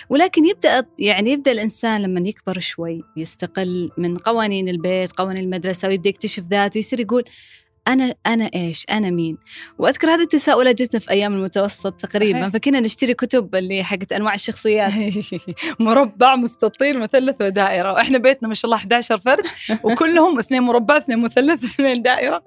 ولكن 0.09 0.45
يبدأ 0.45 0.85
يعني 0.99 1.31
يبدأ 1.31 1.51
الإنسان 1.51 2.01
لما 2.01 2.29
يكبر 2.29 2.59
شوي 2.59 3.01
يستقل 3.17 3.91
من 3.97 4.17
قوانين 4.33 4.69
البيت 4.69 5.11
قوانين 5.11 5.43
المدرسة 5.43 5.87
ويبدأ 5.87 6.09
يكتشف 6.09 6.43
ذاته 6.49 6.77
يصير 6.77 6.99
يقول 6.99 7.23
أنا 7.87 8.13
أنا 8.25 8.49
إيش؟ 8.55 8.85
أنا 8.91 9.09
مين؟ 9.09 9.37
وأذكر 9.77 10.07
هذه 10.07 10.21
التساؤلات 10.21 10.81
جتنا 10.81 10.99
في 10.99 11.11
أيام 11.11 11.33
المتوسط 11.33 11.93
تقريبا 11.93 12.39
صحيح. 12.39 12.53
فكنا 12.53 12.79
نشتري 12.79 13.13
كتب 13.13 13.55
اللي 13.55 13.83
حقت 13.83 14.11
أنواع 14.11 14.33
الشخصيات 14.33 14.93
مربع 15.79 16.35
مستطيل 16.35 16.99
مثلث 16.99 17.41
ودائرة 17.41 17.93
وإحنا 17.93 18.17
بيتنا 18.17 18.47
ما 18.47 18.53
شاء 18.53 18.65
الله 18.65 18.77
11 18.77 19.17
فرد 19.17 19.43
وكلهم 19.83 20.39
اثنين 20.39 20.61
مربع 20.61 20.97
اثنين 20.97 21.19
مثلث 21.19 21.63
اثنين 21.63 22.01
دائرة 22.01 22.43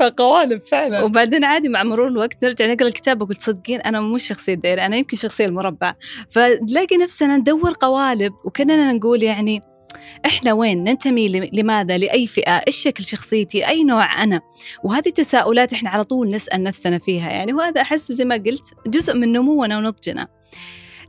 فقوالب 0.00 0.60
فعلا 0.60 1.02
وبعدين 1.02 1.44
عادي 1.44 1.68
مع 1.68 1.82
مرور 1.82 2.08
الوقت 2.08 2.44
نرجع 2.44 2.66
نقرأ 2.66 2.88
الكتاب 2.88 3.22
وقلت 3.22 3.42
صدقين 3.42 3.80
أنا 3.80 4.00
مو 4.00 4.18
شخصية 4.18 4.54
دائرة 4.54 4.86
أنا 4.86 4.96
يمكن 4.96 5.16
شخصية 5.16 5.46
المربع 5.46 5.94
فنلاقي 6.30 6.96
نفسنا 6.96 7.36
ندور 7.36 7.72
قوالب 7.80 8.32
وكأننا 8.44 8.92
نقول 8.92 9.22
يعني 9.22 9.69
إحنا 10.26 10.52
وين 10.52 10.84
ننتمي 10.84 11.28
لماذا؟ 11.52 11.98
لأي 11.98 12.26
فئة؟ 12.26 12.62
إيش 12.68 12.76
شكل 12.76 13.04
شخصيتي؟ 13.04 13.68
أي 13.68 13.84
نوع 13.84 14.22
أنا؟ 14.22 14.40
وهذه 14.84 15.08
التساؤلات 15.08 15.72
إحنا 15.72 15.90
على 15.90 16.04
طول 16.04 16.30
نسأل 16.30 16.62
نفسنا 16.62 16.98
فيها 16.98 17.30
يعني 17.30 17.52
وهذا 17.52 17.80
أحس 17.80 18.12
زي 18.12 18.24
ما 18.24 18.34
قلت 18.34 18.74
جزء 18.86 19.14
من 19.14 19.32
نمونا 19.32 19.78
ونضجنا. 19.78 20.28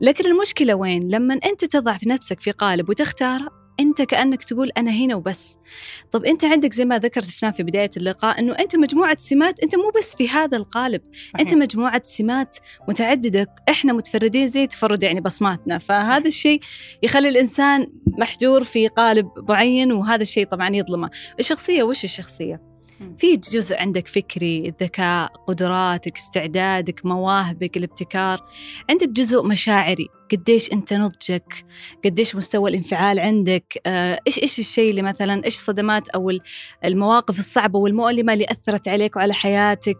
لكن 0.01 0.25
المشكلة 0.25 0.73
وين؟ 0.73 1.09
لما 1.09 1.33
أنت 1.33 1.65
تضع 1.65 1.97
في 1.97 2.09
نفسك 2.09 2.39
في 2.39 2.51
قالب 2.51 2.89
وتختاره 2.89 3.60
أنت 3.81 4.01
كأنك 4.01 4.43
تقول 4.43 4.71
أنا 4.77 4.91
هنا 4.91 5.15
وبس. 5.15 5.57
طب 6.11 6.25
أنت 6.25 6.45
عندك 6.45 6.73
زي 6.73 6.85
ما 6.85 6.99
ذكرت 6.99 7.25
فنان 7.25 7.51
في 7.51 7.63
بداية 7.63 7.91
اللقاء 7.97 8.39
إنه 8.39 8.53
أنت 8.59 8.75
مجموعة 8.75 9.17
سمات 9.19 9.63
أنت 9.63 9.75
مو 9.75 9.91
بس 9.97 10.15
في 10.15 10.29
هذا 10.29 10.57
القالب. 10.57 11.01
صحيح. 11.13 11.41
أنت 11.41 11.53
مجموعة 11.53 12.01
سمات 12.05 12.57
متعددة 12.89 13.55
إحنا 13.69 13.93
متفردين 13.93 14.47
زي 14.47 14.67
تفرد 14.67 15.03
يعني 15.03 15.21
بصماتنا. 15.21 15.77
فهذا 15.77 16.07
صحيح. 16.09 16.25
الشيء 16.25 16.59
يخلي 17.03 17.29
الإنسان 17.29 17.87
محجور 18.07 18.63
في 18.63 18.87
قالب 18.87 19.29
معين 19.49 19.91
وهذا 19.91 20.21
الشيء 20.21 20.45
طبعا 20.45 20.75
يظلمه. 20.75 21.09
الشخصية 21.39 21.83
وش 21.83 22.03
الشخصية؟ 22.03 22.70
في 23.17 23.37
جزء 23.37 23.75
عندك 23.75 24.07
فكري 24.07 24.59
الذكاء 24.67 25.27
قدراتك 25.47 26.17
استعدادك 26.17 27.05
مواهبك 27.05 27.77
الابتكار. 27.77 28.45
عندك 28.89 29.09
جزء 29.09 29.43
مشاعري 29.43 30.07
قديش 30.31 30.73
أنت 30.73 30.93
نضجك 30.93 31.65
قديش 32.05 32.35
مستوى 32.35 32.69
الانفعال 32.69 33.19
عندك. 33.19 33.81
آه، 33.85 34.19
إيش 34.27 34.39
إيش 34.39 34.59
الشيء 34.59 34.89
اللي 34.89 35.01
مثلا 35.01 35.45
إيش 35.45 35.55
الصدمات 35.55 36.09
أو 36.09 36.31
المواقف 36.85 37.39
الصعبة 37.39 37.79
والمؤلمة 37.79 38.33
اللي 38.33 38.45
أثرت 38.45 38.87
عليك 38.87 39.15
وعلى 39.15 39.33
حياتك؟ 39.33 39.97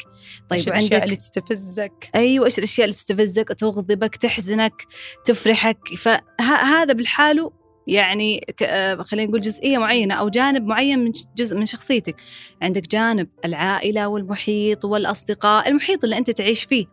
طيب 0.49 0.59
إيش 0.59 0.67
الأشياء 0.67 1.03
اللي 1.03 1.15
تستفزك؟ 1.15 2.09
أيوه 2.15 2.45
إيش 2.45 2.57
الأشياء 2.57 2.85
اللي 2.85 2.95
تستفزك 2.95 3.47
تغضبك 3.47 4.15
تحزنك 4.15 4.87
تفرحك. 5.25 5.87
فهذا 5.97 6.93
بالحاله 6.93 7.60
يعني 7.91 8.45
آه، 8.63 8.95
خلينا 8.95 9.29
نقول 9.29 9.41
جزئية 9.41 9.77
معينة 9.77 10.15
أو 10.15 10.29
جانب 10.29 10.65
معين 10.65 10.99
من 10.99 11.11
جزء 11.37 11.57
من 11.57 11.65
شخصيتك. 11.65 12.15
عندك 12.61 12.87
جانب 12.87 13.27
العائلة 13.45 14.07
والمحيط 14.07 14.85
والأصدقاء 14.85 15.69
المحيط 15.69 16.03
اللي 16.03 16.17
أنت 16.17 16.31
تعيش 16.31 16.63
فيه. 16.63 16.85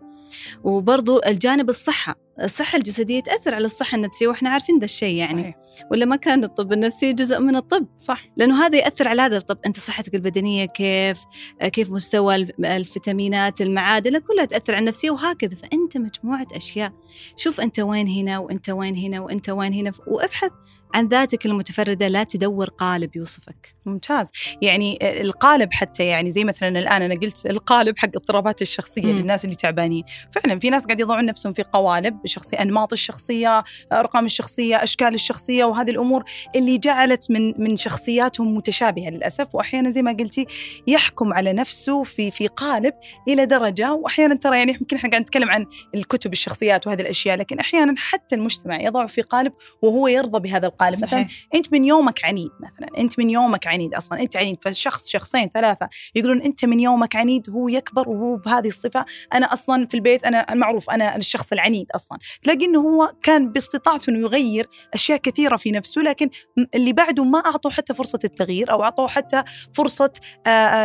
وبرضو 0.64 1.20
الجانب 1.26 1.68
الصحة. 1.68 2.28
الصحة 2.42 2.78
الجسدية 2.78 3.20
تأثر 3.20 3.54
على 3.54 3.64
الصحة 3.64 3.96
النفسية 3.96 4.28
وإحنا 4.28 4.50
عارفين 4.50 4.78
ذا 4.78 4.84
الشيء 4.84 5.14
يعني. 5.14 5.42
صحيح. 5.42 5.56
ولا 5.90 6.04
ما 6.04 6.16
كان 6.16 6.44
الطب 6.44 6.72
النفسي 6.72 7.12
جزء 7.12 7.38
من 7.38 7.56
الطب؟ 7.56 7.86
صح. 7.98 8.24
لأنه 8.36 8.66
هذا 8.66 8.78
يأثر 8.78 9.08
على 9.08 9.22
هذا 9.22 9.36
الطب. 9.36 9.58
أنت 9.66 9.78
صحتك 9.78 10.14
البدنية 10.14 10.64
كيف؟ 10.64 11.18
كيف 11.62 11.90
مستوى 11.90 12.34
الفيتامينات 12.64 13.60
المعادن 13.60 14.18
كلها 14.18 14.44
تأثر 14.44 14.74
على 14.74 14.80
النفسية 14.80 15.10
وهكذا. 15.10 15.54
فأنت 15.54 15.96
مجموعة 15.96 16.46
أشياء. 16.52 16.92
شوف 17.36 17.60
أنت 17.60 17.80
وين 17.80 18.08
هنا 18.08 18.38
وأنت 18.38 18.70
وين 18.70 18.96
هنا 18.96 19.20
وأنت 19.20 19.50
وين 19.50 19.72
هنا. 19.72 19.92
وأبحث 20.06 20.50
عن 20.94 21.08
ذاتك 21.08 21.46
المتفردة 21.46 22.08
لا 22.08 22.24
تدور 22.24 22.68
قالب 22.68 23.16
يوصفك. 23.16 23.74
ممتاز. 23.86 24.30
يعني 24.62 24.98
القالب 25.20 25.72
حتى 25.72 26.06
يعني 26.06 26.30
زي 26.30 26.44
مثلا 26.44 26.78
الآن 26.78 27.02
أنا 27.02 27.14
قلت 27.14 27.46
القالب 27.46 27.98
حق 27.98 28.08
اضطرابات 28.16 28.62
الشخصية 28.62 29.02
مم. 29.02 29.10
للناس 29.10 29.44
اللي 29.44 29.56
تعبانين. 29.56 30.04
فعلا 30.32 30.58
في 30.58 30.70
ناس 30.70 30.86
قاعد 30.86 31.00
يضعون 31.00 31.26
نفسهم 31.26 31.52
في 31.52 31.62
قوالب 31.62 32.22
بشخصية 32.22 32.62
أنماط 32.62 32.92
الشخصية 32.92 33.64
أرقام 33.92 34.24
الشخصية 34.24 34.82
أشكال 34.82 35.14
الشخصية 35.14 35.64
وهذه 35.64 35.90
الأمور 35.90 36.24
اللي 36.56 36.78
جعلت 36.78 37.30
من 37.30 37.54
من 37.60 37.76
شخصياتهم 37.76 38.54
متشابهة 38.56 39.10
للأسف. 39.10 39.54
وأحيانا 39.54 39.90
زي 39.90 40.02
ما 40.02 40.12
قلتي 40.12 40.46
يحكم 40.86 41.32
على 41.32 41.52
نفسه 41.52 42.02
في 42.02 42.30
في 42.30 42.46
قالب 42.46 42.94
إلى 43.28 43.46
درجة 43.46 43.92
وأحيانا 43.92 44.34
ترى 44.34 44.58
يعني 44.58 44.72
يمكن 44.72 44.96
إحنا 44.96 45.10
قاعد 45.10 45.22
نتكلم 45.22 45.50
عن 45.50 45.66
الكتب 45.94 46.32
الشخصيات 46.32 46.86
وهذه 46.86 47.00
الأشياء 47.00 47.36
لكن 47.36 47.58
أحيانا 47.58 47.94
حتى 47.96 48.34
المجتمع 48.34 48.80
يضع 48.80 49.06
في 49.06 49.22
قالب 49.22 49.52
وهو 49.82 50.08
يرضى 50.08 50.40
بهذا 50.40 50.66
القالب. 50.66 50.77
صحيح. 50.96 51.04
مثلا 51.04 51.26
أنت 51.54 51.72
من 51.72 51.84
يومك 51.84 52.24
عنيد 52.24 52.50
مثلا 52.60 52.98
أنت 52.98 53.18
من 53.18 53.30
يومك 53.30 53.66
عنيد 53.66 53.94
أصلا 53.94 54.20
أنت 54.20 54.36
عنيد 54.36 54.58
فشخص 54.62 55.08
شخصين 55.08 55.48
ثلاثة 55.48 55.88
يقولون 56.14 56.42
أنت 56.42 56.64
من 56.64 56.80
يومك 56.80 57.16
عنيد 57.16 57.50
هو 57.50 57.68
يكبر 57.68 58.08
وهو 58.08 58.36
بهذه 58.36 58.68
الصفة 58.68 59.04
أنا 59.34 59.52
أصلا 59.52 59.86
في 59.86 59.94
البيت 59.94 60.24
أنا 60.24 60.52
المعروف 60.52 60.90
أنا 60.90 61.16
الشخص 61.16 61.52
العنيد 61.52 61.90
أصلا 61.94 62.18
تلاقي 62.42 62.66
أنه 62.66 62.80
هو 62.80 63.12
كان 63.22 63.52
باستطاعته 63.52 64.10
أنه 64.10 64.18
يغير 64.18 64.68
أشياء 64.94 65.18
كثيرة 65.18 65.56
في 65.56 65.70
نفسه 65.70 66.02
لكن 66.02 66.30
اللي 66.74 66.92
بعده 66.92 67.24
ما 67.24 67.38
أعطوا 67.38 67.70
حتى 67.70 67.94
فرصة 67.94 68.18
التغيير 68.24 68.70
أو 68.70 68.82
أعطوا 68.82 69.06
حتى 69.06 69.42
فرصة 69.74 70.12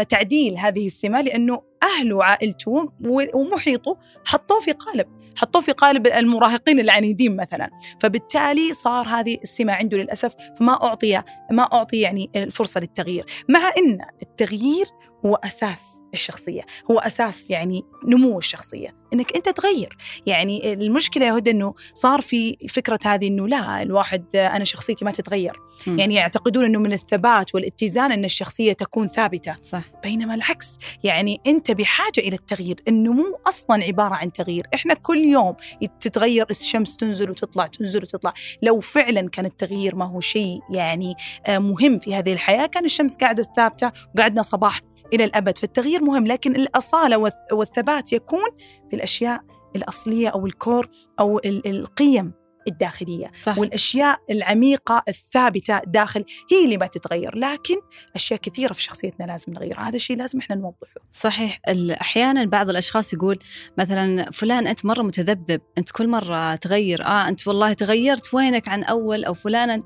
تعديل 0.10 0.58
هذه 0.58 0.88
السمة 0.88 1.22
لأنه 1.22 1.62
أهله 1.84 2.16
وعائلته 2.16 2.92
ومحيطه 3.34 3.98
حطوه 4.26 4.60
في 4.60 4.72
قالب 4.72 5.08
حطوه 5.36 5.62
في 5.62 5.72
قالب 5.72 6.08
المراهقين 6.08 6.80
العنيدين 6.80 7.36
مثلا. 7.36 7.70
فبالتالي 8.00 8.74
صار 8.74 9.08
هذه 9.08 9.38
السمة 9.44 9.74
عنده 9.74 9.98
للأسف 9.98 10.36
فما 10.60 10.84
أعطي 10.84 11.22
ما 11.52 11.64
أعطي 11.64 12.00
يعني 12.00 12.30
الفرصة 12.36 12.80
للتغيير. 12.80 13.26
مع 13.50 13.60
أن 13.78 13.98
التغيير 14.22 14.86
هو 15.26 15.36
أساس 15.36 16.00
الشخصية 16.14 16.62
هو 16.92 17.00
أساس 17.00 17.50
يعني 17.50 17.84
نمو 18.08 18.38
الشخصية 18.38 19.04
إنك 19.14 19.36
أنت 19.36 19.50
تغير. 19.50 19.98
يعني 20.26 20.74
المشكلة 20.74 21.26
يا 21.26 21.38
هدى 21.38 21.52
إنه 21.52 21.74
صار 21.94 22.22
في 22.22 22.58
فكرة 22.70 23.00
هذه 23.06 23.28
إنه 23.28 23.48
لا 23.48 23.82
الواحد 23.82 24.36
أنا 24.36 24.64
شخصيتي 24.64 25.06
ما 25.06 25.12
تتغير. 25.12 25.60
م. 25.88 26.00
يعني 26.00 26.16
يعتقدون 26.16 26.66
إنه 26.66 26.80
من 26.80 26.94
الثبات 26.94 27.56
والاتزان 27.56 28.12
إن 28.12 28.26
الشخصية 28.26 28.74
تكون 28.74 29.08
ثابتة. 29.08 29.56
صح. 29.62 29.84
بينما 30.04 30.36
العكس 30.36 30.78
يعني 31.04 31.42
أنت 31.48 31.72
بحاجة 31.72 32.20
إلى 32.20 32.36
التغيير. 32.36 32.76
النمو 32.88 33.40
أصلا 33.48 33.84
عبارة 33.84 34.16
عن 34.16 34.32
تغيير. 34.32 34.68
إحنا 34.74 34.94
كل 34.94 35.18
يوم 35.18 35.56
تتغير 36.00 36.46
الشمس 36.50 36.98
تنزل 36.98 37.30
وتطلع 37.30 37.68
تنزل 37.68 38.04
وتطلع. 38.04 38.34
لو 38.62 38.80
فعلا 38.80 39.30
كان 39.30 39.46
التغيير 39.46 39.96
ما 39.96 40.06
هو 40.06 40.20
شيء 40.20 40.60
يعني 40.70 41.16
آه، 41.46 41.58
مهم 41.58 42.00
في 42.00 42.16
هذه 42.16 42.34
الحياة 42.34 42.66
كان 42.66 42.86
الشمس 42.86 43.16
قاعدة 43.16 43.48
ثابتة 43.56 43.92
وقعدنا 44.16 44.42
صباح 44.42 44.82
إلى 45.14 45.24
الأبد. 45.24 45.58
فالتغيير 45.58 46.04
مهم 46.04 46.28
لكن 46.28 46.56
الأصالة 46.56 47.32
والثبات 47.52 48.14
يكون 48.14 48.50
في 48.90 48.96
الأشياء 48.96 49.42
الأصلية 49.76 50.30
أو 50.30 50.46
الكور 50.46 50.90
أو 51.20 51.40
القيم 51.46 52.34
الداخلية. 52.68 53.32
صح. 53.34 53.58
والأشياء 53.58 54.20
العميقة 54.32 55.04
الثابتة 55.08 55.80
داخل 55.80 56.26
هي 56.52 56.66
اللي 56.66 56.78
ما 56.78 56.88
تتغير. 56.88 57.38
لكن 57.38 57.76
أشياء 58.16 58.40
كثيرة 58.40 58.74
في 58.74 58.82
شخصيتنا 58.84 59.26
لازم 59.26 59.54
نغيرها. 59.54 59.90
هذا 59.90 59.96
الشيء 59.96 60.18
لازم 60.18 60.40
إحنا 60.40 60.56
نوضحه. 60.56 61.02
صحيح. 61.12 61.60
أحيانا 62.02 62.46
بعض 62.46 62.70
الأشخاص 62.70 63.14
يقول 63.14 63.40
مثلا 63.78 64.32
فلان 64.32 64.68
أنت 64.68 64.86
مرة 64.86 65.02
متذبذب 65.02 65.62
أنت 65.78 65.92
كل 65.92 66.08
مرة 66.08 66.56
تغير 66.56 67.06
آه 67.06 67.28
أنت 67.28 67.48
والله 67.48 67.74
تغيرت 67.74 68.34
وينك 68.34 68.70
عن 68.70 68.84
أول 68.84 69.26
أو 69.26 69.34
فلانه 69.34 69.84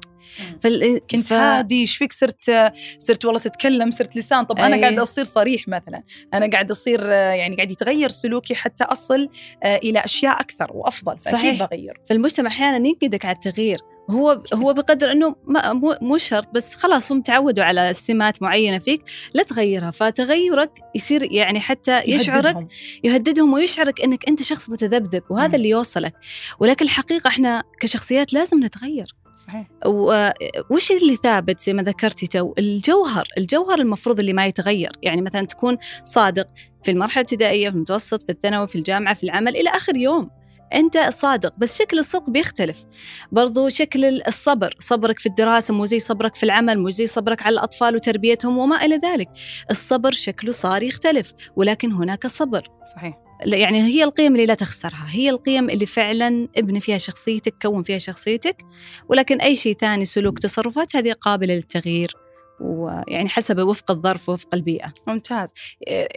فال... 0.62 1.02
كنت 1.12 1.28
ف... 1.28 1.34
هادي 1.34 1.82
إيش 1.82 1.98
فيك 1.98 2.14
صرت 2.14 2.74
صرت 3.00 3.26
والله 3.26 3.40
تتكلم 3.40 3.92
صرت 3.92 4.18
لسان. 4.18 4.44
طب 4.44 4.58
أنا 4.58 4.82
قاعدة 4.82 5.04
أصير 5.04 5.24
صريح 5.24 5.68
مثلا. 5.68 6.04
أنا 6.34 6.50
قاعدة 6.50 6.74
أصير 6.74 7.12
يعني 7.12 7.56
قاعد 7.56 7.72
يتغير 7.72 8.10
سلوكي 8.10 8.56
حتى 8.56 8.84
أصل 8.84 9.30
آه، 9.64 9.78
إلى 9.78 10.00
أشياء 10.00 10.42
أكثر 10.42 10.68
وأفضل 10.74 11.18
صحيح. 11.22 11.64
بغير. 11.64 12.02
فالمجتمع 12.10 12.50
أحيانا 12.50 12.88
ينقدك 12.88 13.26
على 13.26 13.36
التغيير. 13.36 13.80
هو 14.10 14.44
هو 14.54 14.74
بقدر 14.74 15.12
إنه 15.12 15.36
ما 15.44 15.74
مو 16.02 16.18
شرط 16.18 16.48
بس 16.54 16.76
خلاص 16.76 17.12
هم 17.12 17.22
تعودوا 17.22 17.64
على 17.64 17.94
سمات 17.94 18.42
معينة 18.42 18.80
فيك 18.80 19.02
لا 19.34 19.44
تغيرها. 19.44 19.92
فتغيرك 19.92 20.72
يصير 20.96 21.32
يعني 21.32 21.60
حتى 21.60 22.02
يشعرك 22.06 22.46
يهددهم, 22.46 22.68
يهددهم 23.04 23.54
ويشعرك 23.54 24.02
إنك 24.02 24.28
أنت 24.28 24.42
شخص 24.42 24.70
متذبذب 24.70 25.24
وهذا 25.30 25.52
م. 25.52 25.56
اللي 25.56 25.70
يوصلك. 25.70 26.14
ولكن 26.60 26.86
الحقيقة 26.86 27.28
إحنا 27.28 27.64
كشخصيات 27.80 28.34
لازم 28.34 28.64
نتغير. 28.64 29.16
صحيح. 29.48 29.68
وش 30.72 30.92
اللي 30.92 31.16
ثابت 31.24 31.60
زي 31.60 31.74
ما 31.74 31.84
ذكرتي 31.84 32.28
تو؟ 32.28 32.54
الجوهر 32.58 33.28
الجوهر 33.38 33.80
المفروض 33.80 34.20
اللي 34.20 34.34
ما 34.34 34.46
يتغير. 34.46 34.92
يعني 35.04 35.22
مثلا 35.22 35.46
تكون 35.46 35.78
صادق 36.04 36.48
في 36.84 36.92
المرحلة 36.92 37.22
الابتدائية 37.22 37.70
في 37.70 37.76
المتوسط 37.76 38.24
في 38.24 38.32
الثانوي 38.32 38.68
في 38.68 38.76
الجامعة 38.76 39.14
في 39.14 39.24
العمل 39.24 39.56
إلى 39.56 39.70
آخر 39.70 39.98
يوم. 39.98 40.30
أنت 40.74 40.98
صادق 40.98 41.54
بس 41.58 41.80
شكل 41.80 42.00
الصدق 42.00 42.30
بيختلف. 42.30 42.86
برضو 43.32 43.70
شكل 43.70 44.22
الصبر 44.28 44.76
صبرك 44.80 45.20
في 45.20 45.26
الدراسة 45.26 45.74
مو 45.74 45.86
زي 45.86 46.00
صبرك 46.00 46.36
في 46.36 46.44
العمل 46.44 46.80
مو 46.80 46.90
زي 46.90 47.08
صبرك 47.08 47.42
على 47.42 47.54
الأطفال 47.54 47.96
وتربيتهم 47.96 48.58
وما 48.58 48.86
إلى 48.86 48.96
ذلك. 48.96 49.30
الصبر 49.72 50.12
شكله 50.12 50.52
صار 50.52 50.84
يختلف 50.84 51.34
ولكن 51.56 51.92
هناك 51.92 52.28
صبر. 52.28 52.68
صحيح. 52.96 53.27
يعني 53.46 53.82
هي 53.82 54.04
القيم 54.04 54.34
اللي 54.34 54.46
لا 54.46 54.54
تخسرها. 54.54 55.06
هي 55.10 55.30
القيم 55.30 55.70
اللي 55.70 55.86
فعلا 55.86 56.48
ابني 56.58 56.80
فيها 56.80 56.98
شخصيتك 56.98 57.54
كون 57.62 57.84
فيها 57.84 57.98
شخصيتك. 57.98 58.58
ولكن 59.10 59.42
أي 59.42 59.56
شيء 59.56 59.78
ثاني 59.78 60.06
سلوك 60.06 60.40
تصرفات 60.40 60.96
هذه 60.96 61.12
قابلة 61.12 61.56
للتغيير. 61.56 62.14
ويعني 62.62 63.30
حسب 63.30 63.60
وفق 63.60 63.92
الظرف 63.92 64.30
ووفق 64.30 64.48
البيئة. 64.54 64.94
ممتاز. 65.08 65.54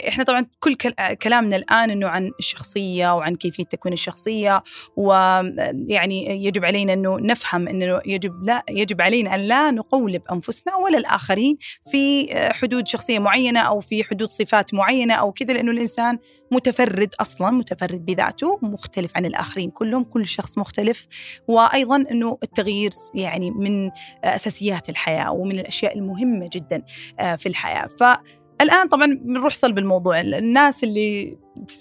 إحنا 0.09 0.25
طبعا 0.25 0.47
كل 0.61 0.75
كلامنا 1.23 1.57
الآن 1.57 1.91
أنه 1.91 2.09
عن 2.09 2.31
الشخصية 2.39 3.17
وعن 3.17 3.35
كيفية 3.35 3.65
تكوين 3.65 3.93
الشخصية. 3.93 4.63
ويعني 4.97 6.45
يجب 6.47 6.65
علينا 6.65 6.93
أنه 6.93 7.21
نفهم 7.21 7.69
أنه 7.69 8.01
يجب 8.07 8.45
لا 8.45 8.63
يجب 8.71 9.01
علينا 9.01 9.35
أن 9.35 9.41
لا 9.41 9.71
نقولب 9.71 10.23
أنفسنا 10.33 10.77
ولا 10.77 10.99
الآخرين 10.99 11.57
في 11.91 12.29
حدود 12.53 12.89
شخصية 12.89 13.19
معينة 13.19 13.61
أو 13.61 13.81
في 13.81 14.05
حدود 14.05 14.31
صفات 14.31 14.75
معينة 14.75 15.15
أو 15.15 15.33
كذا 15.33 15.53
لأنه 15.53 15.73
الإنسان 15.73 16.19
متفرد 16.51 17.15
أصلا 17.21 17.51
متفرد 17.51 18.07
بذاته 18.07 18.59
مختلف 18.63 19.17
عن 19.17 19.27
الآخرين 19.27 19.71
كلهم 19.71 20.05
كل 20.05 20.27
شخص 20.27 20.59
مختلف. 20.59 21.07
وأيضا 21.49 21.97
إنه 21.97 22.39
التغيير 22.43 22.91
يعني 23.15 23.51
من 23.51 23.91
أساسيات 24.25 24.89
الحياة 24.89 25.33
ومن 25.33 25.59
الأشياء 25.59 25.99
المهمة 25.99 26.51
جدا 26.53 26.83
آه، 27.19 27.37
في 27.37 27.49
الحياة. 27.49 27.87
فالآن 27.87 28.89
طبعا 28.89 29.07
بنروح 29.23 29.55
صلب 29.55 29.79
الموضوع. 29.79 30.21
الناس 30.21 30.85
اللي 30.85 31.39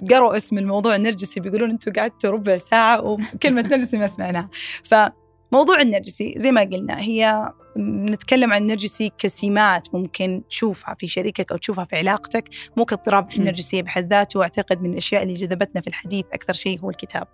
قروا 0.09 0.37
اسم 0.37 0.57
الموضوع 0.57 0.95
النرجسي 0.95 1.39
بيقولون 1.39 1.69
أنتم 1.69 1.91
قعدتوا 1.93 2.29
ربع 2.29 2.57
ساعة 2.57 3.01
وكلمة 3.01 3.61
نرجسي 3.61 3.97
ما 3.97 4.07
سمعناها. 4.07 4.49
فموضوع 4.83 5.81
النرجسي 5.81 6.35
زي 6.37 6.51
ما 6.51 6.61
قلنا 6.61 6.99
هي 6.99 7.51
نتكلم 7.77 8.53
عن 8.53 8.61
النرجسي 8.61 9.11
كسمات 9.17 9.87
ممكن 9.93 10.41
تشوفها 10.49 10.95
في 10.99 11.07
شريكك 11.07 11.51
أو 11.51 11.57
تشوفها 11.57 11.85
في 11.85 11.95
علاقتك 11.95 12.49
مو 12.77 12.85
كاضطراب 12.85 13.27
نرجسي 13.37 13.81
بحد 13.81 14.09
ذاته 14.09 14.39
وأعتقد 14.39 14.81
من 14.81 14.91
الأشياء 14.91 15.23
اللي 15.23 15.33
جذبتنا 15.33 15.81
في 15.81 15.87
الحديث 15.87 16.25
أكثر 16.33 16.53
شيء 16.53 16.79
هو 16.79 16.89
الكتاب. 16.89 17.27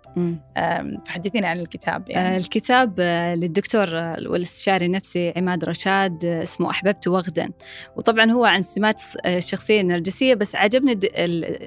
فحدثينا 1.06 1.48
عن 1.48 1.60
الكتاب 1.60 2.10
يعني. 2.10 2.34
آه، 2.34 2.38
الكتاب 2.38 2.94
آه، 2.98 3.34
للدكتور 3.34 3.94
والإستشاري 4.26 4.86
النفسي 4.86 5.32
عماد 5.36 5.64
رشاد 5.64 6.24
آه، 6.24 6.42
اسمه 6.42 6.70
أحببت 6.70 7.08
وغدا. 7.08 7.48
وطبعا 7.96 8.30
هو 8.30 8.44
عن 8.44 8.62
سمات 8.62 9.02
الشخصيه 9.26 9.80
النرجسيه 9.80 10.34
بس 10.34 10.56
عجبني 10.56 11.00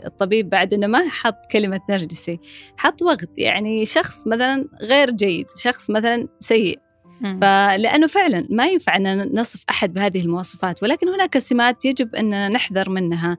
الطبيب 0.06 0.50
بعد 0.50 0.74
إنه 0.74 0.88
ما 0.88 1.10
حط 1.10 1.52
كلمة 1.52 1.80
نرجسي 1.90 2.40
حط 2.78 3.02
وغد. 3.02 3.30
يعني 3.38 3.86
شخص 3.86 4.28
مثلا 4.28 4.66
غير 4.82 5.12
جيد 5.12 5.46
شخص 5.56 5.90
مثلا 5.90 6.28
سيء. 6.40 6.80
فلأنه 7.22 8.08
فعلا 8.08 8.48
ما 8.50 8.68
ينفع 8.68 8.96
أن 8.96 9.36
نصف 9.40 9.64
أحد 9.70 9.94
بهذه 9.94 10.22
المواصفات 10.22 10.84
ولكن 10.84 11.10
هناك 11.10 11.38
سمات 11.38 11.86
يجب 11.86 12.16
أن 12.16 12.52
نحذر 12.52 12.90
منها 12.90 13.38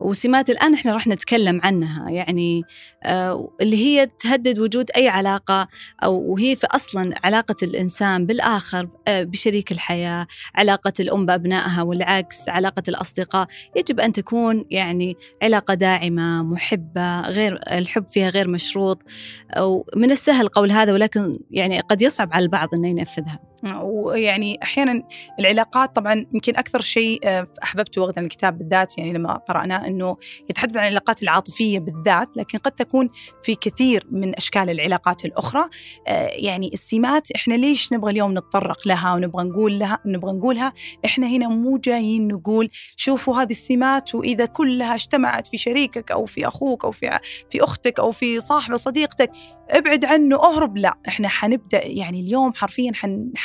وسمات 0.00 0.50
الآن 0.50 0.74
إحنا 0.74 0.92
راح 0.94 1.06
نتكلم 1.06 1.60
عنها 1.64 2.10
يعني 2.10 2.62
آه 3.02 3.50
اللي 3.60 3.76
هي 3.76 4.06
تهدد 4.18 4.58
وجود 4.58 4.90
أي 4.96 5.08
علاقة 5.08 5.68
أو 6.04 6.32
وهي 6.32 6.56
في 6.56 6.66
أصلا 6.66 7.14
علاقة 7.24 7.56
الإنسان 7.62 8.26
بالآخر 8.26 8.88
آه 9.08 9.22
بشريك 9.22 9.72
الحياة 9.72 10.26
علاقة 10.54 10.92
الأم 11.00 11.26
بأبنائها 11.26 11.82
والعكس 11.82 12.48
علاقة 12.48 12.82
الأصدقاء. 12.88 13.48
يجب 13.76 14.00
أن 14.00 14.12
تكون 14.12 14.64
يعني 14.70 15.16
علاقة 15.42 15.74
داعمة 15.74 16.42
محبة 16.42 17.20
غير 17.20 17.60
الحب 17.70 18.08
فيها 18.08 18.28
غير 18.28 18.48
مشروط 18.48 19.02
أو 19.50 19.86
من 19.96 20.10
السهل 20.10 20.48
قول 20.48 20.70
هذا 20.72 20.92
ولكن 20.92 21.38
يعني 21.50 21.80
قد 21.80 22.02
يصعب 22.02 22.32
على 22.32 22.42
البعض 22.42 22.68
أنه 23.18 23.26
ينفذها 23.26 23.38
ويعني 23.64 24.58
أحيانا 24.62 25.02
العلاقات 25.38 25.96
طبعا 25.96 26.26
يمكن 26.34 26.56
أكثر 26.56 26.80
شيء 26.80 27.20
آه، 27.24 27.46
أحببته 27.62 28.02
وقت 28.02 28.18
الكتاب 28.18 28.58
بالذات 28.58 28.98
يعني 28.98 29.12
لما 29.12 29.32
قرأناه 29.32 29.86
إنه 29.86 30.16
يتحدث 30.50 30.76
عن 30.76 30.82
العلاقات 30.82 31.22
العاطفية 31.22 31.78
بالذات 31.78 32.36
لكن 32.36 32.58
قد 32.58 32.72
تكون 32.72 33.10
في 33.42 33.54
كثير 33.54 34.06
من 34.10 34.36
أشكال 34.36 34.70
العلاقات 34.70 35.24
الأخرى. 35.24 35.64
آه، 36.06 36.26
يعني 36.26 36.70
السمات 36.72 37.30
إحنا 37.30 37.54
ليش 37.54 37.92
نبغى 37.92 38.10
اليوم 38.10 38.32
نتطرق 38.32 38.88
لها 38.88 39.14
ونبغى 39.14 39.44
نقول 39.44 39.78
لها 39.78 39.98
نبغى 40.06 40.32
نقولها؟ 40.32 40.72
إحنا 41.04 41.26
هنا 41.26 41.48
مو 41.48 41.78
جايين 41.78 42.28
نقول 42.28 42.70
شوفوا 42.96 43.42
هذه 43.42 43.50
السمات 43.50 44.14
وإذا 44.14 44.46
كلها 44.46 44.94
اجتمعت 44.94 45.46
في 45.46 45.58
شريكك 45.58 46.10
أو 46.10 46.26
في 46.26 46.48
أخوك 46.48 46.84
أو 46.84 46.92
في 46.92 47.18
في 47.50 47.64
أختك 47.64 48.00
أو 48.00 48.12
في 48.12 48.40
صاحبه 48.40 48.76
صديقتك 48.76 49.30
ابعد 49.70 50.04
عنه 50.04 50.36
أهرب. 50.36 50.76
لا 50.76 50.94
إحنا 51.08 51.28
حنبدأ 51.28 51.86
يعني 51.86 52.20
اليوم 52.20 52.52
حرفيا 52.54 52.92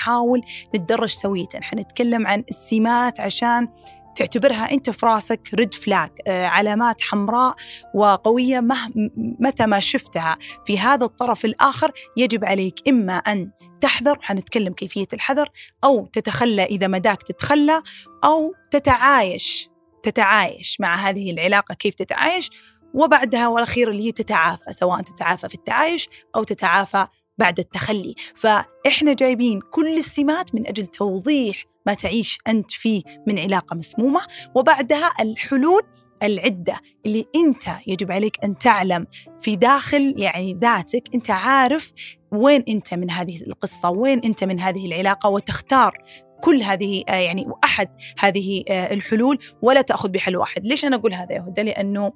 حنحاول 0.04 0.42
نتدرج 0.76 1.10
سوية 1.10 1.48
حنتكلم 1.62 2.28
عن 2.28 2.44
السمات 2.50 3.20
عشان 3.20 3.68
تعتبرها 4.16 4.72
أنت 4.72 4.89
في 4.89 5.06
راسك 5.06 5.50
ريد 5.54 5.74
فلاج 5.74 6.10
آه 6.28 6.46
علامات 6.46 7.02
حمراء 7.02 7.56
وقوية 7.96 8.60
مه 8.60 8.92
متى 9.39 9.66
ما 9.66 9.80
شفتها. 9.80 10.38
في 10.66 10.80
هذا 10.80 11.06
الطرف 11.06 11.46
الآخر 11.46 11.92
يجب 12.18 12.46
عليك 12.46 12.76
إما 12.88 13.13
أن 13.13 13.52
تحذر 13.82 14.18
وحنتكلم 14.18 14.74
كيفية 14.74 15.08
الحذر 15.13 15.50
أو 15.84 16.06
تتخلى 16.06 16.63
إذا 16.63 16.88
مداك 16.88 17.24
تتخلى 17.24 17.82
أو 18.24 18.54
تتعايش 18.72 19.70
تتعايش 20.04 20.78
مع 20.80 20.96
هذه 20.96 21.32
العلاقة 21.32 21.76
كيف 21.76 21.94
تتعايش 21.96 22.50
وبعدها 22.94 23.48
والأخير 23.48 23.92
اللي 23.92 24.08
هي 24.08 24.12
تتعافى 24.12 24.74
سواء 24.74 25.02
تتعافى 25.02 25.50
في 25.50 25.56
التعايش 25.56 26.10
أو 26.36 26.44
تتعافى 26.44 27.08
بعد 27.38 27.60
التخلي. 27.60 28.15
فإحنا 28.36 29.13
جايبين 29.13 29.60
كل 29.72 29.98
السمات 29.98 30.56
من 30.56 30.67
أجل 30.67 30.88
توضيح 30.88 31.65
ما 31.86 31.93
تعيش 31.93 32.38
أنت 32.48 32.72
فيه 32.72 33.04
من 33.28 33.39
علاقة 33.39 33.76
مسمومة 33.76 34.22
وبعدها 34.56 35.12
الحلول 35.19 35.82
العدة 36.24 36.80
اللي 37.06 37.26
أنت 37.36 37.63
يجب 37.88 38.12
عليك 38.12 38.43
أن 38.43 38.58
تعلم 38.58 39.08
في 39.41 39.56
داخل 39.56 40.13
يعني 40.17 40.54
ذاتك. 40.62 41.04
أنت 41.15 41.32
عارف 41.32 41.93
وين 42.32 42.63
أنت 42.69 42.93
من 42.93 43.12
هذه 43.12 43.41
القصة 43.48 43.89
وين 43.89 44.19
أنت 44.19 44.43
من 44.43 44.60
هذه 44.60 44.86
العلاقة 44.86 45.30
وتختار 45.30 45.98
كل 46.43 46.63
هذه 46.63 47.03
آه، 47.10 47.13
يعني 47.13 47.47
أحد 47.63 47.89
هذه 48.19 48.63
آه، 48.69 48.93
الحلول 48.93 49.39
ولا 49.62 49.82
تأخذ 49.82 50.10
بحل 50.10 50.38
واحد. 50.38 50.65
ليش 50.65 50.86
أنا 50.86 50.95
أقول 50.95 51.13
هذا 51.13 51.34
يا 51.34 51.39
هدى 51.39 51.62
لأنه 51.62 52.13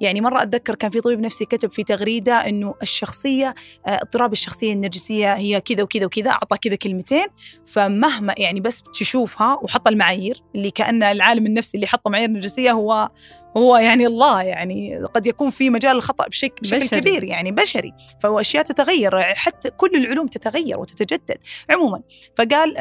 يعني 0.00 0.20
مرة 0.20 0.42
أتذكر 0.42 0.74
كان 0.74 0.90
في 0.90 1.00
طبيب 1.00 1.20
نفسي 1.20 1.44
كتب 1.44 1.72
في 1.72 1.84
تغريدة 1.84 2.32
إنه 2.32 2.74
الشخصية 2.82 3.54
آه، 3.86 3.90
اضطراب 4.02 4.32
الشخصية 4.32 4.72
النرجسية 4.72 5.34
هي 5.34 5.60
كذا 5.60 5.82
وكذا 5.82 6.06
وكذا 6.06 6.30
أعطى 6.30 6.56
كذا 6.58 6.76
كلمتين. 6.76 7.26
فمهما 7.66 8.34
يعني 8.38 8.60
بس 8.60 8.82
تشوفها 8.94 9.58
وحط 9.62 9.88
المعايير 9.88 10.42
اللي 10.54 10.70
كأن 10.70 11.02
العالم 11.02 11.46
النفسي 11.46 11.76
اللي 11.76 11.86
حط 11.86 12.08
معايير 12.08 12.30
نرجسية 12.30 12.72
هو 12.72 13.10
هو 13.56 13.76
يعني 13.76 14.06
الله 14.06 14.42
يعني 14.42 15.04
قد 15.14 15.26
يكون 15.26 15.50
في 15.50 15.70
مجال 15.70 15.96
الخطأ 15.96 16.28
بشكل 16.28 16.62
بشكل 16.62 16.78
بشري. 16.78 17.00
كبير 17.00 17.24
يعني 17.24 17.52
بشري. 17.52 17.92
فهو 18.20 18.40
أشياء 18.40 18.64
تتغير 18.64 19.22
حتى 19.22 19.70
كل 19.70 19.90
العلوم 19.94 20.26
تتغير 20.26 20.80
وتتجدد. 20.80 21.38
عموما 21.70 22.02
فقال 22.36 22.78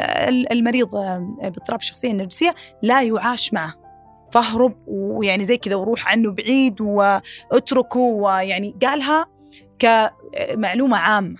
المريض 0.51 0.89
باضطراب 1.41 1.79
الشخصيه 1.79 2.11
النرجسيه 2.11 2.55
لا 2.81 3.01
يعاش 3.01 3.53
معه. 3.53 3.73
فاهرب 4.31 4.75
ويعني 4.87 5.45
زي 5.45 5.57
كذا 5.57 5.75
وروح 5.75 6.07
عنه 6.07 6.31
بعيد 6.31 6.81
واتركه 6.81 7.99
ويعني 7.99 8.75
قالها 8.81 9.25
كمعلومة 9.79 10.97
عامة. 10.97 11.37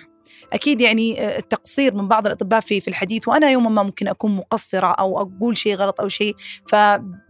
أكيد 0.54 0.82
يعني 0.82 1.38
التقصير 1.38 1.94
من 1.94 2.08
بعض 2.08 2.26
الأطباء 2.26 2.60
في 2.60 2.80
في 2.80 2.88
الحديث 2.88 3.28
وأنا 3.28 3.50
يوما 3.50 3.70
ما 3.70 3.84
ممكن 3.84 4.08
أكون 4.08 4.36
مقصرة 4.36 4.88
أو 4.88 5.22
أقول 5.22 5.58
شيء 5.58 5.76
غلط 5.76 6.02
أو 6.02 6.08
شيء. 6.08 6.36
ف 6.68 6.74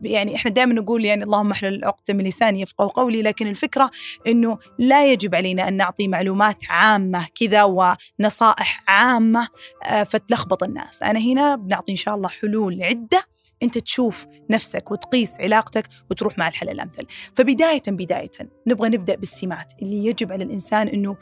يعني 0.01 0.35
إحنا 0.35 0.51
دائما 0.51 0.73
نقول 0.73 1.05
يعني 1.05 1.23
اللهم 1.23 1.51
احلل 1.51 1.85
عقده 1.85 2.13
من 2.13 2.23
لساني 2.23 2.61
يفقه 2.61 2.91
قولي 2.95 3.21
لكن 3.21 3.47
الفكرة 3.47 3.91
إنه 4.27 4.57
لا 4.79 5.11
يجب 5.11 5.35
علينا 5.35 5.67
أن 5.67 5.77
نعطي 5.77 6.07
معلومات 6.07 6.63
عامة 6.69 7.27
كذا 7.35 7.63
ونصائح 7.63 8.83
عامة 8.87 9.47
آه، 9.85 10.03
فتلخبط 10.03 10.63
الناس. 10.63 11.03
أنا 11.03 11.19
هنا 11.19 11.55
بنعطي 11.55 11.91
إن 11.91 11.97
شاء 11.97 12.15
الله 12.15 12.29
حلول 12.29 12.83
عده 12.83 13.23
أنت 13.63 13.77
تشوف 13.77 14.25
نفسك 14.49 14.91
وتقيس 14.91 15.41
علاقتك 15.41 15.87
وتروح 16.11 16.37
مع 16.37 16.47
الحل 16.47 16.69
الأمثل. 16.69 17.05
فبداية 17.35 17.81
بداية 17.87 18.31
نبغى 18.67 18.89
نبدأ 18.89 19.15
بالسمات. 19.15 19.73
اللي 19.81 20.05
يجب 20.05 20.31
على 20.31 20.43
الإنسان 20.43 20.87
إنه 20.87 21.17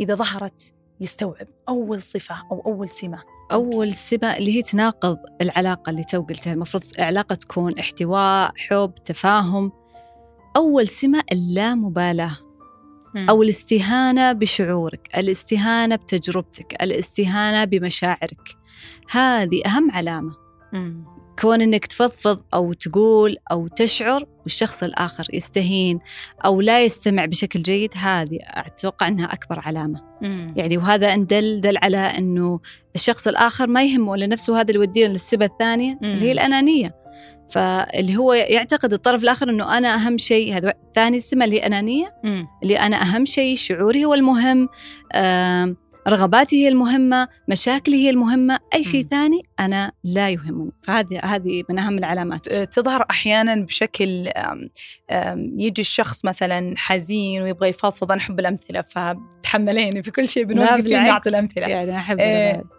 إذا 0.00 0.14
ظهرت 0.14 0.74
يستوعب 1.02 1.46
أول 1.68 2.02
صفة 2.02 2.34
أو 2.52 2.60
أول 2.66 2.88
سمة. 2.88 3.22
أول 3.52 3.94
سمة 3.94 4.36
اللي 4.36 4.56
هي 4.56 4.62
تناقض 4.62 5.18
العلاقة 5.40 5.90
اللي 5.90 6.04
تو 6.04 6.22
قلتها. 6.22 6.52
المفروض 6.52 6.82
علاقة 6.98 7.34
تكون 7.34 7.78
احتواء 7.78 8.52
حب 8.56 8.94
تفاهم. 9.04 9.72
أول 10.56 10.88
سمة 10.88 11.22
اللامبالاة 11.32 12.36
أو 13.28 13.42
الاستهانة 13.42 14.32
بشعورك 14.32 15.08
الاستهانة 15.16 15.96
بتجربتك 15.96 16.82
الاستهانة 16.82 17.64
بمشاعرك. 17.64 18.56
هذه 19.10 19.62
أهم 19.66 19.90
علامة. 19.90 20.34
كون 21.40 21.62
إنك 21.62 21.86
تفضفض 21.86 22.40
أو 22.54 22.72
تقول 22.72 23.36
أو 23.52 23.68
تشعر 23.68 24.26
والشخص 24.42 24.82
الآخر 24.82 25.26
يستهين 25.32 25.98
أو 26.44 26.60
لا 26.60 26.84
يستمع 26.84 27.24
بشكل 27.24 27.62
جيد 27.62 27.90
هذه 27.96 28.38
أتوقع 28.42 29.08
إنها 29.08 29.26
أكبر 29.26 29.60
علامة 29.60 30.00
مم. 30.22 30.54
يعني 30.56 30.78
وهذا 30.78 31.14
إن 31.14 31.26
دل 31.26 31.60
دل 31.60 31.76
على 31.76 31.98
إنه 31.98 32.60
الشخص 32.94 33.28
الآخر 33.28 33.66
ما 33.66 33.84
يهمه 33.84 34.14
الا 34.14 34.26
نفسه 34.26 34.60
هذا 34.60 34.70
اللي 34.70 34.74
يودينا 34.74 35.08
للسبة 35.08 35.46
الثانية 35.46 35.98
مم. 36.02 36.12
اللي 36.12 36.26
هي 36.26 36.32
الأنانية 36.32 37.02
فاللي 37.50 38.16
هو 38.16 38.32
يعتقد 38.32 38.92
الطرف 38.92 39.22
الآخر 39.22 39.50
إنه 39.50 39.78
أنا 39.78 39.94
أهم 39.94 40.18
شيء 40.18 40.56
هذا 40.56 40.74
ثاني 40.94 41.20
سمه 41.20 41.44
اللي 41.44 41.56
هي 41.60 41.66
أنانية 41.66 42.14
مم. 42.24 42.46
اللي 42.62 42.78
أنا 42.78 43.02
أهم 43.02 43.24
شيء 43.24 43.56
شعوري 43.56 44.04
هو 44.04 44.14
المهم 44.14 44.68
آه 45.12 45.76
رغباتي 46.08 46.64
هي 46.64 46.68
المهمة 46.68 47.28
مشاكلي 47.48 47.96
هي 47.96 48.10
المهمة 48.10 48.58
أي 48.74 48.84
شيء 48.84 49.06
ثاني 49.10 49.42
أنا 49.60 49.92
لا 50.04 50.30
يهمني. 50.30 50.70
فهذه 50.82 51.20
هذه 51.24 51.62
من 51.70 51.78
أهم 51.78 51.98
العلامات. 51.98 52.48
تظهر 52.48 53.06
أحيانا 53.10 53.54
بشكل 53.54 54.28
يجي 55.56 55.80
الشخص 55.80 56.24
مثلا 56.24 56.74
حزين 56.76 57.42
ويبغى 57.42 57.68
يفضفض 57.68 58.12
أنا 58.12 58.20
أحب 58.20 58.40
الأمثلة 58.40 58.82
فتحمليني 58.82 60.02
في 60.02 60.10
كل 60.10 60.28
شيء 60.28 60.44
بنوقف 60.44 60.86
نعطي 60.86 61.28
الأمثلة. 61.28 61.66
يعني 61.66 61.96
أحب 61.96 62.20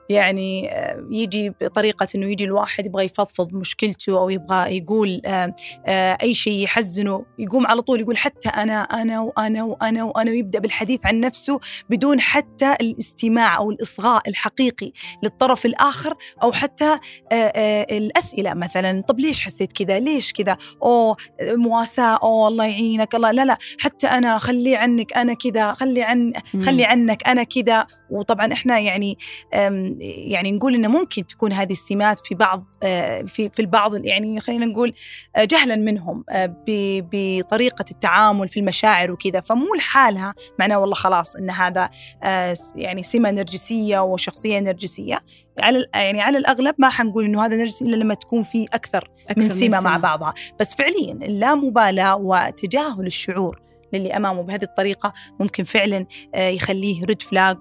يعني 0.10 0.72
آه، 0.72 1.08
يجي 1.12 1.50
بطريقة 1.62 2.08
أنه 2.16 2.32
يجي 2.32 2.44
الواحد 2.44 2.86
يبغى 2.86 3.06
يفضفض 3.06 3.54
مشكلته 3.54 4.20
أو 4.20 4.30
يبغى 4.30 4.78
يقول 4.78 5.22
آه، 5.26 5.56
آه، 5.86 6.18
أي 6.22 6.34
شيء 6.34 6.64
يحزنه 6.64 7.26
يقوم 7.40 7.68
على 7.68 7.82
طول 7.82 8.02
يقول 8.02 8.18
حتى 8.18 8.50
أنا 8.50 8.82
أنا 8.82 9.20
وأنا 9.20 9.64
وأنا 9.64 10.04
وأنا 10.04 10.32
ويبدأ 10.32 10.60
بالحديث 10.60 11.06
عن 11.06 11.20
نفسه 11.20 11.60
بدون 11.90 12.22
حتى 12.22 12.74
الاستماع 12.82 13.58
أو 13.58 13.72
الإصغاء 13.72 14.30
الحقيقي 14.30 14.92
للطرف 15.24 15.66
الآخر 15.66 16.14
أو 16.44 16.52
حتى 16.52 17.00
الأسئلة 17.92 18.54
مثلا. 18.54 19.02
طب 19.02 19.20
ليش 19.20 19.42
حسيت 19.42 19.72
كذا؟ 19.74 20.00
ليش 20.00 20.34
كذا؟ 20.34 20.58
أوه 20.84 21.18
مواساة 21.42 22.20
أوه 22.24 22.48
الله 22.48 22.66
يعينك 22.66 23.16
الله 23.16 23.32
لا 23.32 23.46
لا 23.46 23.58
حتى 23.80 24.08
أنا 24.08 24.38
خلي 24.38 24.76
عنك 24.76 25.14
أنا 25.14 25.34
كذا 25.34 25.74
خلي 25.74 26.04
عن 26.04 26.34
خلي 26.66 26.86
عنك 26.86 27.28
أنا 27.28 27.44
كذا. 27.44 27.88
وطبعا 28.14 28.54
إحنا 28.54 28.80
يعني 28.80 29.18
يعني 30.00 30.52
نقول 30.52 30.76
إنه 30.76 30.88
ممكن 30.88 31.26
تكون 31.26 31.54
هذه 31.54 31.72
السمات 31.72 32.28
في 32.28 32.36
بعض 32.36 32.66
آه، 32.84 33.22
في 33.22 33.50
في 33.50 33.62
البعض 33.62 34.06
يعني 34.06 34.40
خلينا 34.40 34.66
نقول 34.66 34.94
آه، 35.36 35.44
جهلا 35.44 35.76
منهم 35.76 36.24
آه، 36.30 36.56
بطريقة 36.68 37.86
التعامل 37.92 38.48
في 38.48 38.60
المشاعر 38.60 39.12
وكذا. 39.12 39.42
فمو 39.42 39.76
لحالها 39.76 40.34
معناه 40.60 40.80
والله 40.80 40.96
خلاص 40.96 41.36
إن 41.36 41.50
هذا 41.50 41.90
يعني 42.76 43.04
سمة 43.04 43.32
نرجسية 43.32 44.00
وشخصية 44.00 44.60
نرجسية. 44.60 45.20
على 45.60 45.86
يعني 45.94 46.22
على 46.22 46.38
الأغلب 46.38 46.76
ما 46.78 46.90
حنقول 46.90 47.26
إنه 47.26 47.46
هذا 47.46 47.56
نرجسي 47.56 47.86
إلا 47.86 47.96
لما 47.96 48.14
تكون 48.14 48.44
في 48.44 48.66
أكثر, 48.74 49.10
أكثر 49.30 49.42
من 49.42 49.50
سمة 49.50 49.82
مع 49.82 49.98
بعضها. 49.98 50.34
بس 50.60 50.76
فعليا 50.76 51.14
اللامبالاة 51.14 52.16
وتجاهل 52.16 53.06
الشعور 53.06 53.62
للي 53.94 54.18
أمامه 54.18 54.42
بهذه 54.42 54.64
الطريقة 54.64 55.14
ممكن 55.40 55.64
فعلا 55.64 56.06
يخليه 56.36 57.06
ريد 57.06 57.22
فلاج 57.22 57.58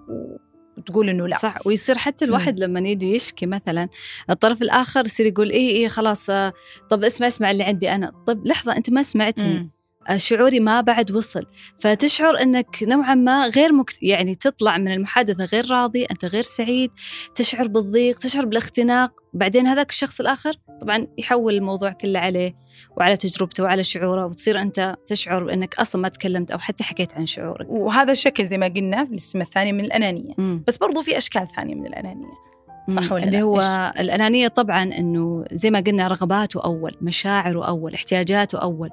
وتقول 0.83 1.09
إنه 1.09 1.29
لا. 1.29 1.39
صح 1.39 1.59
ويصير 1.67 1.99
حتى 1.99 2.25
الواحد 2.25 2.61
لما 2.61 2.81
يجي 2.81 3.15
يشكي 3.15 3.47
مثلا 3.47 3.89
الطرف 4.31 4.63
الآخر 4.63 5.07
يصير 5.07 5.27
يقول 5.27 5.51
إيه 5.51 5.71
إيه 5.71 5.89
خلاص 5.89 6.31
آه، 6.31 6.53
طب 6.91 7.05
اسمع 7.05 7.27
اسمع 7.27 7.51
اللي 7.51 7.65
عندي 7.65 7.91
أنا. 7.93 8.13
طب 8.27 8.47
لحظة 8.47 8.77
أنت 8.77 8.91
ما 8.91 9.03
سمعتني. 9.03 9.71
شعوري 10.17 10.61
ما 10.61 10.81
بعد 10.81 11.11
وصل. 11.11 11.47
فتشعر 11.81 12.43
إنك 12.43 12.83
نوعا 12.83 13.15
ما 13.15 13.47
غير 13.47 13.73
مكت... 13.73 14.03
يعني 14.03 14.35
تطلع 14.35 14.79
من 14.79 14.93
المحادثة 14.93 15.45
غير 15.45 15.71
راضي 15.71 16.05
أنت 16.05 16.25
غير 16.25 16.43
سعيد 16.43 16.91
تشعر 17.35 17.69
بالضيق 17.69 18.19
تشعر 18.19 18.47
بالاختناق. 18.47 19.13
بعدين 19.35 19.67
هذاك 19.67 19.91
الشخص 19.91 20.21
الآخر 20.21 20.53
طبعا 20.81 21.07
يحول 21.19 21.55
الموضوع 21.55 21.93
كله 21.93 22.19
عليه 22.19 22.55
وعلى 22.97 23.17
تجربته 23.17 23.63
وعلى 23.63 23.85
شعوره 23.85 24.27
وتصير 24.27 24.61
أنت 24.61 24.97
تشعر 25.07 25.45
بإنك 25.45 25.75
أصلا 25.75 26.03
ما 26.03 26.09
تكلمت 26.09 26.51
أو 26.51 26.59
حتى 26.59 26.85
حكيت 26.85 27.15
عن 27.15 27.27
شعورك. 27.27 27.67
وهذا 27.71 28.13
الشكل 28.13 28.47
زي 28.47 28.59
ما 28.59 28.67
قلنا 28.67 29.05
في 29.05 29.11
الاسم 29.11 29.41
الثاني 29.41 29.73
من 29.73 29.85
الأنانية. 29.85 30.35
مم. 30.39 30.65
بس 30.67 30.79
برضو 30.79 31.03
في 31.03 31.19
أشكال 31.19 31.49
ثانية 31.57 31.75
من 31.75 31.87
الأنانية. 31.87 32.52
صح 32.89 33.13
ولا 33.13 33.25
اللي 33.25 33.43
هو 33.43 33.61
إيش؟ 33.61 34.01
الأنانية 34.01 34.49
طبعا 34.49 34.83
أنه 34.83 35.45
زي 35.53 35.71
ما 35.71 35.81
قلنا 35.81 36.09
رغباته 36.09 36.61
أول 36.65 36.97
مشاعره 37.01 37.65
أول 37.65 37.95
احتياجاته 37.95 38.59
أول 38.59 38.91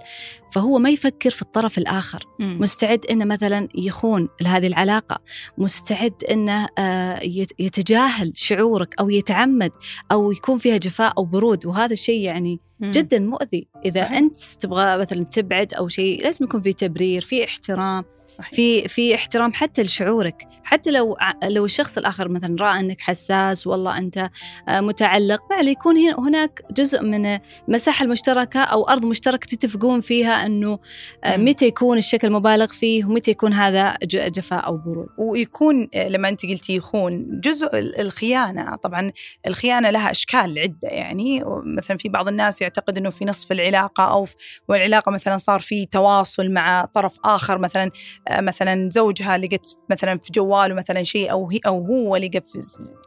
فهو 0.52 0.80
ما 0.80 0.90
يفكر 0.90 1.30
في 1.30 1.42
الطرف 1.42 1.78
الآخر 1.78 2.24
مم. 2.40 2.58
مستعد 2.62 3.06
أنه 3.12 3.26
مثلا 3.26 3.68
يخون 3.76 4.30
لهذه 4.42 4.68
العلاقة 4.68 5.18
مستعد 5.58 6.24
أنه 6.32 6.68
آه، 6.78 7.20
يتجاهل 7.60 8.32
شعورك 8.36 8.96
أو 9.00 9.10
يتعمد 9.10 9.72
أو 10.12 10.32
يكون 10.32 10.58
فيها 10.58 10.78
جفاء 10.78 11.14
أو 11.18 11.26
برود 11.26 11.66
وهذا 11.66 11.94
الشيء 11.94 12.22
يعني 12.22 12.60
مم. 12.80 12.92
جدا 12.92 13.20
مؤذي 13.20 13.68
إذا 13.86 14.02
صحيح. 14.02 14.18
أنت 14.18 14.38
تبغى 14.38 14.98
مثلا 14.98 15.24
تبعد 15.24 15.74
أو 15.74 15.88
شيء 15.88 16.24
لازم 16.24 16.46
يكون 16.46 16.62
في 16.62 16.74
تبرير 16.74 17.22
في 17.22 17.46
احترام 17.46 18.04
صحيح. 18.30 18.52
في 18.52 18.88
في 18.88 19.16
احترام 19.16 19.54
حتى 19.54 19.84
لشعورك. 19.84 20.48
حتى 20.64 20.92
لو 20.92 21.18
لو 21.44 21.66
الشخص 21.66 21.98
الآخر 21.98 22.30
مثلا 22.30 22.56
رأى 22.60 22.80
أنك 22.80 23.02
حساس 23.02 23.68
والله 23.68 23.98
أنت 23.98 24.30
آه، 24.68 24.80
متعلق 24.80 25.42
ما 25.52 25.60
يكون 25.60 25.98
هناك 25.98 26.62
جزء 26.72 27.02
من 27.02 27.40
المساحة 27.68 28.06
المشتركة 28.06 28.60
أو 28.60 28.84
أرض 28.84 29.06
مشتركة 29.06 29.48
تتفقون 29.48 30.02
فيها 30.02 30.46
أنه 30.46 30.80
آه، 31.24 31.38
متى 31.38 31.66
يكون 31.66 31.98
الشكل 31.98 32.30
مبالغ 32.30 32.68
فيه 32.68 33.06
ومتى 33.06 33.32
يكون 33.32 33.54
هذا 33.54 33.98
جفاء 34.04 34.66
أو 34.66 34.78
برود. 34.78 35.08
ويكون 35.18 35.90
لما 35.96 36.30
أنت 36.30 36.46
قلتي 36.46 36.76
يخون 36.76 37.40
جزء 37.40 37.70
الخيانة. 37.74 38.76
طبعا 38.76 39.12
الخيانة 39.48 39.90
لها 39.90 40.12
أشكال 40.12 40.60
عدة 40.60 40.88
يعني. 40.88 41.44
مثلا 41.78 41.98
في 41.98 42.10
بعض 42.10 42.28
الناس 42.28 42.62
يعتقد 42.62 42.98
أنه 42.98 43.10
في 43.10 43.26
نصف 43.26 43.52
العلاقة 43.52 44.04
أو 44.04 44.28
والعلاقة 44.68 45.12
مثلا 45.12 45.38
صار 45.38 45.60
في 45.60 45.86
تواصل 45.86 46.50
مع 46.50 46.86
طرف 46.94 47.18
آخر 47.26 47.58
مثلا 47.58 47.92
مثلا 48.32 48.90
زوجها 48.90 49.38
لقت 49.38 49.78
مثلا 49.90 50.20
في 50.24 50.32
جواله 50.32 50.76
مثلا 50.76 51.04
شيء 51.04 51.32
أو 51.32 51.50
هي 51.50 51.60
أو 51.66 51.86
هو 51.86 52.16
لقى 52.16 52.42
في 52.42 52.60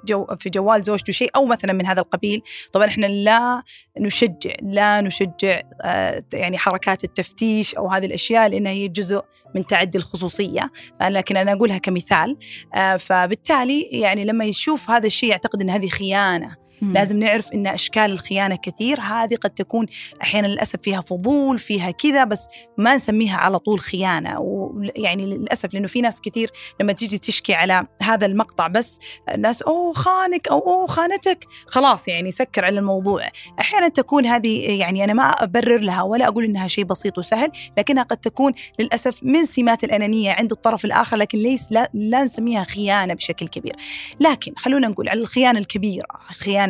جو 0.05 0.27
في 0.39 0.51
جوال 0.51 0.83
زوجته 0.83 1.13
شيء 1.13 1.31
أو 1.37 1.47
مثلا 1.47 1.73
من 1.73 1.87
هذا 1.87 2.01
القبيل. 2.01 2.43
طبعا 2.73 2.87
إحنا 2.87 3.07
لا 3.07 3.63
نشجع 3.99 4.55
لا 4.63 5.01
نشجع 5.01 5.61
آه، 5.83 6.25
يعني 6.33 6.59
حركات 6.59 7.05
التفتيش 7.05 7.75
أو 7.75 7.89
هذه 7.89 8.07
الأشياء 8.07 8.49
لأنها 8.49 8.73
هي 8.73 8.89
جزء 8.89 9.23
من 9.55 9.67
تعدي 9.67 9.99
الخصوصية. 9.99 10.71
لكن 11.03 11.37
أنا 11.37 11.53
أقولها 11.53 11.79
كمثال. 11.79 12.37
آه، 12.75 12.97
فبالتالي 12.97 13.83
يعني 13.83 14.25
لما 14.25 14.45
يشوف 14.45 14.91
هذا 14.91 15.07
الشيء 15.07 15.31
يعتقد 15.31 15.61
إن 15.63 15.71
هذه 15.71 15.89
خيانة. 15.89 16.62
مم. 16.83 16.93
لازم 16.93 17.19
نعرف 17.19 17.53
إن 17.53 17.67
أشكال 17.67 18.13
الخيانة 18.13 18.57
كثير. 18.57 19.01
هذه 19.01 19.35
قد 19.35 19.51
تكون 19.51 19.87
أحيانا 20.23 20.47
للأسف 20.47 20.81
فيها 20.83 21.01
فضول 21.01 21.59
فيها 21.59 21.91
كذا 21.91 22.25
بس 22.25 22.47
ما 22.79 22.95
نسميها 22.95 23.37
على 23.37 23.59
طول 23.59 23.81
خيانة. 23.81 24.41
ويعني 24.41 25.27
للأسف 25.27 25.75
لأنه 25.75 25.87
في 25.87 26.01
ناس 26.01 26.21
كثير 26.21 26.51
لما 26.81 26.93
تيجي 26.93 27.19
تشكي 27.19 27.55
على 27.55 27.87
هذا 28.03 28.27
المقطع 28.27 28.67
بس 28.67 28.99
الناس 29.35 29.63
أوه 29.63 29.93
خانك 29.93 30.49
أو 30.49 30.59
أوه 30.59 30.87
خانتك. 30.87 31.45
خلاص 31.67 32.09
يعني 32.09 32.31
سكر 32.31 32.65
على 32.65 32.79
الموضوع. 32.79 33.29
أحيانا 33.61 33.89
تكون 33.89 34.27
هذه 34.27 34.79
يعني 34.81 35.05
أنا 35.05 35.13
ما 35.13 35.31
أبرر 35.31 35.79
لها 35.79 36.03
ولا 36.03 36.29
أقول 36.29 36.45
إنها 36.45 36.69
شيء 36.69 36.85
بسيط 36.85 37.19
وسهل 37.19 37.51
لكنها 37.79 38.03
قد 38.03 38.17
تكون 38.17 38.53
للأسف 38.79 39.19
من 39.23 39.47
سمات 39.47 39.85
الأنانية 39.85 40.33
عند 40.33 40.53
الطرف 40.53 40.85
الآخر 40.85 41.17
لكن 41.17 41.39
ليس 41.39 41.73
لا, 41.73 41.91
لا 41.95 42.25
نسميها 42.25 42.65
خيانة 42.65 43.15
بشكل 43.15 43.49
كبير. 43.49 43.77
لكن 44.21 44.53
خلونا 44.57 44.89
نقول 44.89 45.09
على 45.09 45.21
الخيانة 45.21 45.59
الكبيرة 45.59 46.07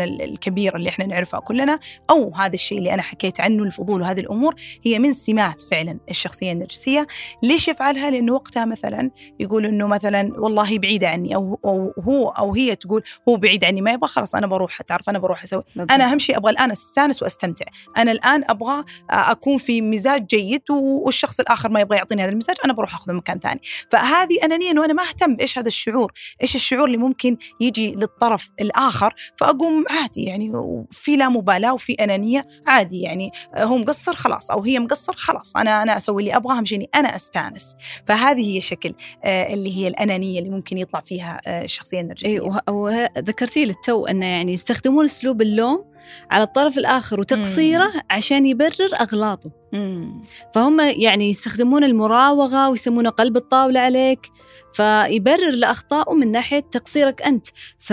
الكبيره 0.04 0.76
اللي 0.76 0.88
إحنا 0.88 1.06
نعرفها 1.06 1.40
كلنا 1.40 1.78
أو 2.10 2.34
هذا 2.34 2.54
الشيء 2.54 2.78
اللي 2.78 2.94
أنا 2.94 3.02
حكيت 3.02 3.40
عنه 3.40 3.62
الفضول 3.62 4.00
وهذه 4.00 4.20
الأمور 4.20 4.54
هي 4.84 4.98
من 4.98 5.12
سمات 5.12 5.60
فعلا 5.60 5.98
الشخصية 6.10 6.52
النرجسيه 6.52 7.06
ليش 7.42 7.68
يفعلها؟ 7.68 8.10
لأنه 8.10 8.32
وقتها 8.32 8.64
مثلا 8.64 9.10
يقول 9.40 9.66
إنه 9.66 9.86
مثلا 9.86 10.32
والله 10.40 10.78
بعيده 10.78 11.08
عني 11.08 11.34
أو 11.34 11.60
أو 11.64 11.92
هو 12.02 12.28
أو 12.28 12.54
هي 12.54 12.76
تقول 12.76 13.02
هو 13.28 13.36
بعيد 13.36 13.64
عني 13.64 13.80
ما 13.80 13.92
يبغى 13.92 14.08
خلاص 14.08 14.34
أنا 14.34 14.46
بروح 14.46 14.82
تعرف 14.82 15.10
أنا 15.10 15.18
بروح 15.18 15.42
أسوي. 15.42 15.62
أنا 15.76 16.12
أهم 16.12 16.18
شيء 16.18 16.36
أبغى 16.36 16.52
الآن 16.52 16.70
أستأنس 16.70 17.22
وأستمتع. 17.22 17.66
أنا 17.96 18.12
الآن 18.12 18.44
أبغى 18.50 18.84
أكون 19.10 19.58
في 19.58 19.82
مزاج 19.82 20.26
جيد 20.26 20.62
والشخص 20.70 21.40
الآخر 21.40 21.68
ما 21.68 21.80
يبغى 21.80 21.96
يعطيني 21.96 22.22
هذا 22.22 22.30
المزاج 22.30 22.56
أنا 22.64 22.72
بروح 22.72 22.94
أخذه 22.94 23.12
مكان 23.12 23.38
ثاني. 23.38 23.60
فهذه 23.90 24.44
أنانية 24.44 24.70
إنه 24.70 24.84
أنا 24.84 24.92
ما 24.92 25.02
أهتم 25.02 25.36
بايش 25.36 25.58
هذا 25.58 25.68
الشعور 25.68 26.12
إيش 26.42 26.54
الشعور 26.54 26.84
اللي 26.84 26.96
ممكن 26.98 27.36
يجي 27.60 27.94
للطرف 27.94 28.50
الآخر 28.60 29.14
فأقوم 29.36 29.84
عادي 29.92 30.24
يعني 30.24 30.52
في 30.90 31.16
لا 31.16 31.28
مبالاة 31.28 31.74
وفي 31.74 31.92
أنانية 31.92 32.44
عادي 32.66 33.00
يعني 33.00 33.30
هو 33.56 33.76
مقصر 33.76 34.14
خلاص 34.14 34.50
أو 34.50 34.62
هي 34.62 34.78
مقصر 34.78 35.12
خلاص 35.12 35.56
أنا 35.56 35.82
أنا 35.82 35.96
أسوي 35.96 36.22
اللي 36.22 36.36
أبغاه 36.36 36.58
اهم 36.58 36.64
شيء 36.64 36.88
أنا 36.94 37.16
أستانس 37.16 37.76
فهذه 38.06 38.56
هي 38.56 38.60
شكل 38.60 38.94
آه، 39.24 39.54
اللي 39.54 39.78
هي 39.78 39.88
الأنانية 39.88 40.38
اللي 40.38 40.50
ممكن 40.50 40.78
يطلع 40.78 41.00
فيها 41.00 41.40
آه، 41.46 41.64
الشخصية 41.64 42.00
النرجسية 42.00 42.60
اي 42.68 42.72
وذكرتي 42.72 43.64
للتو 43.64 44.06
إنه 44.06 44.26
يعني 44.26 44.52
يستخدمون 44.52 45.04
أسلوب 45.04 45.42
اللوم 45.42 45.84
على 46.30 46.44
الطرف 46.44 46.78
الآخر 46.78 47.20
وتقصيره 47.20 47.84
مم. 47.84 48.00
عشان 48.10 48.46
يبرر 48.46 48.90
أغلاطه 49.00 49.50
مم. 49.72 50.22
فهم 50.54 50.80
يعني 50.80 51.30
يستخدمون 51.30 51.84
المراوغة 51.84 52.68
ويسمونه 52.68 53.10
قلب 53.10 53.36
الطاولة 53.36 53.80
عليك 53.80 54.30
فيبرر 54.74 55.50
لأخطائه 55.50 56.14
من 56.14 56.32
ناحية 56.32 56.60
تقصيرك 56.60 57.22
أنت. 57.22 57.46
ف 57.78 57.92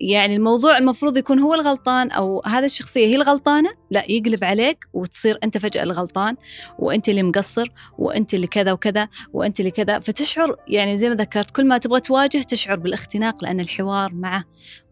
يعني 0.00 0.36
الموضوع 0.36 0.78
المفروض 0.78 1.16
يكون 1.16 1.38
هو 1.38 1.54
الغلطان 1.54 2.10
أو 2.10 2.42
هذا 2.46 2.66
الشخصية 2.66 3.06
هي 3.06 3.16
الغلطانة؟ 3.16 3.70
لا 3.90 4.04
يقلب 4.10 4.44
عليك 4.44 4.84
وتصير 4.92 5.38
أنت 5.44 5.58
فجأة 5.58 5.82
الغلطان 5.82 6.36
وأنت 6.78 7.08
اللي 7.08 7.22
مقصر 7.22 7.72
وأنت 7.98 8.34
اللي 8.34 8.46
كذا 8.46 8.72
وكذا 8.72 9.08
وأنت 9.32 9.60
اللي 9.60 9.70
كذا. 9.70 9.98
فتشعر 9.98 10.56
يعني 10.68 10.96
زي 10.96 11.08
ما 11.08 11.14
ذكرت 11.14 11.50
كل 11.50 11.66
ما 11.66 11.78
تبغى 11.78 12.00
تواجه 12.00 12.42
تشعر 12.42 12.76
بالاختناق 12.76 13.44
لأن 13.44 13.60
الحوار 13.60 14.14
معه 14.14 14.44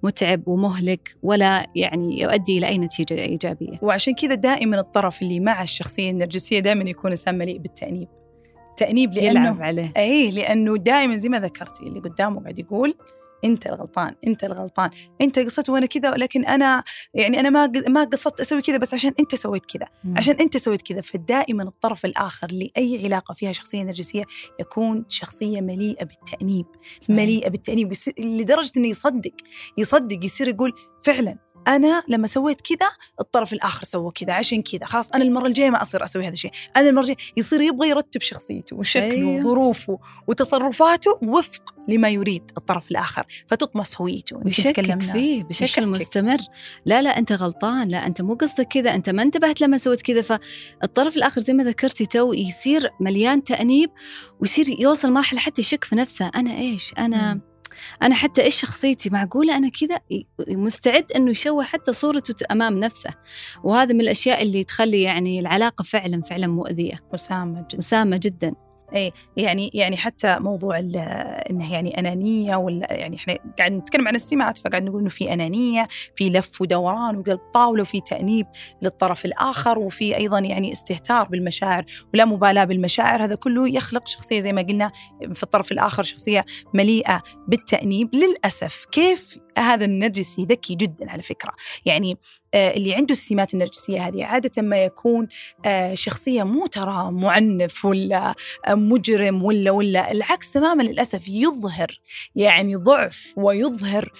متعب 0.02 0.48
ومهلك 0.48 1.16
ولا 1.22 1.66
يعني 1.76 2.20
يؤدي 2.20 2.58
إلى 2.58 2.66
أي 2.66 2.78
نتيجة 2.78 3.14
إيجابية. 3.14 3.78
وعشان 3.82 4.14
كذا 4.14 4.34
دائما 4.34 4.80
الطرف 4.80 5.22
اللي 5.22 5.40
مع 5.40 5.62
الشخصية 5.62 6.10
النرجسية 6.10 6.58
دائما 6.58 6.90
يكون 6.90 7.10
إنسان 7.10 7.38
مليء 7.38 7.58
بالتأنيب. 7.58 8.08
تأنيب 8.76 9.14
لأنه 9.14 9.30
يلعب 9.30 9.62
عليه. 9.62 9.92
أي 9.96 10.30
لأنه 10.30 10.76
دائما 10.76 11.16
زي 11.16 11.28
ما 11.28 11.40
ذكرتي 11.40 11.82
اللي 11.82 12.00
قدامه 12.00 12.40
قاعد 12.40 12.58
يقول 12.58 12.94
أنت 13.44 13.66
الغلطان 13.66 14.14
أنت 14.26 14.44
الغلطان 14.44 14.90
أنت 15.20 15.38
قصدت 15.38 15.70
وأنا 15.70 15.86
كذا 15.86 16.10
ولكن 16.10 16.44
أنا 16.44 16.84
يعني 17.14 17.40
أنا 17.40 17.50
ما 17.50 17.72
ما 17.88 18.04
قصدت 18.04 18.40
أسوي 18.40 18.62
كذا 18.62 18.76
بس 18.76 18.94
عشان 18.94 19.12
أنت 19.20 19.34
سويت 19.34 19.66
كذا 19.66 19.86
عشان 20.16 20.34
أنت 20.40 20.56
سويت 20.56 20.82
كذا. 20.82 21.00
فدائما 21.00 21.62
الطرف 21.62 22.04
الآخر 22.04 22.52
لأي 22.52 23.02
علاقة 23.04 23.34
فيها 23.34 23.52
شخصية 23.52 23.82
نرجسية 23.82 24.24
يكون 24.60 25.04
شخصية 25.08 25.60
مليئة 25.60 26.04
بالتأنيب 26.04 26.66
صحيح. 27.00 27.16
مليئة 27.16 27.48
بالتأنيب 27.50 27.92
لدرجة 28.18 28.72
إنه 28.76 28.88
يصدق 28.88 29.34
يصدق 29.78 30.24
يصير 30.24 30.48
يقول 30.48 30.72
فعلا 31.02 31.38
أنا 31.68 32.02
لما 32.08 32.26
سويت 32.26 32.60
كذا 32.60 32.88
الطرف 33.20 33.52
الآخر 33.52 33.84
سوى 33.84 34.12
كذا 34.14 34.32
عشان 34.32 34.62
كذا. 34.62 34.84
خلاص 34.84 35.10
أنا 35.10 35.24
المرة 35.24 35.46
الجاية 35.46 35.70
ما 35.70 35.82
أصير 35.82 36.04
أسوي 36.04 36.22
هذا 36.22 36.32
الشيء. 36.32 36.50
أنا 36.76 36.88
المرة 36.88 37.02
الجاية 37.02 37.16
يصير 37.36 37.60
يبغى 37.60 37.88
يرتب 37.88 38.20
شخصيته 38.20 38.76
وشكله 38.76 39.04
أيوه. 39.04 39.46
وظروفه 39.46 39.98
وتصرفاته 40.26 41.18
وفق 41.22 41.74
لما 41.88 42.08
يريد 42.08 42.50
الطرف 42.56 42.90
الآخر. 42.90 43.26
فتطمس 43.46 44.00
هويته 44.00 44.36
بشكل 44.36 45.00
فيه 45.00 45.44
بشكل 45.44 45.64
يشكك. 45.64 45.82
مستمر. 45.82 46.38
لا 46.86 47.02
لا 47.02 47.18
أنت 47.18 47.32
غلطان. 47.32 47.88
لا 47.88 48.06
أنت 48.06 48.22
مو 48.22 48.34
قصدك 48.34 48.68
كذا. 48.68 48.94
أنت 48.94 49.10
ما 49.10 49.22
انتبهت 49.22 49.60
لما 49.60 49.78
سويت 49.78 50.02
كذا. 50.02 50.22
فالطرف 50.22 51.16
الآخر 51.16 51.40
زي 51.40 51.52
ما 51.52 51.64
ذكرتي 51.64 52.06
تو 52.06 52.32
يصير 52.32 52.90
مليان 53.00 53.44
تأنيب 53.44 53.90
ويصير 54.40 54.80
يوصل 54.80 55.12
مرحله 55.12 55.40
حتى 55.40 55.60
يشك 55.60 55.84
في 55.84 55.96
نفسه. 55.96 56.30
أنا 56.34 56.58
إيش؟ 56.58 56.94
أنا 56.98 57.34
م. 57.34 57.51
أنا 58.02 58.14
حتى 58.14 58.42
إيش 58.42 58.60
شخصيتي؟ 58.60 59.10
معقولة 59.10 59.56
أنا 59.56 59.68
كذا؟ 59.68 60.00
مستعد 60.48 61.12
إنه 61.16 61.30
يشوه 61.30 61.64
حتى 61.64 61.92
صورته 61.92 62.46
أمام 62.50 62.80
نفسه. 62.80 63.10
وهذا 63.64 63.92
من 63.92 64.00
الأشياء 64.00 64.42
اللي 64.42 64.64
تخلي 64.64 65.02
يعني 65.02 65.40
العلاقة 65.40 65.82
فعلا 65.82 66.22
فعلا 66.22 66.46
مؤذية. 66.46 67.00
سامة 67.12 67.60
جدا. 67.60 67.78
سامة 67.78 68.16
جدا. 68.16 68.54
اي 68.94 69.12
يعني 69.36 69.70
يعني 69.74 69.96
حتى 69.96 70.38
موضوع 70.38 70.78
إنه 70.78 71.72
يعني 71.72 71.98
أنانية 71.98 72.56
ولا 72.56 72.92
يعني 72.92 73.16
إحنا 73.16 73.38
قاعد 73.58 73.72
نتكلم 73.72 74.08
عن 74.08 74.14
السمات 74.14 74.58
فقاعد 74.58 74.82
نقول 74.82 75.00
إنه 75.00 75.08
في 75.08 75.32
أنانية 75.32 75.88
في 76.16 76.30
لف 76.30 76.60
ودوران 76.60 77.16
وقلب 77.16 77.40
طاولة 77.54 77.82
وفي 77.82 78.00
تأنيب 78.00 78.46
للطرف 78.82 79.24
الآخر 79.24 79.78
وفي 79.78 80.16
أيضا 80.16 80.38
يعني 80.38 80.72
استهتار 80.72 81.28
بالمشاعر 81.28 81.84
ولا 82.14 82.24
مبالاة 82.24 82.64
بالمشاعر. 82.64 83.24
هذا 83.24 83.34
كله 83.34 83.68
يخلق 83.68 84.08
شخصية 84.08 84.40
زي 84.40 84.52
ما 84.52 84.62
قلنا 84.62 84.92
في 85.34 85.42
الطرف 85.42 85.72
الآخر 85.72 86.02
شخصية 86.02 86.44
مليئة 86.74 87.22
بالتأنيب. 87.48 88.14
للأسف 88.14 88.84
كيف 88.92 89.38
هذا 89.58 89.84
النرجسي 89.84 90.44
ذكي 90.44 90.74
جدا 90.74 91.10
على 91.10 91.22
فكرة. 91.22 91.52
يعني 91.84 92.16
اللي 92.54 92.94
عنده 92.94 93.12
السمات 93.12 93.54
النرجسية 93.54 94.08
هذه. 94.08 94.24
عادة 94.24 94.62
ما 94.62 94.84
يكون 94.84 95.28
آه، 95.66 95.94
شخصية 95.94 96.42
مو 96.42 96.66
ترى 96.66 97.10
معنف 97.12 97.84
ولا 97.84 98.34
آه، 98.66 98.74
مجرم 98.74 99.42
ولا 99.42 99.70
ولا. 99.70 100.12
العكس 100.12 100.50
تماما 100.50 100.82
للأسف 100.82 101.28
يظهر 101.28 102.00
يعني 102.36 102.76
ضعف 102.76 103.32
ويظهر 103.36 104.12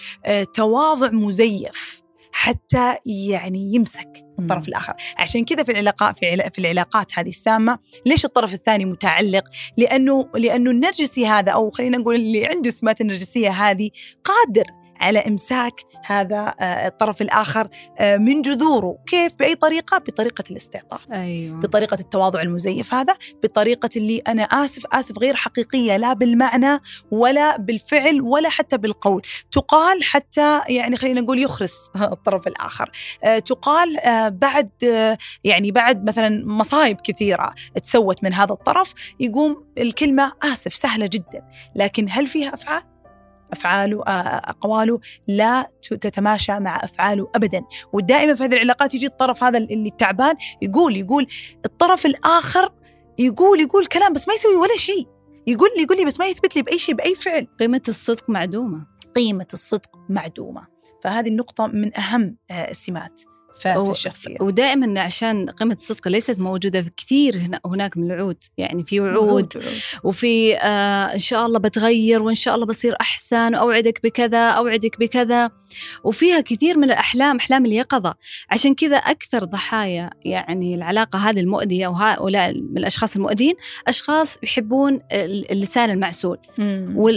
تواضع 0.55 1.11
مزيف 1.11 2.03
حتى 2.33 2.97
يعني 3.07 3.75
يمسك 3.75 4.09
الطرف 4.39 4.69
الآخر. 4.69 4.93
عشان 5.19 5.45
كذا 5.45 5.63
في 5.63 5.73
العلاقات 5.73 6.19
في 6.19 6.51
في 6.53 6.59
العلاقات 6.59 7.19
هذه 7.19 7.29
السامة 7.29 7.79
ليش 8.07 8.25
الطرف 8.25 8.55
الثاني 8.55 8.85
متعلق؟ 8.85 9.45
لأنه 9.77 10.29
لأنه 10.35 10.71
النرجسي 10.71 11.27
هذا 11.27 11.53
أو 11.53 11.71
خلينا 11.71 11.99
نقول 11.99 12.15
اللي 12.15 12.47
عنده 12.47 12.69
السمات 12.69 13.01
النرجسية 13.01 13.51
هذه 13.51 13.91
قادر 14.25 14.65
على 15.01 15.19
إمساك 15.19 15.73
هذا 16.05 16.55
آه، 16.61 16.87
الطرف 16.87 17.23
الآخر 17.23 17.69
آه، 17.99 18.17
من 18.17 18.43
جذوره. 18.43 18.99
كيف؟ 19.07 19.35
بأي 19.39 19.55
طريقة؟ 19.55 19.99
بطريقة 19.99 20.45
الاستعطاء 20.51 21.01
أيوة. 21.13 21.61
بطريقة 21.61 21.97
التواضع 22.01 22.43
المزيف 22.43 22.95
هذا. 22.95 23.17
بطريقة 23.43 23.89
اللي 23.97 24.19
أنا 24.19 24.43
آسف 24.43 24.87
آسف 24.93 25.19
غير 25.19 25.37
حقيقية 25.37 25.97
لا 25.97 26.13
بالمعنى 26.13 26.79
ولا 27.11 27.57
بالفعل 27.57 28.21
ولا 28.21 28.49
حتى 28.49 28.79
بالقول. 28.79 29.23
تقال 29.53 30.05
حتى 30.05 30.61
يعني 30.69 30.97
خلينا 30.97 31.21
نقول 31.21 31.39
يخرس 31.39 31.91
الطرف 32.13 32.47
الآخر. 32.47 32.91
آه، 33.25 33.39
تقال 33.39 33.97
بعد 34.31 34.71
يعني 35.45 35.73
بعد 35.73 36.05
مثلا 36.05 36.47
مصايب 36.47 37.01
كثيرة 37.01 37.55
تسوت 37.85 38.25
من 38.25 38.35
هذا 38.35 38.53
الطرف 38.53 38.95
يقوم 39.21 39.65
الكلمة 39.79 40.33
آسف 40.43 40.75
سهلة 40.75 41.07
جدا. 41.07 41.43
لكن 41.75 42.07
هل 42.11 42.27
فيها 42.27 42.55
أفعال؟ 42.55 42.92
أفعاله 43.53 44.03
أقواله 44.07 45.01
لا 45.29 45.69
تتماشى 45.83 46.59
مع 46.59 46.85
أفعاله 46.85 47.31
ابدا. 47.35 47.63
ودائما 47.93 48.35
في 48.35 48.45
هذه 48.45 48.55
العلاقات 48.55 48.95
يجي 48.95 49.07
الطرف 49.07 49.45
هذا 49.45 49.59
اللي 49.59 49.91
تعبان 49.99 50.35
يقول 50.63 50.97
يقول 50.97 51.27
الطرف 51.65 52.07
الآخر 52.07 52.73
يقول 53.19 53.61
يقول 53.61 53.87
كلام 53.87 54.13
بس 54.13 54.29
ما 54.29 54.35
يسوي 54.35 54.55
ولا 54.55 54.77
شيء. 54.77 55.09
يقول 55.47 55.69
لي 55.77 55.83
يقول 55.83 55.97
لي 55.97 56.05
بس 56.05 56.21
ما 56.21 56.27
يثبت 56.27 56.57
لي 56.57 56.63
بأي 56.63 56.79
شيء 56.79 56.95
بأي 56.95 57.15
فعل. 57.15 57.47
قيمة 57.61 57.83
الصدق 57.89 58.31
معدومة. 58.31 58.87
قيمة 59.17 59.47
الصدق 59.53 59.91
معدومة. 60.09 60.67
فهذه 61.05 61.29
النقطة 61.29 61.67
من 61.67 61.99
أهم 61.99 62.37
السمات. 62.51 63.23
في 63.63 63.91
الشخصية. 63.91 64.37
ودائما 64.41 65.01
عشان 65.01 65.51
قيمة 65.51 65.75
الصدق 65.75 66.09
ليست 66.09 66.41
موجودة 66.41 66.83
في 66.83 66.91
كثير 66.97 67.37
هنا 67.37 67.61
هناك 67.67 67.97
من 67.97 68.11
الوعود 68.11 68.37
يعني 68.59 68.85
في 68.85 69.01
وعود 69.01 69.63
وفي 70.05 70.57
آه 70.57 71.15
إن 71.15 71.19
شاء 71.19 71.47
الله 71.47 71.59
بتغير 71.59 72.23
وإن 72.23 72.35
شاء 72.35 72.55
الله 72.55 72.67
بصير 72.67 72.97
أحسن 73.01 73.55
وأوعدك 73.55 74.01
بكذا 74.05 74.49
أوعدك 74.49 74.99
بكذا. 74.99 75.51
وفيها 76.05 76.41
كثير 76.41 76.79
من 76.79 76.85
الأحلام 76.85 77.37
أحلام 77.37 77.67
اليقظة. 77.67 78.15
عشان 78.51 78.75
كذا 78.75 78.97
أكثر 78.97 79.45
ضحايا 79.45 80.11
يعني 80.25 80.75
العلاقة 80.75 81.19
هذه 81.19 81.41
المؤذية 81.41 81.87
وهؤلاء 81.87 82.55
من 82.55 82.79
الأشخاص 82.79 83.17
المؤذين 83.17 83.55
أشخاص 83.89 84.39
يحبون 84.43 85.01
اللسان 85.13 85.91
المعسول. 85.91 86.39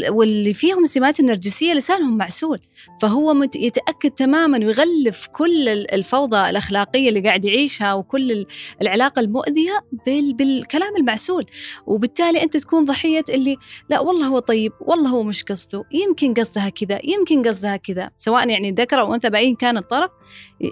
واللي 0.10 0.54
فيهم 0.54 0.86
سمات 0.86 1.20
النرجسية 1.20 1.74
لسانهم 1.74 2.18
معسول. 2.18 2.60
فهو 3.02 3.44
يتأكد 3.56 4.12
تماما 4.12 4.58
ويغلف 4.58 5.28
كل 5.32 5.70
الفوضى 5.70 6.35
الأخلاقية 6.36 7.10
اللي 7.10 7.22
قاعد 7.22 7.46
يعيشها 7.46 7.94
وكل 7.94 8.46
العلاقة 8.82 9.20
المؤذية 9.20 9.80
بالكلام 10.08 10.96
المعسول. 10.98 11.46
وبالتالي 11.88 12.44
أنت 12.44 12.58
تكون 12.58 12.86
ضحية 12.86 13.26
اللي 13.30 13.58
لا 13.90 14.00
والله 14.00 14.28
هو 14.28 14.40
طيب 14.40 14.72
والله 14.82 15.10
هو 15.10 15.24
مش 15.24 15.44
قصده 15.44 15.84
يمكن 15.92 16.34
قصدها 16.34 16.70
كذا 16.70 17.00
يمكن 17.04 17.48
قصدها 17.48 17.76
كذا. 17.76 18.10
سواء 18.18 18.50
يعني 18.50 18.72
ذكر 18.72 19.00
أو 19.00 19.14
أنثى 19.14 19.30
بأي 19.30 19.56
كان 19.56 19.78
الطرف 19.78 20.12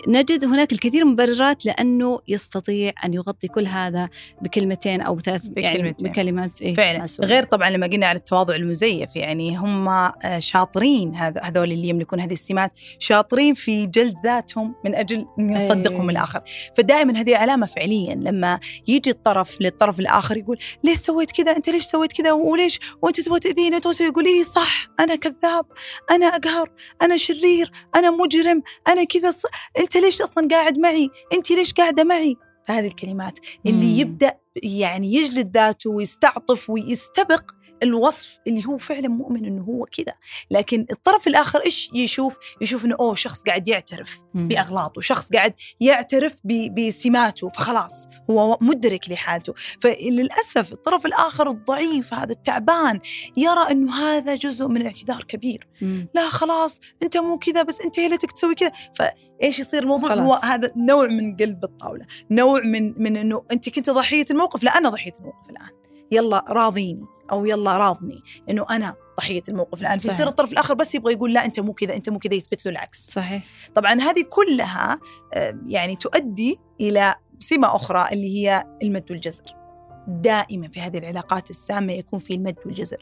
نجد 0.07 0.45
هناك 0.45 0.71
الكثير 0.71 1.05
من 1.05 1.19
المبررات 1.19 1.65
لأنه 1.65 2.19
يستطيع 2.27 2.91
أن 3.05 3.13
يغطي 3.13 3.47
كل 3.47 3.67
هذا 3.67 4.09
بكلمتين 4.41 5.01
أو 5.01 5.19
ثلاث 5.19 5.49
يعني 5.57 5.95
بكلمات 6.03 6.61
إيه 6.61 6.73
فعلا. 6.73 6.99
معسولة. 6.99 7.27
غير 7.29 7.43
طبعا 7.43 7.69
لما 7.69 7.87
قلنا 7.87 8.07
على 8.07 8.17
التواضع 8.17 8.55
المزيف 8.55 9.15
يعني 9.15 9.57
هم 9.57 9.87
آه، 9.87 10.39
شاطرين 10.39 11.15
هذول 11.15 11.71
اللي 11.71 11.87
يملكون 11.87 12.19
هذه 12.19 12.33
السمات 12.33 12.71
شاطرين 12.99 13.53
في 13.53 13.85
جلد 13.85 14.15
ذاتهم 14.23 14.75
من 14.85 14.95
أجل 14.95 15.25
يصدقهم 15.51 16.09
أيه. 16.09 16.17
الآخر. 16.17 16.41
فدائما 16.77 17.19
هذه 17.21 17.35
علامة 17.37 17.65
فعليا. 17.65 18.15
لما 18.15 18.59
يجي 18.87 19.09
الطرف 19.09 19.61
للطرف 19.61 19.99
الآخر 19.99 20.37
يقول 20.37 20.57
ليش 20.83 20.97
سويت 20.97 21.31
كذا؟ 21.31 21.57
أنت 21.57 21.69
ليش 21.69 21.83
سويت 21.83 22.13
كذا؟ 22.13 22.31
وليش؟ 22.31 22.79
وأنت 23.01 23.19
تبغى 23.19 23.39
تأذيني؟ 23.39 23.79
يقول 24.01 24.25
اي 24.25 24.43
صح 24.43 24.87
أنا 24.99 25.15
كذاب 25.15 25.65
أنا 26.11 26.25
أقهر 26.25 26.71
أنا 27.01 27.17
شرير 27.17 27.71
أنا 27.95 28.11
مجرم 28.11 28.63
أنا 28.87 29.03
كذا 29.03 29.31
ص... 29.31 29.45
أنت 29.79 29.97
ليش 29.97 30.21
أصلا 30.21 30.47
قاعد 30.51 30.79
معي؟ 30.79 31.09
أنت 31.33 31.51
ليش 31.51 31.73
قاعدة 31.73 32.03
معي؟ 32.03 32.35
فهذه 32.67 32.87
الكلمات 32.87 33.39
اللي 33.65 33.93
مم. 33.93 33.99
يبدأ 33.99 34.37
يعني 34.63 35.13
يجلد 35.13 35.57
ذاته 35.57 35.89
ويستعطف 35.89 36.69
ويستبق 36.69 37.43
الوصف 37.83 38.39
اللي 38.47 38.65
هو 38.67 38.77
فعلا 38.77 39.07
مؤمن 39.07 39.45
إنه 39.45 39.63
هو 39.63 39.85
كذا. 39.85 40.13
لكن 40.51 40.85
الطرف 40.91 41.27
الآخر 41.27 41.59
إيش 41.65 41.89
يشوف؟ 41.93 42.37
يشوف 42.61 42.85
إنه 42.85 42.95
أوه 42.99 43.15
شخص 43.15 43.43
قاعد 43.43 43.67
يعترف 43.67 44.21
بأغلاطه 44.33 45.01
شخص 45.01 45.29
قاعد 45.33 45.53
يعترف 45.79 46.39
بسماته 46.77 47.47
فخلاص 47.47 48.07
هو 48.29 48.57
مدرك 48.61 49.09
لحالته. 49.09 49.53
فللأسف 49.81 50.73
الطرف 50.73 51.05
الآخر 51.05 51.49
الضعيف 51.49 52.13
هذا 52.13 52.31
التعبان 52.31 52.99
يرى 53.37 53.71
إنه 53.71 53.93
هذا 53.93 54.35
جزء 54.35 54.67
من 54.67 54.85
اعتذار 54.85 55.23
كبير. 55.23 55.67
مم. 55.81 56.07
لا 56.15 56.29
خلاص 56.29 56.79
أنت 57.03 57.17
مو 57.17 57.37
كذا 57.37 57.63
بس 57.63 57.81
أنت 57.81 57.99
ليتك 57.99 58.31
تسوي 58.31 58.55
كذا. 58.55 58.71
فايش 58.95 59.59
يصير 59.59 59.83
الموضوع؟ 59.83 60.09
خلاص. 60.09 60.19
هو 60.19 60.33
هذا 60.33 60.71
نوع 60.75 61.07
من 61.07 61.35
قلب 61.35 61.63
الطاولة 61.63 62.05
نوع 62.31 62.61
من 62.61 63.03
من 63.03 63.17
إنه 63.17 63.43
أنت 63.51 63.69
كنت 63.69 63.89
ضحية 63.89 64.25
الموقف 64.31 64.63
لا 64.63 64.77
أنا 64.77 64.89
ضحية 64.89 65.13
الموقف 65.19 65.49
الآن. 65.49 65.69
يلا 66.11 66.45
راضيني. 66.49 67.05
أو 67.31 67.45
يلا 67.45 67.77
راضني. 67.77 68.21
إنه 68.49 68.65
أنا 68.69 68.95
ضحية 69.17 69.43
الموقف 69.49 69.81
الآن. 69.81 69.99
صحيح. 69.99 70.13
يصير 70.13 70.27
الطرف 70.27 70.51
الآخر 70.51 70.73
بس 70.73 70.95
يبغى 70.95 71.13
يقول 71.13 71.33
لا 71.33 71.45
أنت 71.45 71.59
مو 71.59 71.73
كذا 71.73 71.95
أنت 71.95 72.09
مو 72.09 72.19
كذا 72.19 72.33
يثبت 72.33 72.65
له 72.65 72.71
العكس. 72.71 73.11
صحيح. 73.11 73.45
طبعا 73.75 73.93
هذه 73.93 74.25
كلها 74.29 74.99
آه، 75.33 75.59
يعني 75.67 75.95
تؤدي 75.95 76.59
إلى 76.81 77.15
سمة 77.39 77.75
أخرى 77.75 78.07
اللي 78.11 78.37
هي 78.37 78.63
المد 78.83 79.11
والجزر. 79.11 79.62
دائما 80.07 80.67
في 80.67 80.81
هذه 80.81 80.97
العلاقات 80.97 81.49
السامة 81.49 81.93
يكون 81.93 82.19
في 82.19 82.33
المد 82.33 82.55
والجزر. 82.65 82.97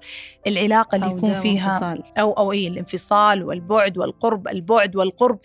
العلاقة 0.48 0.96
اللي 0.96 1.08
يكون 1.08 1.34
فيها 1.34 1.66
انفصال. 1.66 2.18
أو 2.18 2.32
أو 2.32 2.52
إيه 2.52 2.68
الانفصال 2.68 3.44
والبعد 3.44 3.98
والقرب 3.98 4.48
البعد 4.48 4.96
والقرب 4.96 5.40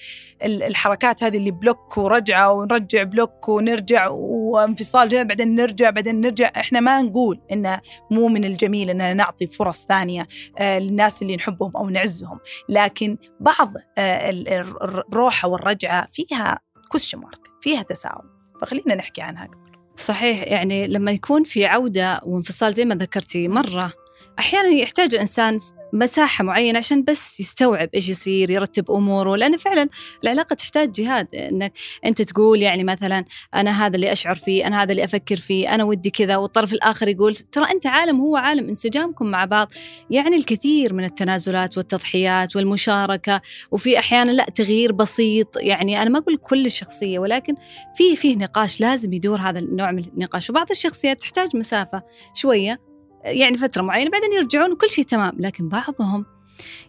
الحركات 0.44 1.24
هذه 1.24 1.36
اللي 1.36 1.50
block 1.50 1.98
ورجعة 1.98 2.52
ونرجع 2.52 3.02
block 3.02 3.48
ونرجع 3.48 4.08
وانفصال 4.08 5.08
جاي 5.08 5.24
بعدين 5.24 5.54
نرجع 5.54 5.90
بعدين 5.90 6.20
نرجع. 6.20 6.52
إحنا 6.56 6.80
ما 6.80 7.02
نقول 7.02 7.40
انه 7.52 7.80
مو 8.10 8.28
من 8.28 8.44
الجميل 8.44 8.90
إننا 8.90 9.14
نعطي 9.14 9.46
فرص 9.46 9.86
ثانية 9.86 10.26
آه 10.58 10.78
للناس 10.78 11.22
اللي 11.22 11.36
نحبهم 11.36 11.76
أو 11.76 11.90
نعزهم. 11.90 12.38
لكن 12.68 13.18
بعض 13.40 13.72
آه 13.98 14.30
الروحة 14.30 15.48
والرجعة 15.48 16.08
فيها 16.12 16.58
كوشن 16.88 17.18
مارك 17.18 17.40
فيها 17.60 17.82
تساؤل. 17.82 18.24
فخلينا 18.62 18.94
نحكي 18.94 19.22
عنها. 19.22 19.44
أكثر 19.44 19.65
صحيح 19.96 20.42
يعني 20.42 20.86
لما 20.86 21.10
يكون 21.10 21.44
في 21.44 21.66
عودة 21.66 22.20
وانفصال 22.24 22.74
زي 22.74 22.84
ما 22.84 22.94
ذكرتي 22.94 23.48
مرة 23.48 23.92
أحيانا 24.38 24.68
يحتاج 24.68 25.14
الإنسان 25.14 25.60
مساحة 25.92 26.44
معينة 26.44 26.78
عشان 26.78 27.04
بس 27.04 27.40
يستوعب 27.40 27.88
إيش 27.94 28.08
يصير 28.08 28.50
يرتب 28.50 28.90
أموره 28.90 29.36
لأن 29.36 29.56
فعلا 29.56 29.88
العلاقة 30.24 30.54
تحتاج 30.54 30.92
جهاد. 30.92 31.34
إنك 31.34 31.72
أنت 32.04 32.22
تقول 32.22 32.62
يعني 32.62 32.84
مثلا 32.84 33.24
أنا 33.54 33.86
هذا 33.86 33.96
اللي 33.96 34.12
أشعر 34.12 34.34
فيه 34.34 34.66
أنا 34.66 34.82
هذا 34.82 34.90
اللي 34.92 35.04
أفكر 35.04 35.36
فيه 35.36 35.74
أنا 35.74 35.84
ودي 35.84 36.10
كذا 36.10 36.36
والطرف 36.36 36.72
الآخر 36.72 37.08
يقول 37.08 37.34
ترى 37.34 37.70
أنت 37.70 37.86
عالم 37.86 38.20
هو 38.20 38.36
عالم 38.36 38.68
انسجامكم 38.68 39.26
مع 39.26 39.44
بعض. 39.44 39.72
يعني 40.10 40.36
الكثير 40.36 40.94
من 40.94 41.04
التنازلات 41.04 41.76
والتضحيات 41.76 42.56
والمشاركة 42.56 43.40
وفي 43.70 43.98
أحيانا 43.98 44.30
لا 44.30 44.44
تغيير 44.44 44.92
بسيط. 44.92 45.56
يعني 45.56 46.02
أنا 46.02 46.10
ما 46.10 46.18
أقول 46.18 46.36
كل 46.36 46.66
الشخصية 46.66 47.18
ولكن 47.18 47.54
في 47.96 48.16
فيه 48.16 48.36
نقاش 48.36 48.80
لازم 48.80 49.12
يدور 49.12 49.40
هذا 49.40 49.58
النوع 49.58 49.90
من 49.90 50.04
النقاش. 50.04 50.50
وبعض 50.50 50.70
الشخصيات 50.70 51.20
تحتاج 51.20 51.56
مسافة 51.56 52.02
شوية. 52.34 52.85
يعني 53.26 53.58
فترة 53.58 53.82
معينة 53.82 54.10
بعدين 54.10 54.32
يرجعون 54.32 54.72
وكل 54.72 54.90
شيء 54.90 55.04
تمام. 55.04 55.32
لكن 55.38 55.68
بعضهم 55.68 56.26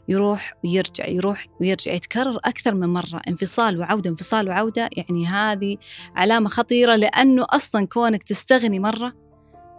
يروح 0.07 0.53
ويرجع 0.63 1.07
يروح 1.07 1.45
ويرجع 1.61 1.93
يتكرر 1.93 2.39
أكثر 2.45 2.75
من 2.75 2.89
مرة. 2.89 3.21
انفصال 3.27 3.79
وعودة 3.79 4.09
انفصال 4.09 4.49
وعودة 4.49 4.89
يعني 4.91 5.27
هذه 5.27 5.77
علامة 6.15 6.49
خطيرة 6.49 6.95
لأنه 6.95 7.45
أصلا 7.49 7.87
كونك 7.87 8.23
تستغني 8.23 8.79
مرة 8.79 9.27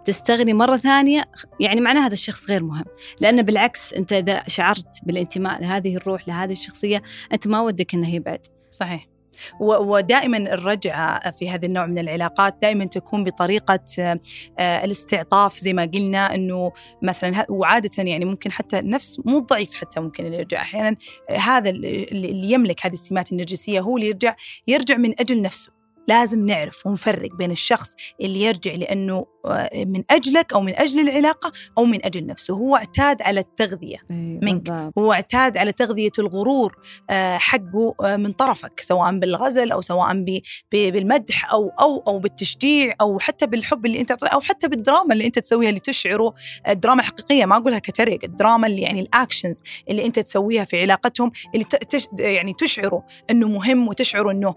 تستغني 0.05 0.53
مرة 0.53 0.77
ثانية 0.77 1.25
يعني 1.61 1.81
معناه 1.81 2.07
هذا 2.07 2.13
الشخص 2.13 2.51
غير 2.51 2.63
مهم. 2.63 2.85
لأنه 3.21 3.43
بالعكس 3.43 3.95
أنت 3.95 4.13
إذا 4.13 4.43
شعرت 4.47 5.01
بالانتماء 5.03 5.61
لهذه 5.61 5.97
الروح 5.97 6.29
لهذه 6.29 6.53
الشخصية 6.53 7.03
أنت 7.33 7.49
ما 7.49 7.61
ودك 7.61 7.95
أنه 7.95 8.15
يبعد. 8.15 8.47
صحيح. 8.71 9.18
ودائما 9.61 10.37
الرجعة 10.37 11.31
في 11.31 11.51
هذا 11.51 11.67
النوع 11.67 11.87
من 11.87 11.99
العلاقات 11.99 12.57
دائما 12.63 12.85
تكون 12.85 13.25
بطريقة 13.25 13.85
آه، 13.99 14.85
الاستعطاف 14.85 15.59
زي 15.59 15.73
ما 15.73 15.91
قلنا 15.95 16.35
إنه 16.35 16.73
مثلا 17.03 17.47
وعادة 17.49 18.03
يعني 18.03 18.25
ممكن 18.25 18.53
حتى 18.53 18.81
نفس 18.81 19.21
مو 19.25 19.39
ضعيف 19.39 19.75
حتى 19.75 20.01
ممكن 20.01 20.27
اللي 20.27 20.37
يرجع. 20.37 20.61
أحيانا 20.61 20.97
هذا 21.31 21.71
اللي 21.71 22.53
يملك 22.53 22.87
هذه 22.87 22.93
السمات 22.93 23.33
النرجسية 23.33 23.81
هو 23.81 23.97
اللي 23.97 24.09
يرجع 24.09 24.37
يرجع 24.67 24.97
من 24.97 25.21
أجل 25.21 25.43
نفسه. 25.43 25.79
لازم 26.09 26.47
نعرف 26.47 26.87
ونفرق 26.87 27.35
بين 27.35 27.51
الشخص 27.51 27.95
اللي 28.21 28.41
يرجع 28.43 28.75
لأنه 28.75 29.15
آه، 29.15 29.38
من 29.75 30.03
أجلك 30.11 30.53
أو 30.53 30.61
من 30.61 30.77
أجل 30.77 31.01
العلاقة 31.01 31.53
أو 31.79 31.85
من 31.85 32.05
أجل 32.05 32.27
نفسه. 32.27 32.55
هو 32.55 32.77
اعتاد 32.77 33.23
على 33.23 33.41
التغذية 33.41 33.97
منك. 34.43 34.93
هو 34.99 35.13
اعتاد 35.13 35.57
على 35.57 35.73
تغذية 35.73 36.11
الغرور 36.19 36.77
آه، 37.11 37.37
حقه 37.37 37.95
آه، 38.05 38.17
من 38.17 38.33
طرفك 38.33 38.81
سواء 38.81 39.19
بالغزل 39.19 39.73
أو 39.73 39.81
سواء 39.81 40.25
بالمدح 40.73 41.53
أو 41.53 41.69
أو 41.69 42.03
أو 42.07 42.19
بالتشجيع 42.19 42.95
أو 43.01 43.19
حتى 43.19 43.47
بالحب 43.47 43.87
اللي 43.87 44.01
أنت 44.01 44.13
أو 44.23 44.41
حتى 44.41 44.69
بالدراما 44.69 45.13
اللي 45.13 45.27
أنت 45.27 45.39
تسويها 45.39 45.69
اللي 45.69 45.81
تشعره. 45.81 46.35
الدراما 46.69 47.01
الحقيقية 47.01 47.45
ما 47.45 47.57
أقولها 47.57 47.79
كتريق 47.79 48.25
الدراما 48.25 48.67
اللي 48.67 48.83
يعني 48.83 49.01
الأكشنز 49.01 49.63
اللي 49.91 50.07
أنت 50.07 50.19
تسويها 50.19 50.65
في 50.65 50.83
علاقتهم 50.83 51.33
اللي 51.55 51.65
تش 51.65 52.09
يعني 52.19 52.53
تشعره 52.53 53.05
أنه 53.31 53.49
مهم 53.49 53.89
وتشعره 53.89 54.31
أنه 54.31 54.55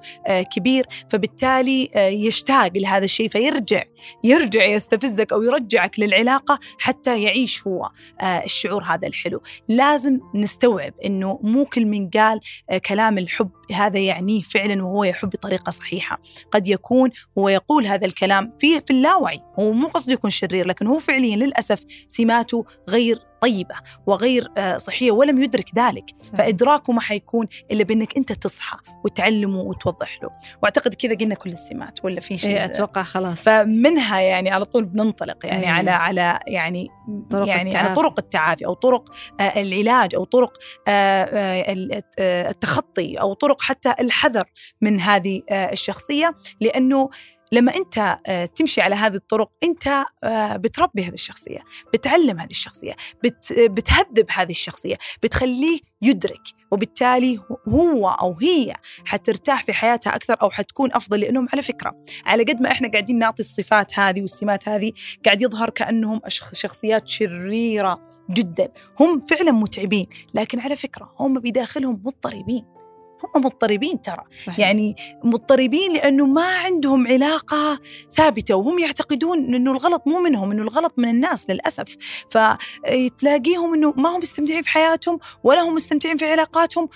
كبير. 0.56 0.86
فبالتالي 1.10 1.90
آه، 1.96 2.08
يشتاق 2.08 2.72
لهذا 2.76 3.06
الشيء 3.06 3.30
فيرجع 3.30 3.84
يرجع 4.24 4.66
يستفزك 4.82 5.34
أو 5.34 5.42
يرجعك 5.42 6.00
للعلاقة 6.00 6.60
حتى 6.80 7.24
يعيش 7.24 7.68
هو 7.68 7.90
آه، 8.22 8.44
الشعور 8.44 8.84
هذا 8.84 9.08
الحلو. 9.08 9.42
لازم 9.68 10.20
نستوعب 10.36 10.94
إنه 11.06 11.40
مو 11.44 11.66
كل 11.66 11.86
من 11.86 12.10
قال 12.10 12.40
آه، 12.70 12.78
كلام 12.78 13.18
الحب 13.18 13.50
هذا 13.74 14.00
يعنيه 14.00 14.42
فعلا 14.42 14.84
وهو 14.84 15.04
يحب 15.04 15.30
بطريقه 15.30 15.70
صحيحة 15.70 16.20
قد 16.52 16.68
يكون 16.68 17.10
هو 17.38 17.50
يقول 17.50 17.88
هذا 17.88 18.06
الكلام 18.06 18.52
في 18.60 18.82
في 18.82 18.92
اللاوعي 18.92 19.42
هو 19.60 19.72
مو 19.72 19.88
قصده 19.88 20.14
يكون 20.14 20.30
شرير 20.30 20.68
لكن 20.68 20.88
هو 20.88 21.00
فعليا 21.00 21.36
للأسف 21.36 21.86
سماته 22.08 22.66
غير 22.90 23.32
طيبة 23.42 23.76
وغير 24.06 24.48
آه، 24.58 24.78
صحية 24.78 25.12
ولم 25.12 25.44
يدرك 25.44 25.66
ذلك. 25.76 26.06
فإدراكه 26.38 26.94
ما 26.94 27.02
حيكون 27.02 27.48
إلا 27.72 27.84
بأنك 27.84 28.18
أنت 28.18 28.32
تصحى 28.32 28.78
وتعلمه 29.06 29.62
وتوضح 29.62 30.24
له 30.24 30.30
وأعتقد 30.64 30.94
كذا 30.94 31.16
قلنا 31.16 31.36
كل 31.36 31.50
السمات 31.50 32.06
ولا 32.06 32.20
في 32.20 32.38
شيء 32.38 32.50
إيه 32.50 32.66
أتوقع 32.66 33.04
خلاص 33.04 33.44
فمنها 33.44 34.20
يعني 34.20 34.50
على 34.50 34.66
طول 34.66 34.86
بننطلق 34.86 35.46
يعني 35.46 35.66
إيه. 35.66 35.72
على 35.72 35.92
على 35.92 36.40
يعني 36.48 36.88
طرق 37.32 37.48
يعني 37.48 37.70
التعافي. 37.70 37.88
على 37.88 37.96
طرق 37.96 38.20
التعافي 38.20 38.66
أو 38.66 38.74
طرق 38.74 39.10
آه، 39.40 39.62
العلاج 39.62 40.16
أو 40.16 40.24
طرق 40.24 40.58
آه، 40.88 41.74
التخطي 42.20 43.16
أو 43.16 43.34
طرق 43.34 43.61
حتى 43.62 43.94
الحذر 44.00 44.46
من 44.82 45.00
هذه 45.00 45.42
آه، 45.50 45.72
الشخصية 45.72 46.36
لأنه 46.62 47.10
لما 47.52 47.76
أنت 47.76 48.18
آه، 48.28 48.46
تمشي 48.46 48.82
على 48.82 48.96
هذه 48.96 49.16
الطرق 49.16 49.52
أنت 49.64 50.04
آه، 50.24 50.58
بتربي 50.58 51.04
هذه 51.04 51.14
الشخصية 51.14 51.60
بتعلم 51.94 52.40
هذه 52.40 52.52
الشخصية 52.52 52.96
بت 53.24 53.54
بتهذب 53.60 54.26
هذه 54.30 54.52
الشخصية 54.52 54.96
بتخليه 55.24 55.80
يدرك 56.02 56.42
وبالتالي 56.72 57.40
هو 57.68 58.10
أو 58.10 58.38
هي 58.42 58.76
حترتاح 59.06 59.64
في 59.64 59.74
حياتها 59.74 60.16
أكثر 60.16 60.36
أو 60.42 60.50
حتكون 60.50 60.94
أفضل 60.94 61.20
لأنهم 61.20 61.48
على 61.54 61.62
فكرة 61.62 62.06
على 62.26 62.44
قد 62.44 62.62
ما 62.62 62.72
إحنا 62.72 62.92
قاعدين 62.92 63.20
نعطي 63.20 63.40
الصفات 63.40 64.00
هذه 64.00 64.22
والسمات 64.22 64.70
هذه 64.70 64.92
قاعد 65.26 65.42
يظهر 65.42 65.70
كأنهم 65.70 66.22
شخصيات 66.54 67.08
شريرة 67.08 68.02
جدا. 68.30 68.70
هم 69.00 69.26
فعلا 69.26 69.52
متعبين 69.52 70.06
لكن 70.34 70.60
على 70.60 70.76
فكرة 70.76 71.16
هم 71.20 71.40
بداخلهم 71.40 72.02
مضطربين. 72.06 72.81
هم 73.24 73.42
مضطربين 73.42 74.02
ترى. 74.02 74.24
صحيح. 74.38 74.60
يعني 74.60 74.96
مضطربين 75.24 75.94
لأنه 75.94 76.26
ما 76.26 76.58
عندهم 76.58 77.08
علاقة 77.08 77.80
ثابتة 78.14 78.56
وهم 78.56 78.80
يعتقدون 78.80 79.56
أنه 79.56 79.72
الغلط 79.72 80.04
مو 80.08 80.20
منهم 80.20 80.52
أنه 80.52 80.64
الغلط 80.64 80.94
من 80.98 81.10
الناس 81.10 81.50
للأسف. 81.50 81.98
فتلاقيهم 82.30 83.74
أنه 83.74 83.94
ما 83.98 84.16
هم 84.16 84.20
مستمتعين 84.20 84.62
في 84.62 84.70
حياتهم 84.70 85.20
ولا 85.44 85.62
هم 85.62 85.76
مستمتعين 85.76 86.18
في 86.18 86.32
علاقاتهم 86.32 86.90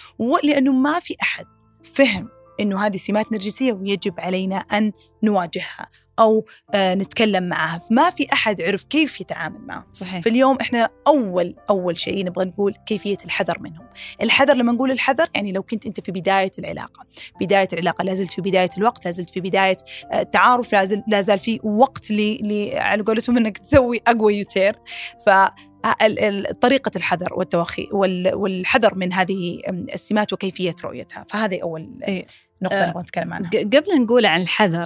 لأنه 0.44 0.72
ما 0.72 1.00
في 1.00 1.16
أحد 1.22 1.46
فهم 1.84 2.30
أنه 2.60 2.86
هذه 2.86 2.98
سمات 2.98 3.32
نرجسية 3.32 3.74
ويجب 3.74 4.20
علينا 4.20 4.56
أن 4.58 4.92
نواجهها. 5.24 5.90
أو 6.20 6.46
آه 6.74 6.96
نتكلم 6.96 7.50
معها 7.50 7.82
ما 7.92 8.10
في 8.10 8.34
أحد 8.34 8.62
عرف 8.62 8.84
كيف 8.84 9.22
يتعامل 9.22 9.60
معه 9.62 9.88
صحيح. 9.94 10.22
فاليوم 10.22 10.58
إحنا 10.62 10.90
أول 11.08 11.56
أول 11.70 12.00
شيء 12.00 12.26
نبغى 12.26 12.46
نقول 12.46 12.74
كيفية 12.86 13.18
الحذر 13.26 13.60
منهم. 13.60 13.88
الحذر 14.22 14.54
لما 14.54 14.72
نقول 14.72 14.92
الحذر 14.92 15.28
يعني 15.36 15.52
لو 15.52 15.64
كنت 15.64 15.86
أنت 15.86 16.00
في 16.00 16.12
بداية 16.12 16.52
العلاقة. 16.60 17.06
بداية 17.42 17.68
العلاقة 17.74 18.04
لا 18.04 18.14
زلت 18.14 18.32
في 18.32 18.42
بداية 18.42 18.70
الوقت 18.78 19.06
لا 19.06 19.12
زلت 19.12 19.30
في 19.30 19.42
بداية 19.42 19.78
آه 20.12 20.22
التعارف 20.22 20.74
لا 20.74 20.86
زال, 20.86 21.04
لا 21.08 21.22
زال 21.22 21.40
في 21.40 21.60
وقت 21.64 22.12
ل 22.12 22.72
على 22.76 23.04
قولتهم 23.04 23.38
إنك 23.38 23.58
تسوي 23.58 24.02
أقوى 24.08 24.38
يوتير 24.38 24.76
ف 25.26 25.30
طريقة 26.62 26.92
الحذر 26.96 27.34
والتوخي 27.34 27.88
والحذر 27.92 28.96
من 28.96 29.14
هذه 29.14 29.62
السمات 29.70 30.34
وكيفية 30.34 30.76
رؤيتها. 30.84 31.26
فهذه 31.30 31.60
أول 31.64 32.00
إيه. 32.08 32.26
نقطة 32.62 32.90
نبغى 32.90 33.02
نتكلم 33.02 33.34
عنها. 33.34 33.50
قبل 33.50 34.02
نقول 34.02 34.26
عن 34.26 34.42
الحذر 34.42 34.86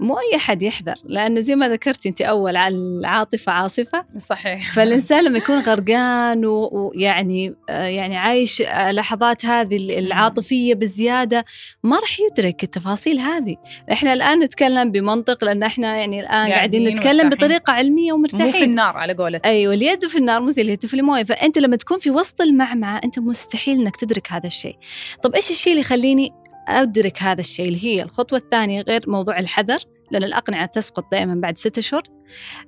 مو 0.00 0.18
أي 0.18 0.36
أحد 0.36 0.62
يحذر 0.62 0.94
لأن 1.04 1.42
زي 1.42 1.56
ما 1.56 1.68
ذكرتي 1.68 2.08
أنت 2.08 2.22
أول 2.22 2.56
على 2.56 2.74
العاطفة 2.74 3.52
عاصفة. 3.52 4.04
صحيح. 4.16 4.72
فالإنسان 4.74 5.24
لما 5.24 5.38
يكون 5.38 5.58
غرقان 5.58 6.46
ويعني 6.46 7.54
آه، 7.68 7.82
يعني 7.82 8.16
عايش 8.16 8.62
لحظات 8.90 9.46
هذه 9.46 9.98
العاطفية 9.98 10.74
بزيادة 10.74 11.44
ما 11.82 11.98
راح 11.98 12.20
يدرك 12.20 12.62
التفاصيل 12.62 13.18
هذه. 13.18 13.56
إحنا 13.92 14.12
الآن 14.12 14.38
نتكلم 14.38 14.92
بمنطق 14.92 15.44
لأن 15.44 15.62
إحنا 15.62 15.96
يعني 15.96 16.20
الآن 16.20 16.52
قاعدين 16.52 16.88
نتكلم 16.88 17.16
مرتاحين. 17.16 17.28
بطريقة 17.28 17.72
علمية 17.72 18.12
ومرتاحين 18.12 18.46
مو 18.46 18.52
في 18.52 18.64
النار 18.64 18.96
على 18.96 19.12
قولتك. 19.12 19.46
أيوة 19.46 19.74
اليد 19.74 20.06
في 20.06 20.18
النار 20.18 20.40
مو 20.40 20.50
زي 20.50 20.62
اليد 20.62 20.86
في 20.86 20.94
الموية. 20.94 21.24
فأنت 21.24 21.58
لما 21.58 21.76
تكون 21.76 21.98
في 21.98 22.10
وسط 22.10 22.40
المعمعة 22.40 23.00
أنت 23.04 23.18
مستحيل 23.18 23.80
إنك 23.80 23.96
تدرك 23.96 24.32
هذا 24.32 24.46
الشيء. 24.46 24.76
طب 25.22 25.34
إيش 25.34 25.50
الشيء 25.50 25.72
اللي 25.72 25.80
يخليني 25.80 26.30
أدرك 26.68 27.22
هذا 27.22 27.40
الشيء 27.40 27.68
اللي 27.68 27.84
هي 27.84 28.02
الخطوة 28.02 28.38
الثانية 28.38 28.80
غير 28.80 29.10
موضوع 29.10 29.38
الحذر 29.38 29.78
لأن 30.10 30.24
الأقنعة 30.24 30.66
تسقط 30.66 31.04
دائما 31.12 31.34
بعد 31.34 31.58
ستة 31.58 31.78
أشهر 31.80 32.02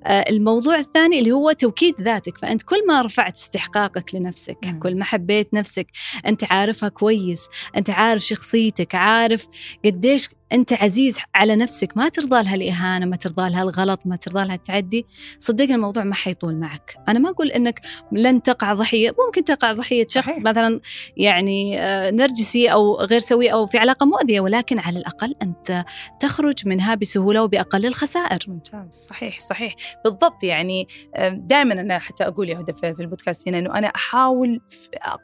الموضوع 0.07 0.79
الثاني 0.79 1.19
اللي 1.19 1.33
هو 1.33 1.53
توكيد 1.53 1.95
ذاتك. 2.01 2.39
فأنت 2.39 2.63
كل 2.63 2.87
ما 2.87 3.03
رفعت 3.03 3.37
استحقاقك 3.37 4.15
لنفسك 4.15 4.59
مم. 4.65 4.79
كل 4.79 4.95
ما 4.97 5.05
حبيت 5.05 5.55
نفسك 5.55 5.87
أنت 6.27 6.45
عارفها 6.45 6.89
كويس 6.89 7.49
أنت 7.77 7.91
عارف 7.91 8.23
شخصيتك 8.23 8.95
عارف 8.95 9.47
قديش 9.85 10.29
أنت 10.53 10.73
عزيز 10.73 11.19
على 11.35 11.57
نفسك. 11.57 11.97
ما 11.97 12.09
ترضى 12.09 12.43
لها 12.43 12.55
الإهانة 12.55 13.07
ما 13.07 13.17
ترضى 13.17 13.51
لها 13.51 13.63
الغلط 13.63 14.07
ما 14.07 14.17
ترضى 14.17 14.45
لها 14.45 14.55
التعدي. 14.55 15.07
صدقني 15.39 15.75
الموضوع 15.75 16.05
ما 16.05 16.15
حيطول 16.15 16.57
معك. 16.57 16.97
أنا 17.09 17.19
ما 17.19 17.31
أقول 17.31 17.51
إنك 17.51 17.81
لن 18.13 18.43
تقع 18.43 18.75
ضحية. 18.75 19.15
ممكن 19.27 19.45
تقع 19.45 19.73
ضحية 19.73 20.07
شخص 20.09 20.29
صحيح. 20.29 20.45
مثلا 20.45 20.81
يعني 21.17 21.81
آه، 21.81 22.11
نرجسي 22.11 22.69
أو 22.69 22.97
غير 23.01 23.21
سوي 23.21 23.53
أو 23.53 23.67
في 23.67 23.79
علاقة 23.79 24.07
مؤذية 24.07 24.41
ولكن 24.41 24.79
على 24.79 24.99
الأقل 24.99 25.35
أنت 25.43 25.85
تخرج 26.21 26.69
منها 26.69 26.95
بسهولة 26.95 27.43
وبأقل 27.43 27.87
الخسائر. 27.87 28.39
ممتاز. 28.49 29.07
صحيح. 29.11 29.41
صحيح. 29.51 29.75
بالضبط 30.05 30.45
يعني 30.45 30.87
دائما 31.33 31.73
أنا 31.73 31.99
حتى 31.99 32.25
أقول 32.25 32.49
يا 32.49 32.61
هدى 32.61 32.73
في 32.73 33.01
البودكاست 33.01 33.49
هنا 33.49 33.59
إنه 33.59 33.79
أنا 33.79 33.87
أحاول 33.87 34.61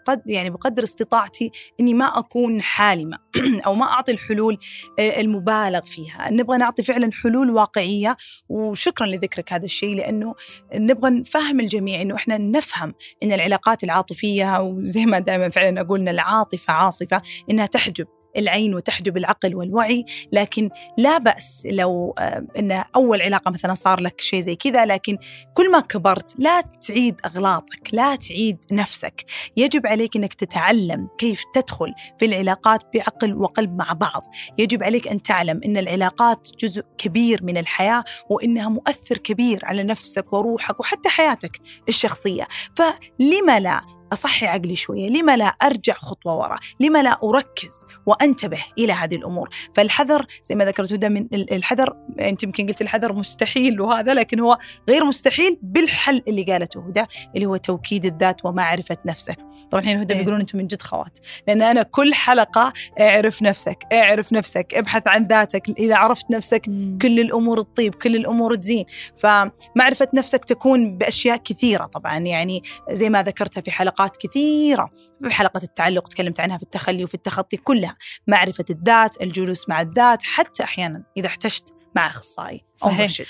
قد 0.06 0.22
يعني 0.26 0.50
بقدر 0.50 0.82
استطاعتي 0.82 1.50
إني 1.80 1.94
ما 1.94 2.18
أكون 2.18 2.62
حالمة 2.62 3.18
أو 3.66 3.74
ما 3.74 3.84
أعطي 3.84 4.12
الحلول 4.12 4.58
آه، 4.98 5.20
المبالغ 5.20 5.80
فيها. 5.84 6.30
نبغى 6.30 6.58
نعطي 6.58 6.82
فعلا 6.82 7.10
حلول 7.12 7.50
واقعية 7.50 8.16
وشكرا 8.48 9.06
لذكرك 9.06 9.52
هذا 9.52 9.64
الشيء 9.64 9.96
لأنه 9.96 10.34
نبغى 10.74 11.10
نفهم 11.10 11.60
الجميع 11.60 12.02
أنه 12.02 12.14
إحنا 12.14 12.38
نفهم 12.38 12.94
أن 13.22 13.32
العلاقات 13.32 13.84
العاطفية 13.84 14.60
وزي 14.60 15.06
ما 15.06 15.18
دائما 15.18 15.48
فعلا 15.48 15.80
أقول 15.80 16.00
أن 16.00 16.08
العاطفة 16.08 16.72
عاصفة 16.72 17.22
أنها 17.50 17.66
تحجب 17.66 18.06
العين 18.36 18.74
وتحجب 18.74 19.16
العقل 19.16 19.54
والوعي 19.54 20.04
لكن 20.32 20.70
لا 20.98 21.18
بأس 21.18 21.66
لو 21.70 22.14
آه، 22.18 22.46
أن 22.58 22.84
أول 22.96 23.22
علاقة 23.22 23.50
مثلا 23.50 23.74
صار 23.74 24.00
لك 24.00 24.20
شيء 24.20 24.40
زي 24.40 24.56
كذا 24.56 24.86
لكن 24.86 25.18
كل 25.54 25.70
ما 25.70 25.80
كبرت 25.80 26.34
لا 26.38 26.60
تعيد 26.60 27.20
أغلاطك 27.24 27.88
لا 27.92 28.16
تعيد 28.16 28.58
نفسك. 28.72 29.24
يجب 29.56 29.86
عليك 29.86 30.16
أنك 30.16 30.34
تتعلم 30.34 31.08
كيف 31.18 31.42
تدخل 31.54 31.94
في 32.18 32.24
العلاقات 32.24 32.82
بعقل 32.94 33.34
وقلب 33.34 33.76
مع 33.76 33.92
بعض. 33.92 34.22
يجب 34.58 34.82
عليك 34.82 35.08
أن 35.08 35.22
تعلم 35.22 35.60
أن 35.64 35.76
العلاقات 35.76 36.48
جزء 36.60 36.82
كبير 36.98 37.44
من 37.44 37.56
الحياة 37.56 38.04
وإنها 38.30 38.68
مؤثر 38.68 39.18
كبير 39.18 39.60
على 39.64 39.82
نفسك 39.82 40.32
وروحك 40.32 40.80
وحتى 40.80 41.08
حياتك 41.08 41.60
الشخصية. 41.88 42.48
فلما 42.74 43.60
لا 43.60 43.95
أصحي 44.12 44.46
عقلي 44.46 44.76
شوية. 44.76 45.08
لما 45.08 45.36
لا 45.36 45.44
أرجع 45.44 45.94
خطوة 45.94 46.34
وراء؟ 46.34 46.58
لما 46.80 47.02
لا 47.02 47.18
أركز 47.24 47.84
وأنتبه 48.06 48.64
إلى 48.78 48.92
هذه 48.92 49.14
الأمور؟ 49.14 49.48
فالحذر 49.74 50.26
زي 50.42 50.54
ما 50.54 50.64
ذكرت 50.64 50.92
هدى 50.92 51.08
من 51.08 51.28
الحذر 51.32 51.96
أنت 52.20 52.42
يمكن 52.42 52.66
قلت 52.66 52.82
الحذر 52.82 53.12
مستحيل 53.12 53.80
وهذا 53.80 54.14
لكن 54.14 54.40
هو 54.40 54.58
غير 54.88 55.04
مستحيل 55.04 55.58
بالحل 55.62 56.22
اللي 56.28 56.42
قالته 56.42 56.86
هدى 56.88 57.04
اللي 57.34 57.46
هو 57.46 57.56
توكيد 57.56 58.04
الذات 58.04 58.44
ومعرفة 58.44 58.96
نفسك. 59.06 59.36
طبعا 59.70 59.82
الحين 59.82 59.98
هدى 59.98 60.14
إيه. 60.14 60.20
بيقولون 60.20 60.40
أنتم 60.40 60.58
من 60.58 60.66
جد 60.66 60.82
خوات. 60.82 61.18
لأن 61.48 61.62
أنا 61.62 61.82
كل 61.82 62.14
حلقة 62.14 62.72
اعرف 63.00 63.42
نفسك 63.42 63.78
اعرف 63.92 64.32
نفسك 64.32 64.74
ابحث 64.74 65.08
عن 65.08 65.26
ذاتك. 65.26 65.70
إذا 65.78 65.96
عرفت 65.96 66.30
نفسك. 66.30 66.62
كل 67.02 67.20
الأمور 67.20 67.62
تطيب 67.62 67.94
كل 67.94 68.16
الأمور 68.16 68.54
تزين. 68.54 68.84
فمعرفة 69.16 70.08
نفسك 70.14 70.44
تكون 70.44 70.98
بأشياء 70.98 71.36
كثيرة 71.36 71.86
طبعا. 71.86 72.18
يعني 72.18 72.62
زي 72.90 73.10
ما 73.10 73.22
ذكرتها 73.22 73.60
في 73.60 73.70
حلقة 73.70 73.95
حلقات 73.96 74.16
كثيرة 74.16 74.90
حلقة 75.30 75.60
التعلق 75.62 76.08
تكلمت 76.08 76.40
عنها 76.40 76.56
في 76.56 76.62
التخلي 76.62 77.04
وفي 77.04 77.14
التخطي 77.14 77.56
كلها 77.56 77.96
معرفة 78.26 78.64
الذات 78.70 79.22
الجلوس 79.22 79.68
مع 79.68 79.80
الذات 79.80 80.22
حتى 80.22 80.64
أحيانا 80.64 81.02
إذا 81.16 81.26
احتجت 81.26 81.74
مع 81.96 82.06
أخصائي. 82.06 82.60
أو 82.60 82.65
صحيح. 82.76 83.00
مرشد 83.00 83.24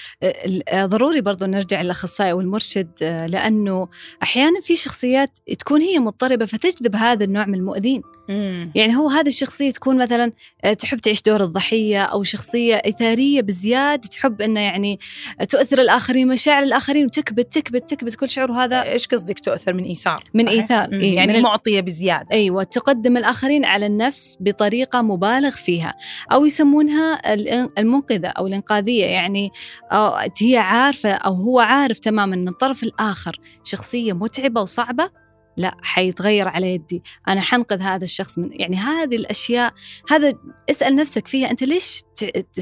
ضروري 0.74 1.20
برضو 1.20 1.47
نرجع 1.47 1.82
للاخصائي 1.82 2.32
والمرشد 2.32 2.88
لأنه 3.01 3.88
أحيانا 4.22 4.61
في 4.61 4.76
شخصيات 4.76 5.38
تكون 5.59 5.80
هي 5.80 5.99
مضطربة 5.99 6.44
فتجذب 6.44 6.97
هذا 6.97 7.24
النوع 7.24 7.47
من 7.47 7.55
المؤذين. 7.55 8.03
مم. 8.28 8.72
يعني 8.74 8.97
هو 8.97 9.09
هذه 9.09 9.28
الشخصية 9.28 9.70
تكون 9.70 9.99
مثلا 9.99 10.32
تحب 10.78 10.99
تعيش 10.99 11.22
دور 11.22 11.42
الضحية 11.42 12.03
أو 12.03 12.22
شخصية 12.22 12.74
إثارية 12.74 13.40
بزيادة 13.40 14.09
تحب 14.09 14.42
أنه 14.42 14.61
يعني 14.61 14.99
تؤثر 15.49 15.80
الآخرين 15.80 16.28
مشاعر 16.28 16.62
الآخرين 16.62 17.05
وتكبت 17.05 17.55
تكبت 17.55 17.90
تكبت 17.90 18.14
كل 18.14 18.28
شعور 18.28 18.53
هذا. 18.53 18.82
إيش 18.82 19.07
قصدك 19.07 19.40
تؤثر 19.40 19.72
من 19.72 19.84
إيثار؟ 19.84 20.24
من 20.34 20.44
صحيح؟ 20.44 20.61
إيثار 20.61 20.92
إيه 20.92 21.16
يعني 21.16 21.32
من 21.32 21.42
معطية 21.42 21.80
بزيادة. 21.80 22.26
أيوه 22.32 22.62
تقدم 22.62 23.16
الآخرين 23.16 23.64
على 23.64 23.86
النفس 23.86 24.36
بطريقة 24.40 25.03
مبالغ 25.03 25.51
فيها 25.51 25.94
أو 26.32 26.47
يسمونها 26.47 27.34
المنقذة 27.78 28.28
أو 28.28 28.47
الإنقاذية. 28.47 29.05
يعني 29.05 29.36
هي 30.41 30.57
عارفة 30.57 31.11
أو 31.11 31.34
هو 31.34 31.61
عارف 31.61 31.99
تماما 31.99 32.34
أن 32.34 32.49
الطرف 32.49 32.82
الآخر 32.82 33.37
شخصية 33.64 34.12
متعبة 34.12 34.61
وصعبة 34.61 35.11
لا 35.57 35.76
حيتغير 35.82 36.49
على 36.49 36.74
يدي. 36.74 37.03
أنا 37.28 37.41
حنقذ 37.41 37.80
هذا 37.80 38.05
الشخص 38.05 38.39
من 38.39 38.49
يعني 38.53 38.76
هذه 38.76 39.16
الأشياء 39.16 39.72
هذا 40.11 40.32
اسأل 40.70 40.97
نفسك 40.97 41.28
فيها 41.28 41.51
أنت 41.51 41.62
ليش 41.62 42.01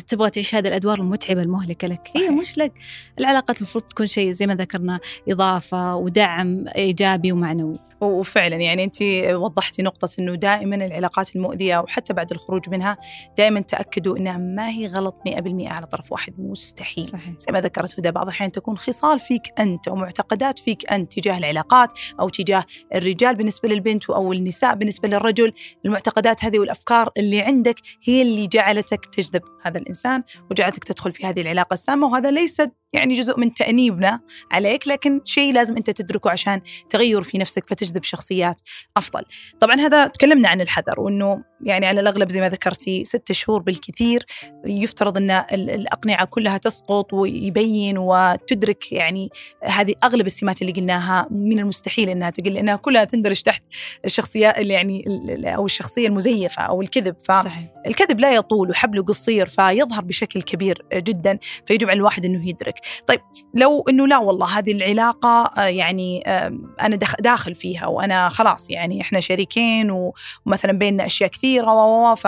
تبغى 0.08 0.30
تعيش 0.30 0.54
هذه 0.54 0.68
الأدوار 0.68 0.98
المتعبة 0.98 1.42
المهلكة 1.42 1.88
لك؟ 1.88 2.06
صحيح. 2.06 2.22
هي 2.22 2.30
مش 2.30 2.58
لك. 2.58 2.72
العلاقات 3.18 3.58
المفروض 3.58 3.84
تكون 3.84 4.06
شيء 4.06 4.32
زي 4.32 4.46
ما 4.46 4.54
ذكرنا 4.54 5.00
إضافة 5.28 5.96
ودعم 5.96 6.64
إيجابي 6.76 7.32
ومعنوي. 7.32 7.78
وفعلا 8.06 8.56
يعني 8.56 8.84
أنت 8.84 9.02
وضحتي 9.34 9.82
نقطة 9.82 10.08
إنه 10.18 10.34
دائما 10.34 10.76
العلاقات 10.76 11.36
المؤذية 11.36 11.78
وحتى 11.78 12.12
بعد 12.12 12.30
الخروج 12.30 12.68
منها 12.70 12.96
دائما 13.38 13.60
تأكدوا 13.60 14.16
إنها 14.16 14.36
ما 14.36 14.68
هي 14.68 14.86
غلط 14.86 15.16
100% 15.28 15.66
على 15.66 15.86
طرف 15.86 16.12
واحد 16.12 16.34
مستحيل 16.38 17.04
صحيح. 17.04 17.34
زي 17.38 17.52
ما 17.52 17.60
ذكرت 17.60 17.98
هدى 17.98 18.10
بعض 18.10 18.26
الأحيان 18.26 18.52
تكون 18.52 18.78
خصال 18.78 19.20
فيك 19.20 19.42
أنت 19.58 19.88
ومعتقدات 19.88 20.58
فيك 20.58 20.92
أنت 20.92 21.12
تجاه 21.12 21.38
العلاقات 21.38 21.88
أو 22.20 22.28
تجاه 22.28 22.64
الرجال 22.94 23.36
بالنسبة 23.36 23.68
للبنت 23.68 24.10
أو 24.10 24.32
النساء 24.32 24.74
بالنسبة 24.74 25.08
للرجل 25.08 25.52
المعتقدات 25.84 26.44
هذه 26.44 26.58
والأفكار 26.58 27.10
اللي 27.16 27.40
عندك 27.40 27.76
هي 28.04 28.22
اللي 28.22 28.46
جعلتك 28.46 29.06
تجذب 29.06 29.42
هذا 29.62 29.78
الإنسان 29.78 30.22
وجعلتك 30.50 30.84
تدخل 30.84 31.12
في 31.12 31.26
هذه 31.26 31.40
العلاقة 31.40 31.74
السامة 31.74 32.06
وهذا 32.06 32.30
ليس 32.30 32.62
يعني 32.94 33.14
جزء 33.14 33.40
من 33.40 33.54
تأنيبنا 33.54 34.20
عليك 34.52 34.88
لكن 34.88 35.20
شيء 35.24 35.52
لازم 35.52 35.76
أنت 35.76 35.90
تدركه 35.90 36.30
عشان 36.30 36.60
تغير 36.90 37.22
في 37.22 37.38
نفسك 37.38 37.68
فتجذب 37.68 38.04
شخصيات 38.04 38.60
أفضل. 38.96 39.22
طبعا 39.60 39.74
هذا 39.74 40.06
تكلمنا 40.06 40.48
عن 40.48 40.60
الحذر 40.60 41.00
وأنه 41.00 41.44
يعني 41.64 41.86
على 41.86 42.00
الأغلب 42.00 42.30
زي 42.30 42.40
ما 42.40 42.48
ذكرتي 42.48 43.04
ست 43.04 43.32
شهور 43.32 43.62
بالكثير 43.62 44.26
يفترض 44.66 45.16
أن 45.16 45.30
الأقنعة 45.52 46.24
كلها 46.24 46.58
تسقط 46.58 47.12
ويبين 47.12 47.98
وتدرك 47.98 48.92
يعني 48.92 49.28
هذه 49.64 49.94
أغلب 50.04 50.26
السمات 50.26 50.62
اللي 50.62 50.72
قلناها 50.72 51.28
من 51.30 51.58
المستحيل 51.58 52.08
أنها 52.08 52.30
تقل 52.30 52.54
لأنها 52.54 52.76
كلها 52.76 53.04
تندرج 53.04 53.42
تحت 53.42 53.62
الشخصيات 54.04 54.58
اللي 54.58 54.74
يعني 54.74 55.04
أو 55.44 55.66
الشخصية 55.66 56.08
المزيفة 56.08 56.62
أو 56.62 56.82
الكذب. 56.82 57.16
فالكذب 57.22 58.20
لا 58.20 58.34
يطول 58.34 58.70
وحبله 58.70 59.02
قصير 59.02 59.46
فيظهر 59.46 60.04
بشكل 60.04 60.42
كبير 60.42 60.86
جدا 60.94 61.38
فيجب 61.66 61.90
على 61.90 61.96
الواحد 61.96 62.24
أنه 62.24 62.48
يدرك. 62.48 62.74
طيب 63.06 63.20
لو 63.54 63.84
إنه 63.88 64.06
لا 64.06 64.18
والله 64.18 64.58
هذه 64.58 64.72
العلاقة 64.72 65.50
آه، 65.58 65.60
يعني 65.60 66.20
أنا 66.80 66.98
داخل 67.20 67.54
فيها 67.54 67.86
وأنا 67.86 68.28
خلاص 68.28 68.70
يعني 68.70 69.00
إحنا 69.00 69.20
شريكين 69.20 70.12
ومثلا 70.46 70.72
بيننا 70.72 71.06
أشياء 71.06 71.30
كثيرة 71.30 71.72
و 71.72 72.14
ف 72.14 72.26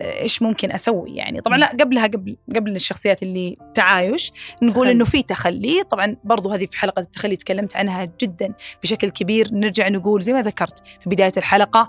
إيش 0.00 0.42
ممكن 0.42 0.72
أسوي 0.72 1.10
يعني؟ 1.16 1.40
طبعا 1.40 1.58
لا 1.58 1.66
قبلها 1.80 2.06
قبل 2.06 2.36
قبل 2.56 2.76
الشخصيات 2.76 3.22
اللي 3.22 3.56
تعايش 3.74 4.32
نقول 4.62 4.88
إنه 4.88 5.04
في 5.04 5.22
تخلي. 5.22 5.82
طبعا 5.90 6.16
برضو 6.24 6.48
هذه 6.48 6.66
في 6.66 6.78
حلقة 6.78 7.00
التخلي 7.00 7.36
تكلمت 7.36 7.76
عنها 7.76 8.04
جدا 8.20 8.54
بشكل 8.82 9.10
كبير. 9.10 9.48
نرجع 9.52 9.88
نقول 9.88 10.22
زي 10.22 10.32
ما 10.32 10.42
ذكرت 10.42 10.82
في 11.00 11.10
بداية 11.10 11.32
الحلقة 11.36 11.88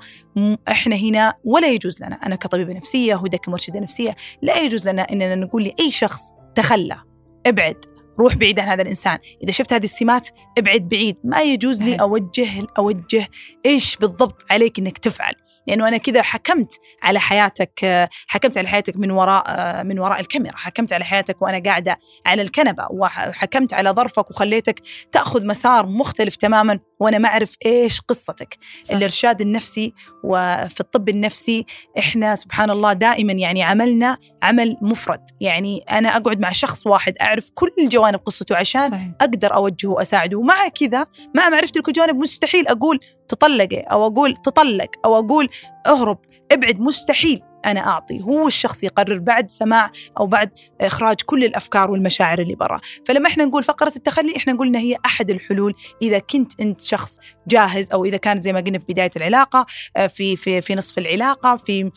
إحنا 0.67 0.95
هنا 0.95 1.33
ولا 1.43 1.67
يجوز 1.67 2.03
لنا 2.03 2.15
أنا 2.15 2.35
كطبيبة 2.35 2.73
نفسية 2.73 3.15
هدى 3.15 3.37
كمرشده 3.37 3.79
نفسية 3.79 4.15
لا 4.41 4.61
يجوز 4.61 4.89
لنا 4.89 5.01
إننا 5.01 5.35
نقول 5.35 5.63
لأي 5.63 5.91
شخص 5.91 6.31
تخلى 6.55 6.97
ابعد. 7.45 7.92
روح 8.19 8.35
بعيد 8.35 8.59
عن 8.59 8.67
هذا 8.67 8.81
الإنسان. 8.81 9.17
إذا 9.43 9.51
شفت 9.51 9.73
هذه 9.73 9.83
السمات 9.83 10.29
ابعد 10.57 10.89
بعيد. 10.89 11.19
ما 11.23 11.41
يجوز 11.41 11.83
لي 11.83 11.95
أوجه 11.95 12.49
أوجه 12.77 13.27
إيش 13.65 13.95
بالضبط 13.95 14.45
عليك 14.51 14.79
إنك 14.79 14.97
تفعل. 14.97 15.33
لأنه 15.67 15.87
أنا 15.87 15.97
كذا 15.97 16.21
حكمت 16.21 16.79
على 17.03 17.19
حياتك 17.19 18.09
حكمت 18.27 18.57
على 18.57 18.67
حياتك 18.67 18.97
من 18.97 19.11
وراء 19.11 19.83
من 19.83 19.99
وراء 19.99 20.19
الكاميرا. 20.19 20.55
حكمت 20.57 20.93
على 20.93 21.05
حياتك 21.05 21.41
وأنا 21.41 21.59
قاعدة 21.59 21.99
على 22.25 22.41
الكنبة. 22.41 22.87
وحكمت 22.91 23.73
على 23.73 23.89
ظرفك 23.89 24.31
وخليتك 24.31 24.79
تأخذ 25.11 25.45
مسار 25.45 25.85
مختلف 25.85 26.35
تماما. 26.35 26.79
وأنا 27.03 27.17
ما 27.17 27.29
أعرف 27.29 27.55
إيش 27.65 28.01
قصتك. 28.01 28.57
صح. 28.83 28.95
الإرشاد 28.95 29.41
النفسي 29.41 29.93
وفي 30.23 30.79
الطب 30.79 31.09
النفسي 31.09 31.65
إحنا 31.99 32.35
سبحان 32.35 32.69
الله 32.69 32.93
دائما 32.93 33.33
يعني 33.33 33.63
عملنا 33.63 34.17
عمل 34.43 34.77
مفرد. 34.81 35.21
يعني 35.41 35.79
أنا 35.91 36.09
أقعد 36.09 36.39
مع 36.39 36.51
شخص 36.51 36.87
واحد 36.87 37.13
أعرف 37.21 37.49
كل 37.53 37.71
جوانب 37.79 38.19
قصته 38.19 38.55
عشان 38.55 38.89
صحيح. 38.89 39.11
أقدر 39.21 39.53
أوجهه 39.53 39.89
وأساعده. 39.89 40.37
ومع 40.37 40.67
كذا 40.67 41.05
مع 41.35 41.49
معرفتي 41.49 41.79
لكل 41.79 41.91
جوانب 41.91 42.15
مستحيل 42.15 42.67
أقول 42.67 42.99
تطلقي 43.27 43.79
أو 43.79 44.07
أقول 44.07 44.37
تطلق 44.37 44.89
أو 45.05 45.19
أقول 45.19 45.49
اهرب. 45.87 46.17
ابعد 46.51 46.79
مستحيل. 46.79 47.41
أنا 47.65 47.79
أعطي. 47.79 48.21
هو 48.21 48.47
الشخص 48.47 48.83
يقرر 48.83 49.19
بعد 49.19 49.51
سماع 49.51 49.91
أو 50.19 50.25
بعد 50.27 50.49
إخراج 50.81 51.15
كل 51.25 51.43
الأفكار 51.43 51.91
والمشاعر 51.91 52.39
اللي 52.39 52.55
برا. 52.55 52.79
فلما 53.07 53.27
إحنا 53.27 53.45
نقول 53.45 53.63
فقرة 53.63 53.93
التخلي 53.95 54.37
إحنا 54.37 54.53
نقول 54.53 54.67
إنها 54.67 54.81
هي 54.81 54.97
أحد 55.05 55.29
الحلول 55.29 55.75
إذا 56.01 56.19
كنت 56.19 56.61
أنت 56.61 56.81
شخص 56.81 57.19
جاهز 57.47 57.91
أو 57.91 58.05
إذا 58.05 58.17
كانت 58.17 58.43
زي 58.43 58.53
ما 58.53 58.59
قلنا 58.59 58.79
في 58.79 58.85
بداية 58.89 59.11
العلاقة 59.15 59.65
آه، 59.97 60.07
في 60.07 60.35
في 60.35 60.61
في 60.61 60.75
نصف 60.75 60.97
العلاقة 60.97 61.55
في 61.55 61.91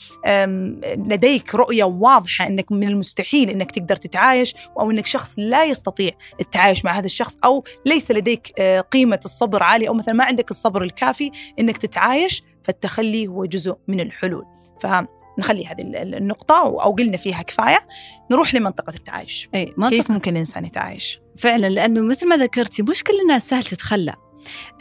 لديك 0.97 1.55
رؤية 1.55 1.85
واضحة 1.85 2.47
إنك 2.47 2.73
من 2.73 2.89
المستحيل 2.89 3.51
إنك 3.51 3.71
تقدر 3.71 3.97
تتعايش 3.97 4.55
أو 4.79 4.91
إنك 4.91 5.07
شخص 5.07 5.35
لا 5.39 5.65
يستطيع 5.65 6.13
التعايش 6.41 6.85
مع 6.85 6.93
هذا 6.99 7.07
الشخص 7.07 7.39
أو 7.45 7.65
ليس 7.87 8.11
لديك 8.11 8.53
آه، 8.59 8.81
قيمة 8.81 9.21
الصبر 9.25 9.63
عالية 9.63 9.89
أو 9.89 9.95
مثلا 9.95 10.15
ما 10.15 10.25
عندك 10.25 10.51
الصبر 10.51 10.83
الكافي 10.83 11.31
إنك 11.59 11.77
تتعايش 11.77 12.43
فالتخلي 12.65 13.27
هو 13.27 13.45
جزء 13.45 13.77
من 13.89 14.01
الحلول. 14.01 14.45
ف 14.81 14.87
نخلي 15.39 15.67
هذه 15.67 15.83
النقطة 15.83 16.59
أو 16.59 16.93
قلنا 16.93 17.17
فيها 17.17 17.43
كفاية 17.43 17.79
نروح 18.31 18.55
لمنطقة 18.55 18.95
التعايش 18.95 19.49
أي 19.55 19.75
منطقة 19.77 19.97
كيف 19.97 20.11
ممكن 20.11 20.33
الإنسان 20.33 20.65
يتعايش؟ 20.65 21.21
فعلا 21.39 21.67
لأنه 21.67 22.01
مثل 22.01 22.29
ما 22.29 22.37
ذكرتي 22.37 22.83
مش 22.83 23.05
كل 23.05 23.21
الناس 23.23 23.49
سهل 23.49 23.65
تتخلى 23.65 24.15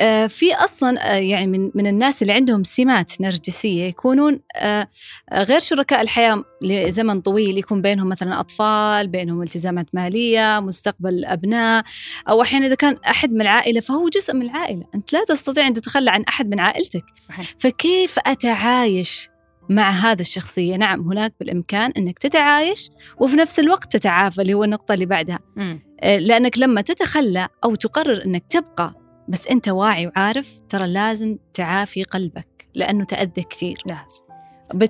آه 0.01 0.27
في 0.27 0.55
أصلا 0.55 1.13
آه 1.13 1.15
يعني 1.15 1.47
من 1.47 1.71
من 1.75 1.87
الناس 1.87 2.21
اللي 2.21 2.33
عندهم 2.33 2.63
سمات 2.63 3.21
نرجسية 3.21 3.83
يكونون 3.83 4.39
آه 4.55 4.87
غير 5.33 5.59
شركاء 5.59 6.01
الحياة 6.01 6.43
لزمن 6.61 7.21
طويل 7.21 7.57
يكون 7.57 7.81
بينهم 7.81 8.09
مثلا 8.09 8.39
أطفال، 8.39 9.07
بينهم 9.07 9.41
التزامات 9.41 9.85
مالية، 9.93 10.59
مستقبل 10.59 11.25
أبناء، 11.25 11.83
أو 12.29 12.41
أحيانا 12.41 12.65
إذا 12.65 12.75
كان 12.75 12.97
أحد 13.09 13.31
من 13.33 13.41
العائلة 13.41 13.81
فهو 13.81 14.09
جزء 14.09 14.33
من 14.33 14.41
العائلة، 14.41 14.85
أنت 14.95 15.13
لا 15.13 15.25
تستطيع 15.27 15.67
أن 15.67 15.73
تتخلى 15.73 16.11
عن 16.11 16.23
أحد 16.23 16.49
من 16.49 16.59
عائلتك. 16.59 17.03
صحيح. 17.15 17.53
فكيف 17.59 18.19
أتعايش 18.19 19.29
مع 19.69 19.89
هذا 19.89 20.21
الشخصية. 20.21 20.75
نعم 20.75 21.11
هناك 21.11 21.33
بالإمكان 21.39 21.91
أنك 21.97 22.19
تتعايش 22.19 22.89
وفي 23.17 23.35
نفس 23.35 23.59
الوقت 23.59 23.97
تتعافى 23.97 24.41
اللي 24.41 24.53
هو 24.53 24.63
النقطة 24.63 24.93
اللي 24.93 25.05
بعدها. 25.05 25.39
م. 25.55 25.77
آه، 25.99 26.17
لأنك 26.17 26.57
لما 26.57 26.81
تتخلى 26.81 27.47
أو 27.63 27.75
تقرر 27.75 28.25
أنك 28.25 28.43
تبقى 28.49 28.93
بس 29.27 29.47
أنت 29.47 29.69
واعي 29.69 30.07
وعارف 30.07 30.59
ترى 30.69 30.87
لازم 30.87 31.37
تعافي 31.53 32.03
قلبك 32.03 32.67
لأنه 32.75 33.03
تأذى 33.03 33.43
كثير. 33.49 33.77
لازم. 33.85 34.25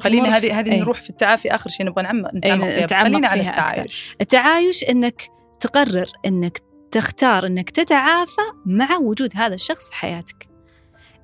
خلينا 0.02 0.38
هذه 0.38 0.60
هذه 0.60 0.80
نروح 0.80 1.02
في 1.02 1.10
التعافي 1.10 1.56
آخر 1.56 1.70
شيء 1.70 1.86
نبغى 1.86 2.04
نعمق 2.04 2.36
نتعمق 2.36 3.04
خلينا 3.04 3.28
على 3.28 3.42
التعايش. 3.42 4.16
التعايش 4.22 4.84
إنك 4.84 5.22
تقرر 5.60 6.10
إنك 6.26 6.60
تختار 6.92 7.48
إنك 7.48 7.70
تتعافى 7.70 8.42
مع 8.66 8.98
وجود 8.98 9.30
هذا 9.36 9.54
الشخص 9.54 9.90
في 9.90 9.96
حياتك. 9.96 10.45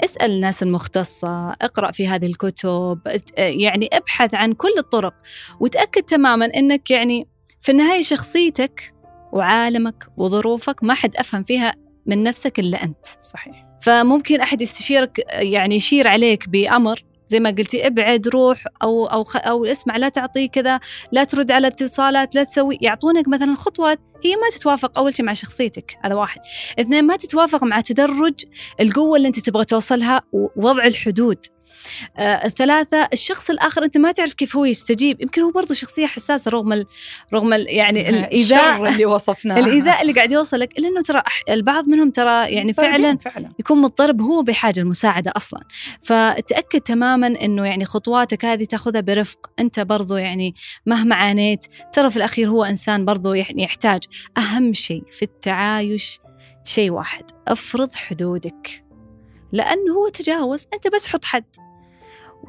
اسأل 0.03 0.31
الناس 0.31 0.63
المختصة 0.63 1.49
اقرأ 1.49 1.91
في 1.91 2.07
هذه 2.07 2.25
الكتب 2.25 2.99
يعني 3.37 3.89
ابحث 3.93 4.35
عن 4.35 4.53
كل 4.53 4.73
الطرق 4.77 5.13
وتأكد 5.59 6.03
تماما 6.03 6.45
أنك 6.45 6.91
يعني 6.91 7.27
في 7.61 7.71
النهاية 7.71 8.01
شخصيتك 8.01 8.93
وعالمك 9.33 10.07
وظروفك 10.17 10.83
ما 10.83 10.93
حد 10.93 11.15
أفهم 11.15 11.43
فيها 11.43 11.73
من 12.05 12.23
نفسك 12.23 12.59
إلا 12.59 12.83
أنت. 12.83 13.05
صحيح. 13.21 13.65
فممكن 13.81 14.41
أحد 14.41 14.61
يستشيرك 14.61 15.25
يعني 15.29 15.75
يشير 15.75 16.07
عليك 16.07 16.49
بأمر 16.49 17.03
زي 17.32 17.39
ما 17.39 17.49
قلتي 17.49 17.88
ابعد 17.88 18.27
روح 18.27 18.63
أو 18.84 19.05
أو 19.05 19.25
أو 19.36 19.65
اسمع 19.65 19.97
لا 19.97 20.09
تعطي 20.09 20.47
كذا 20.47 20.79
لا 21.11 21.23
ترد 21.23 21.51
على 21.51 21.67
اتصالات 21.67 22.36
لا 22.36 22.43
تسوي 22.43 22.77
يعطونك 22.82 23.27
مثلا 23.27 23.55
خطوات 23.55 23.99
هي 24.23 24.36
ما 24.36 24.49
تتوافق 24.55 24.99
أول 24.99 25.15
شيء 25.15 25.25
مع 25.25 25.34
شخصيتك 25.34 25.97
هذا 26.03 26.15
واحد. 26.15 26.41
اثنين 26.79 27.05
ما 27.05 27.15
تتوافق 27.15 27.63
مع 27.63 27.82
تدرج 27.82 28.34
القوة 28.79 29.17
اللي 29.17 29.27
أنت 29.27 29.39
تبغى 29.39 29.65
توصلها 29.65 30.21
ووضع 30.32 30.86
الحدود. 30.86 31.38
آه 32.17 32.45
الثلاثة 32.45 33.09
الشخص 33.13 33.49
الآخر 33.49 33.84
أنت 33.84 33.97
ما 33.97 34.11
تعرف 34.11 34.34
كيف 34.34 34.55
هو 34.55 34.65
يستجيب. 34.65 35.22
يمكن 35.22 35.41
هو 35.41 35.51
برضه 35.51 35.74
شخصية 35.74 36.05
حساسة 36.05 36.51
رغم 36.51 36.74
ال 36.74 36.86
رغم 37.34 37.53
ال 37.53 37.67
يعني 37.69 38.09
الإيذاء 38.09 38.89
اللي 38.89 39.05
وصفناه 39.05 39.59
الإيذاء 39.59 40.01
اللي 40.01 40.13
قاعد 40.13 40.32
يوصلك 40.32 40.80
إلا 40.80 40.88
أنه 40.88 41.01
ترى 41.01 41.22
البعض 41.49 41.88
منهم 41.88 42.09
ترى 42.09 42.53
يعني 42.53 42.74
فعلا, 42.74 43.17
فعلا. 43.17 43.49
يكون 43.59 43.82
مضطرب 43.82 44.22
هو 44.22 44.41
بحاجة 44.41 44.80
المساعدة 44.80 45.34
أصلا. 45.36 45.61
فتأكد 46.01 46.82
تماما 46.82 47.28
أنه 47.28 47.65
يعني 47.65 47.86
خطواتك 47.86 48.45
هذه 48.45 48.63
تأخذها 48.63 49.01
برفق. 49.01 49.49
أنت 49.59 49.80
برضه 49.80 50.17
يعني 50.17 50.55
مهما 50.86 51.15
عانيت 51.15 51.65
ترى 51.93 52.09
في 52.09 52.17
الأخير 52.17 52.49
هو 52.49 52.63
إنسان 52.63 53.05
برضه 53.05 53.36
يعني 53.36 53.63
يحتاج 53.63 54.03
أهم 54.38 54.74
شيء 54.74 55.03
في 55.11 55.22
التعايش 55.22 56.19
شيء 56.63 56.91
واحد 56.91 57.24
افرض 57.47 57.93
حدودك. 57.93 58.84
لأنه 59.51 59.93
هو 59.97 60.09
تجاوز 60.09 60.67
أنت 60.73 60.87
بس 60.95 61.07
حط 61.07 61.25
حد. 61.25 61.45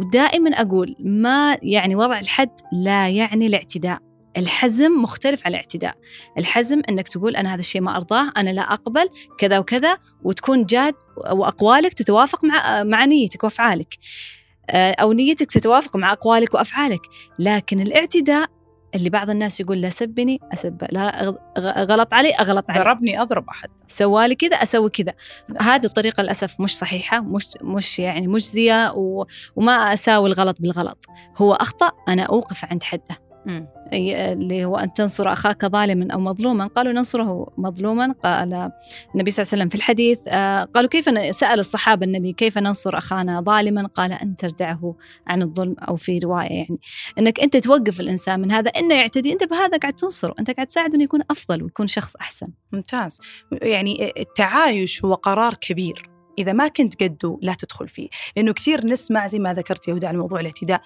ودائما 0.01 0.51
أقول 0.51 0.97
ما 1.01 1.59
يعني 1.63 1.97
وضع 1.97 2.19
الحد 2.19 2.51
لا 2.73 3.09
يعني 3.09 3.47
الاعتداء. 3.47 3.99
الحزم 4.37 5.03
مختلف 5.03 5.47
عن 5.47 5.51
الاعتداء. 5.51 5.95
الحزم 6.39 6.83
أنك 6.89 7.09
تقول 7.09 7.37
أنا 7.37 7.55
هذا 7.55 7.61
الشيء 7.61 7.81
ما 7.81 7.97
أرضاه 7.97 8.33
أنا 8.37 8.51
لا 8.51 8.73
أقبل 8.73 9.09
كذا 9.39 9.59
وكذا 9.59 9.97
وتكون 10.25 10.65
جاد 10.65 10.95
وأقوالك 11.33 11.93
تتوافق 11.95 12.45
مع 12.45 12.83
مع 12.83 13.05
نيتك 13.05 13.45
وأفعالك. 13.45 13.99
آه، 14.71 14.93
أو 14.93 15.13
نيتك 15.13 15.53
تتوافق 15.53 15.97
مع 15.97 16.13
أقوالك 16.13 16.55
وأفعالك. 16.55 17.01
لكن 17.39 17.81
الاعتداء 17.81 18.47
اللي 18.95 19.11
بعض 19.11 19.31
الناس 19.31 19.61
يقول 19.61 19.81
لا 19.81 19.91
سبني 19.91 20.41
أسب 20.53 20.87
لا 20.93 21.35
غلط 21.59 22.15
علي 22.15 22.35
أغلط 22.35 22.71
علي. 22.71 22.85
ضربني 22.85 23.23
أضرب 23.23 23.49
أحد. 23.49 23.69
سوالي 23.87 24.35
كذا 24.35 24.57
أسوي 24.57 24.91
كذا. 24.91 25.13
هذه 25.61 25.85
الطريقة 25.85 26.23
للأسف 26.23 26.61
مش 26.61 26.79
صحيحة 26.79 27.21
مش 27.21 27.47
مش 27.61 27.99
يعني 27.99 28.29
مجزية 28.29 28.93
وما 29.57 29.73
أساوي 29.73 30.29
الغلط 30.29 30.61
بالغلط. 30.61 31.07
هو 31.37 31.55
أخطأ 31.55 31.93
أنا 32.09 32.23
أوقف 32.23 32.65
عند 32.65 32.83
حده. 32.83 33.32
اللي 33.93 34.65
هو 34.65 34.77
أن 34.77 34.95
تنصر 34.95 35.33
أخاك 35.33 35.67
ظالما 35.67 36.15
أو 36.15 36.21
مظلوما. 36.21 36.67
قالوا 36.67 36.93
ننصره 36.93 37.53
مظلوما. 37.59 38.15
قال 38.25 38.71
النبي 39.15 39.31
صلى 39.31 39.43
الله 39.43 39.53
عليه 39.53 39.63
وسلم 39.63 39.69
في 39.69 39.75
الحديث 39.75 40.19
آه، 40.29 40.65
قالوا 40.65 40.91
كيف 40.91 41.35
سأل 41.35 41.61
الصحابة 41.61 42.07
النبي 42.07 42.33
كيف 42.33 42.59
ننصر 42.59 42.99
أخانا 42.99 43.41
ظالما؟ 43.41 43.87
قال 43.87 44.13
أن 44.13 44.37
تردعه 44.37 44.95
عن 45.27 45.43
الظلم 45.43 45.77
أو 45.89 45.97
في 45.97 46.19
رواية 46.19 46.49
يعني. 46.49 46.79
أنك 47.19 47.41
أنت 47.41 47.57
توقف 47.57 48.01
الإنسان 48.01 48.41
من 48.41 48.53
هذا 48.53 48.71
إنه 48.71 48.95
يعتدي. 48.95 49.33
أنت 49.33 49.45
بهذا 49.45 49.79
قاعد 49.79 49.93
تنصره 49.93 50.35
أنت 50.39 50.51
قاعد 50.51 50.67
تساعده 50.67 50.95
أنه 50.95 51.05
يكون 51.05 51.21
أفضل 51.31 51.63
ويكون 51.63 51.87
شخص 51.87 52.17
أحسن. 52.17 52.47
ممتاز. 52.73 53.21
يعني 53.53 54.13
التعايش 54.19 55.05
هو 55.05 55.15
قرار 55.15 55.55
كبير. 55.55 56.12
إذا 56.39 56.53
ما 56.53 56.69
كنت 56.69 57.03
قده 57.03 57.39
لا 57.43 57.55
تدخل 57.55 57.89
فيه. 57.89 58.09
لأنه 58.37 58.53
كثير 58.53 58.87
نسمع 58.87 59.27
زي 59.27 59.39
ما 59.39 59.55
ذكرت 59.55 59.89
يا 59.89 59.95
هدى 59.95 60.07
عن 60.07 60.17
موضوع 60.17 60.41
الاعتداء 60.41 60.81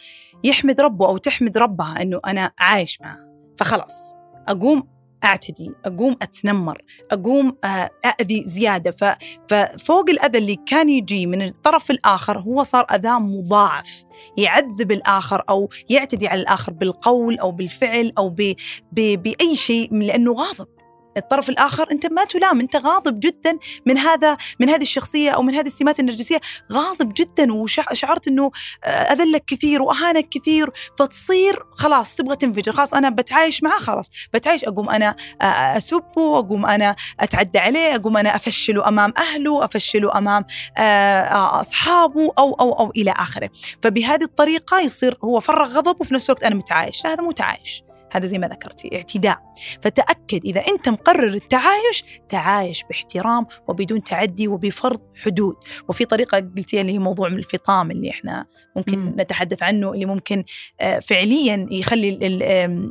يحمد 0.44 0.80
ربه 0.80 1.07
أو 1.07 1.16
تحمد 1.16 1.59
ربها 1.59 2.03
أنه 2.03 2.20
أنا 2.26 2.53
عايش 2.59 3.01
معه. 3.01 3.18
فخلاص 3.59 4.14
أقوم 4.49 4.88
أعتدي 5.24 5.72
أقوم 5.84 6.16
أتنمر 6.22 6.82
أقوم 7.11 7.57
آه، 7.64 7.90
أأذي 8.05 8.44
زيادة. 8.47 9.16
ففوق 9.49 10.11
الأذى 10.11 10.38
اللي 10.38 10.57
كان 10.66 10.88
يجي 10.88 11.26
من 11.26 11.42
الطرف 11.42 11.90
الآخر 11.90 12.38
هو 12.38 12.62
صار 12.62 12.86
أذى 12.94 13.11
مضاعف. 13.11 14.05
يعذب 14.36 14.92
الآخر 14.92 15.42
أو 15.49 15.70
يعتدي 15.90 16.28
على 16.28 16.40
الآخر 16.40 16.72
بالقول 16.72 17.38
أو 17.38 17.51
بالفعل 17.51 18.12
أو 18.18 18.28
ب 18.28 18.55
ب 18.92 19.22
بأي 19.22 19.57
شيء 19.57 19.94
لأنه 19.94 20.32
غاضب. 20.32 20.76
الطرف 21.16 21.48
الآخر 21.48 21.92
أنت 21.92 22.06
ما 22.06 22.24
تلام 22.24 22.60
أنت 22.60 22.76
غاضب 22.76 23.20
جدا 23.20 23.58
من 23.86 23.98
هذا 23.98 24.36
من 24.60 24.68
هذه 24.68 24.82
الشخصية 24.82 25.30
أو 25.30 25.42
من 25.42 25.54
هذه 25.54 25.66
السمات 25.66 26.00
النرجسية. 26.00 26.40
غاضب 26.72 27.12
جدا 27.16 27.52
وشعرت 27.52 28.28
إنه 28.28 28.50
آه، 28.84 28.88
أذلك 28.88 29.44
كثير 29.46 29.82
وأهانك 29.82 30.28
كثير 30.28 30.70
فتصير 30.98 31.62
خلاص 31.72 32.14
تبغى 32.14 32.36
تنفجر. 32.36 32.72
خلاص 32.72 32.94
أنا 32.94 33.10
بتعايش 33.10 33.62
معاه 33.62 33.78
خلاص 33.78 34.10
بتعايش. 34.34 34.64
أقوم 34.64 34.90
أنا 34.90 35.16
آه، 35.42 35.76
أسبه 35.76 36.38
أقوم 36.38 36.66
أنا 36.66 36.96
أتعدى 37.20 37.58
عليه 37.58 37.94
أقوم 37.94 38.16
أنا 38.16 38.36
أفشله 38.36 38.88
أمام 38.88 39.12
أهله 39.18 39.64
أفشله 39.64 40.18
أمام 40.18 40.44
آه، 40.78 41.60
أصحابه 41.60 42.32
أو 42.38 42.54
أو 42.54 42.72
أو 42.72 42.92
إلى 42.96 43.10
آخره. 43.10 43.50
فبهذه 43.82 44.24
الطريقة 44.24 44.80
يصير 44.80 45.18
هو 45.24 45.40
فرغ 45.40 45.66
غضب 45.66 46.00
وفي 46.00 46.14
نفس 46.14 46.30
الوقت 46.30 46.42
أنا 46.42 46.54
متعايش. 46.54 47.06
هذا 47.06 47.22
مو 47.22 47.32
تعايش. 47.32 47.86
هذا 48.12 48.26
زي 48.26 48.38
ما 48.38 48.48
ذكرتي 48.48 48.96
اعتداء. 48.96 49.38
فتأكد 49.80 50.44
إذا 50.44 50.61
أنت 50.61 50.88
مقرر 50.88 51.34
التعايش 51.34 52.04
تعايش 52.28 52.84
باحترام 52.88 53.46
وبدون 53.68 54.02
تعدي 54.02 54.48
وبفرض 54.48 55.00
حدود. 55.24 55.57
وفي 55.88 56.04
طريقة 56.04 56.38
قلتي 56.57 56.80
اللي 56.80 56.92
هي 56.92 56.98
موضوع 56.98 57.28
من 57.28 57.38
الفطام 57.38 57.90
اللي 57.90 58.11
إحنا 58.11 58.46
ممكن 58.76 58.98
م. 58.98 59.14
نتحدث 59.20 59.62
عنه 59.62 59.92
اللي 59.92 60.07
ممكن 60.07 60.44
آه، 60.80 60.98
فعليا 60.98 61.66
يخلي 61.70 62.18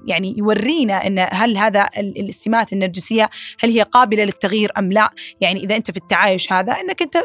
يعني 0.07 0.37
يورينا 0.37 1.07
أن 1.07 1.27
هل 1.31 1.57
هذا 1.57 1.89
السمات 1.97 2.73
النرجسية 2.73 3.29
هل 3.59 3.69
هي 3.69 3.81
قابلة 3.81 4.23
للتغيير 4.23 4.71
أم 4.77 4.91
لا. 4.91 5.09
يعني 5.41 5.63
إذا 5.63 5.75
أنت 5.75 5.91
في 5.91 5.97
التعايش 5.97 6.53
هذا 6.53 6.73
أنك 6.73 7.01
أنت 7.01 7.17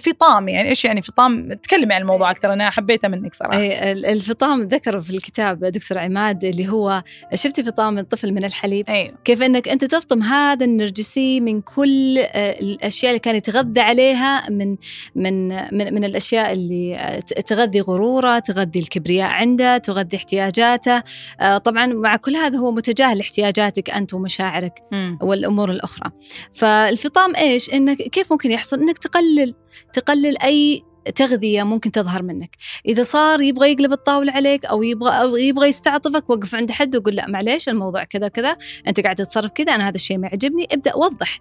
فطام. 0.00 0.48
يعني 0.48 0.68
إيش 0.68 0.84
يعني 0.84 1.02
فطام؟ 1.02 1.52
تكلمي 1.52 1.94
عن 1.94 2.00
الموضوع 2.00 2.30
أكثر 2.30 2.52
أنا 2.52 2.70
حبيته 2.70 3.08
منك 3.08 3.34
صراحة. 3.34 3.58
الفطام 3.58 4.62
ذكر 4.62 5.00
في 5.00 5.10
الكتاب 5.10 5.64
دكتور 5.64 5.98
عماد 5.98 6.44
اللي 6.44 6.68
هو 6.68 7.02
شفتي 7.38 7.62
فطام 7.62 7.98
الطفل 7.98 8.32
من 8.32 8.44
الحليب؟ 8.44 8.88
أيوه. 8.88 9.14
كيف 9.24 9.42
إنك 9.42 9.68
أنت 9.68 9.84
تفطم 9.84 10.22
هذا 10.22 10.64
النرجسي 10.64 11.40
من 11.40 11.60
كل 11.60 12.18
آه، 12.18 12.60
الأشياء 12.60 13.10
اللي 13.10 13.18
كان 13.18 13.36
يتغذى 13.36 13.80
عليها 13.80 14.50
من 14.50 14.76
من 15.14 15.48
من, 15.48 15.94
من 15.94 16.04
الأشياء 16.04 16.52
اللي 16.52 16.96
آه، 16.96 17.18
تغذي 17.20 17.80
غرورة 17.80 18.38
تغذي 18.38 18.80
الكبرياء 18.80 19.30
عنده 19.30 19.78
تغذي 19.78 20.16
احتياجاته. 20.16 21.02
آه، 21.40 21.58
طبعا 21.58 21.86
مع 21.86 22.16
كل 22.16 22.36
هذا 22.36 22.58
هو 22.58 22.70
متجاهل 22.70 23.20
احتياجاتك 23.20 23.90
أنت 23.90 24.14
ومشاعرك 24.14 24.82
م. 24.92 25.16
والأمور 25.20 25.70
الأخرى. 25.70 26.10
فالفطام 26.52 27.36
إيش؟ 27.36 27.70
إنك 27.74 27.96
كيف 27.96 28.32
ممكن 28.32 28.50
يحصل؟ 28.50 28.80
إنك 28.80 28.98
تقلل 28.98 29.54
تقلل 29.92 30.42
أي 30.42 30.82
تغذية 31.14 31.62
ممكن 31.62 31.92
تظهر 31.92 32.22
منك. 32.22 32.56
إذا 32.86 33.02
صار 33.02 33.42
يبغى 33.42 33.72
يقلب 33.72 33.92
الطاولة 33.92 34.32
عليك 34.32 34.64
أو 34.64 34.82
يبغى 34.82 35.10
أو 35.10 35.36
يبغى 35.36 35.68
يستعطفك 35.68 36.30
وقف 36.30 36.54
عند 36.54 36.70
حد 36.70 36.96
وقول 36.96 37.14
لا 37.14 37.26
معليش 37.28 37.68
الموضوع 37.68 38.04
كذا 38.04 38.28
كذا 38.28 38.56
أنت 38.86 39.00
قاعد 39.00 39.16
تتصرف 39.16 39.52
كذا 39.52 39.74
أنا 39.74 39.88
هذا 39.88 39.94
الشيء 39.94 40.18
ما 40.18 40.26
يعجبني 40.26 40.68
ابدأ 40.72 40.96
وضح. 40.96 41.40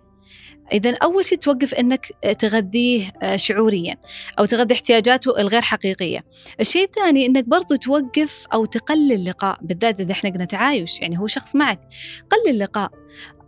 إذا 0.73 0.95
أول 1.03 1.25
شيء 1.25 1.37
توقف 1.37 1.73
إنك 1.73 2.07
تغذيه 2.39 3.11
آه، 3.21 3.35
شعوريا 3.35 3.97
أو 4.39 4.45
تغذي 4.45 4.73
احتياجاته 4.73 5.39
الغير 5.39 5.61
حقيقية. 5.61 6.25
الشيء 6.59 6.83
الثاني 6.83 7.25
إنك 7.25 7.45
برضو 7.45 7.75
توقف 7.75 8.45
أو 8.53 8.65
تقلل 8.65 9.11
اللقاء 9.11 9.57
بالذات 9.61 9.99
إذا 9.99 10.11
إحنا 10.11 10.29
قلنا 10.29 10.45
تعايش 10.45 11.01
يعني 11.01 11.19
هو 11.19 11.27
شخص 11.27 11.55
معك. 11.55 11.81
قلل 12.29 12.55
اللقاء 12.55 12.91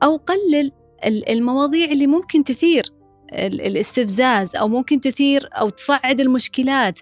أو 0.04 0.16
قلل 0.16 0.72
المواضيع 1.06 1.92
اللي 1.92 2.08
ممكن 2.08 2.44
تثير. 2.44 2.99
الاستفزاز 3.34 4.56
أو 4.56 4.68
ممكن 4.68 5.02
تثير 5.02 5.50
أو 5.54 5.70
تصعد 5.70 6.20
المشكلات. 6.20 7.00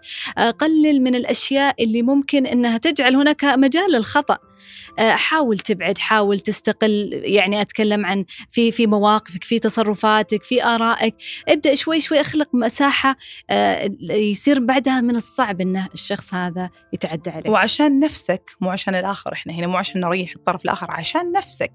قلل 0.60 1.02
من 1.02 1.16
الأشياء 1.16 1.84
اللي 1.84 2.02
ممكن 2.02 2.46
إنها 2.46 2.78
تجعل 2.78 3.16
هناك 3.16 3.44
مجال 3.46 3.92
للخطأ. 3.92 4.47
حاول 5.00 5.60
تبعد 5.60 5.98
حاول 5.98 6.40
تستقل 6.40 7.10
يعني 7.14 7.62
أتكلم 7.62 8.06
عن 8.06 8.26
في 8.52 8.72
في 8.72 8.88
مواقفك 8.88 9.44
في 9.44 9.60
تصرفاتك 9.60 10.44
في 10.44 10.64
آرائك. 10.64 11.16
ابدأ 11.48 11.76
شوي 11.76 12.00
شوي 12.00 12.22
أخلق 12.22 12.50
مساحة 12.54 13.16
آه، 13.50 13.92
يصير 14.10 14.60
بعدها 14.60 15.02
من 15.02 15.16
الصعب 15.16 15.62
إنه 15.62 15.88
الشخص 15.94 16.34
هذا 16.34 16.70
يتعدى 16.94 17.30
عليك. 17.30 17.50
وعشان 17.50 18.00
نفسك 18.00 18.52
مو 18.62 18.70
عشان 18.70 18.96
الآخر 18.96 19.34
إحنا 19.34 19.54
هنا 19.54 19.68
مو 19.68 19.78
عشان 19.78 20.02
نريح 20.02 20.32
الطرف 20.36 20.66
الآخر 20.66 20.92
عشان 20.92 21.32
نفسك. 21.32 21.72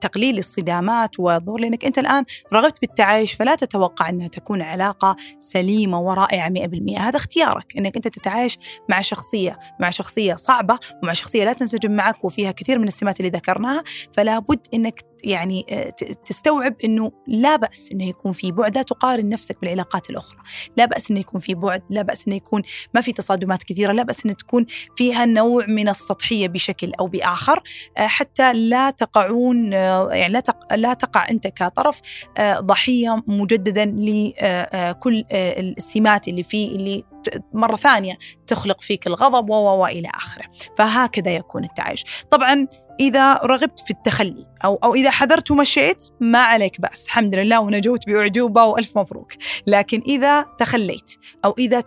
تقليل 0.00 0.38
الصدامات 0.38 1.20
والظهور 1.20 1.60
لأنك 1.60 1.84
أنت 1.84 1.98
الآن 1.98 2.24
رغبت 2.52 2.80
بالتعايش 2.80 3.32
فلا 3.32 3.54
تتوقع 3.54 4.08
أنها 4.08 4.28
تكون 4.28 4.62
علاقة 4.62 5.16
سليمة 5.40 6.00
ورائعة 6.00 6.48
100% 6.48 6.98
هذا 6.98 7.16
اختيارك 7.16 7.76
إنك 7.76 7.96
أنت 7.96 8.08
تتعايش 8.08 8.58
مع 8.88 9.00
شخصية 9.00 9.58
مع 9.80 9.90
شخصية 9.90 10.34
صعبة 10.34 10.78
ومع 11.02 11.12
شخصية 11.12 11.44
لا 11.44 11.52
تنسجم 11.52 11.92
معك 11.92 12.24
وفيها 12.26 12.50
كثير 12.50 12.78
من 12.78 12.88
السمات 12.88 13.20
اللي 13.20 13.30
ذكرناها 13.30 13.82
فلا 14.12 14.38
بد 14.38 14.60
إنك 14.74 15.04
يعني 15.24 15.66
آه، 15.70 15.90
تستوعب 16.24 16.74
إنه 16.84 17.12
لا 17.26 17.56
بأس 17.56 17.92
إنه 17.92 18.04
يكون 18.04 18.32
في 18.32 18.52
بعد 18.52 18.76
لا 18.76 18.82
تقارن 18.82 19.28
نفسك 19.28 19.60
بالعلاقات 19.60 20.10
الأخرى. 20.10 20.38
لا 20.76 20.84
بأس 20.84 21.10
إنه 21.10 21.20
يكون 21.20 21.40
في 21.40 21.54
بعد 21.54 21.82
لا 21.90 22.02
بأس 22.02 22.26
إنه 22.28 22.36
يكون 22.36 22.62
ما 22.94 23.00
في 23.00 23.12
تصادمات 23.12 23.62
كثيرة 23.62 23.92
لا 23.92 24.02
بأس 24.02 24.24
إنه 24.24 24.34
تكون 24.34 24.66
فيها 24.96 25.26
نوع 25.26 25.66
من 25.66 25.88
السطحية 25.88 26.48
بشكل 26.48 26.92
أو 27.00 27.06
بآخر. 27.06 27.62
آه، 27.96 28.06
حتى 28.06 28.52
لا 28.52 28.90
تقعون 28.90 29.74
آه، 29.74 30.10
يعني 30.10 30.32
لا 30.32 30.42
لا 30.72 30.94
تقع 30.94 31.28
أنت 31.30 31.46
كطرف 31.46 32.00
ضحية 32.40 33.22
مجددا 33.26 33.84
لكل 33.84 35.24
السمات 35.32 36.28
اللي 36.28 36.42
فيه 36.42 36.76
اللي 36.76 37.04
مرة 37.52 37.76
ثانية 37.76 38.18
تخلق 38.46 38.80
فيك 38.80 39.06
الغضب 39.06 39.50
و 39.50 39.54
وإلى 39.54 40.08
آخره. 40.14 40.44
فهكذا 40.78 41.30
يكون 41.30 41.64
التعايش. 41.64 42.04
طبعا 42.30 42.66
إذا 43.00 43.34
رغبت 43.34 43.80
في 43.80 43.90
التخلي 43.90 44.46
أو 44.64 44.74
أو 44.84 44.94
إذا 44.94 45.10
حذرت 45.10 45.50
ومشيت 45.50 46.04
ما 46.20 46.38
عليك 46.38 46.80
بأس. 46.80 47.06
الحمد 47.06 47.34
لله 47.34 47.60
ونجوت 47.60 48.06
بأعجوبة 48.06 48.64
وألف 48.64 48.98
مبروك. 48.98 49.32
لكن 49.66 50.02
إذا 50.06 50.42
تخليت 50.42 51.12
أو 51.44 51.54
إذا 51.58 51.80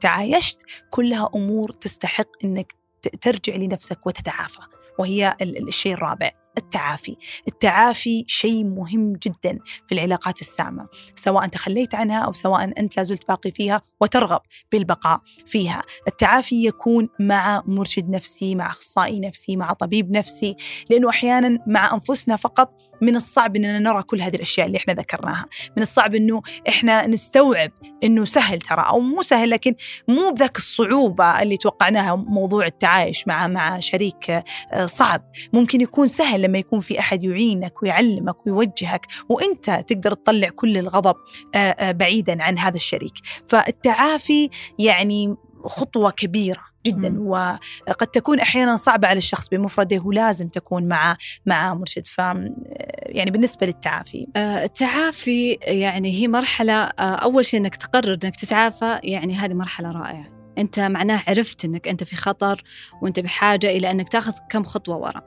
تعايشت 0.00 0.62
كلها 0.90 1.30
أمور 1.34 1.72
تستحق 1.72 2.28
أنك 2.44 2.72
ترجع 3.20 3.54
لنفسك 3.54 4.06
وتتعافى. 4.06 4.60
وهي 4.98 5.36
الشيء 5.40 5.92
الرابع. 5.92 6.30
التعافي. 6.58 7.16
التعافي 7.48 8.24
شيء 8.26 8.64
مهم 8.64 9.12
جدا 9.12 9.58
في 9.86 9.94
العلاقات 9.94 10.40
السامة 10.40 10.86
سواء 11.14 11.46
تخليت 11.46 11.94
عنها 11.94 12.18
أو 12.18 12.32
سواء 12.32 12.64
أنت 12.80 12.96
لازلت 12.96 13.28
باقي 13.28 13.50
فيها 13.50 13.82
وترغب 14.00 14.40
بالبقاء 14.72 15.20
فيها. 15.46 15.82
التعافي 16.08 16.66
يكون 16.66 17.08
مع 17.20 17.62
مرشد 17.66 18.08
نفسي 18.10 18.54
مع 18.54 18.70
أخصائي 18.70 19.20
نفسي 19.20 19.56
مع 19.56 19.72
طبيب 19.72 20.10
نفسي 20.10 20.56
لأنه 20.90 21.08
أحيانا 21.08 21.58
مع 21.66 21.94
أنفسنا 21.94 22.36
فقط 22.36 22.70
من 23.02 23.16
الصعب 23.16 23.56
أننا 23.56 23.78
نرى 23.78 24.02
كل 24.02 24.20
هذه 24.20 24.36
الأشياء 24.36 24.66
اللي 24.66 24.78
إحنا 24.78 24.94
ذكرناها. 24.94 25.46
من 25.76 25.82
الصعب 25.82 26.14
أنه 26.14 26.42
إحنا 26.68 27.06
نستوعب 27.06 27.70
أنه 28.04 28.24
سهل 28.24 28.60
ترى 28.60 28.84
أو 28.86 29.00
مو 29.00 29.22
سهل 29.22 29.50
لكن 29.50 29.74
مو 30.08 30.30
بذاك 30.30 30.56
الصعوبة 30.56 31.42
اللي 31.42 31.56
توقعناها 31.56 32.16
موضوع 32.16 32.66
التعايش 32.66 33.26
مع 33.28 33.46
مع 33.46 33.78
شريك 33.78 34.30
آه، 34.30 34.86
صعب. 34.86 35.22
ممكن 35.52 35.80
يكون 35.80 36.08
سهل 36.08 36.47
لما 36.48 36.58
يكون 36.58 36.80
في 36.80 36.98
أحد 36.98 37.22
يعينك 37.22 37.82
ويعلمك 37.82 38.46
ويوجهك 38.46 39.06
وأنت 39.28 39.84
تقدر 39.86 40.14
تطلع 40.14 40.48
كل 40.48 40.78
الغضب 40.78 41.16
آه، 41.54 41.58
آه، 41.58 41.92
بعيدا 41.92 42.42
عن 42.42 42.58
هذا 42.58 42.76
الشريك. 42.76 43.14
فالتعافي 43.48 44.50
يعني 44.78 45.36
خطوة 45.64 46.10
كبيرة 46.10 46.68
جدا. 46.86 47.20
وقد 47.20 48.06
تكون 48.06 48.40
أحيانا 48.40 48.76
صعبة 48.76 49.08
على 49.08 49.18
الشخص 49.18 49.48
بمفرده 49.48 49.98
ولازم 50.04 50.48
تكون 50.48 50.88
مع 50.88 51.16
مع 51.46 51.74
مرشد. 51.74 52.06
ف 52.06 52.18
يعني 52.18 53.30
بالنسبة 53.30 53.66
للتعافي. 53.66 54.26
آه، 54.36 54.64
التعافي 54.64 55.58
يعني 55.62 56.10
هي 56.10 56.28
مرحلة 56.28 56.72
آه، 56.72 57.14
أول 57.14 57.44
شيء 57.44 57.60
أنك 57.60 57.76
تقرر 57.76 58.18
أنك 58.24 58.36
تتعافى 58.36 58.98
يعني 59.02 59.34
هذه 59.34 59.54
مرحلة 59.54 59.92
رائعة. 59.92 60.37
أنت 60.58 60.80
معناه 60.80 61.22
عرفت 61.28 61.64
أنك 61.64 61.88
أنت 61.88 62.04
في 62.04 62.16
خطر 62.16 62.62
وأنت 63.02 63.20
بحاجة 63.20 63.66
إلى 63.70 63.90
أنك 63.90 64.08
تاخذ 64.08 64.32
كم 64.50 64.64
خطوة 64.64 64.96
ورا 64.96 65.22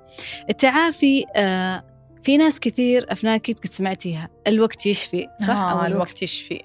التعافي 0.50 1.26
آه، 1.36 1.84
في 2.24 2.38
ناس 2.38 2.60
كثير 2.60 3.06
أفنان 3.12 3.34
أكيد 3.34 3.60
قد 3.60 3.72
سمعتيها 3.72 4.30
الوقت 4.48 4.86
يشفي 4.86 5.28
صح؟ 5.42 5.50
آه 5.50 5.72
أو 5.82 5.86
الوقت 5.86 6.22
يشفي 6.24 6.62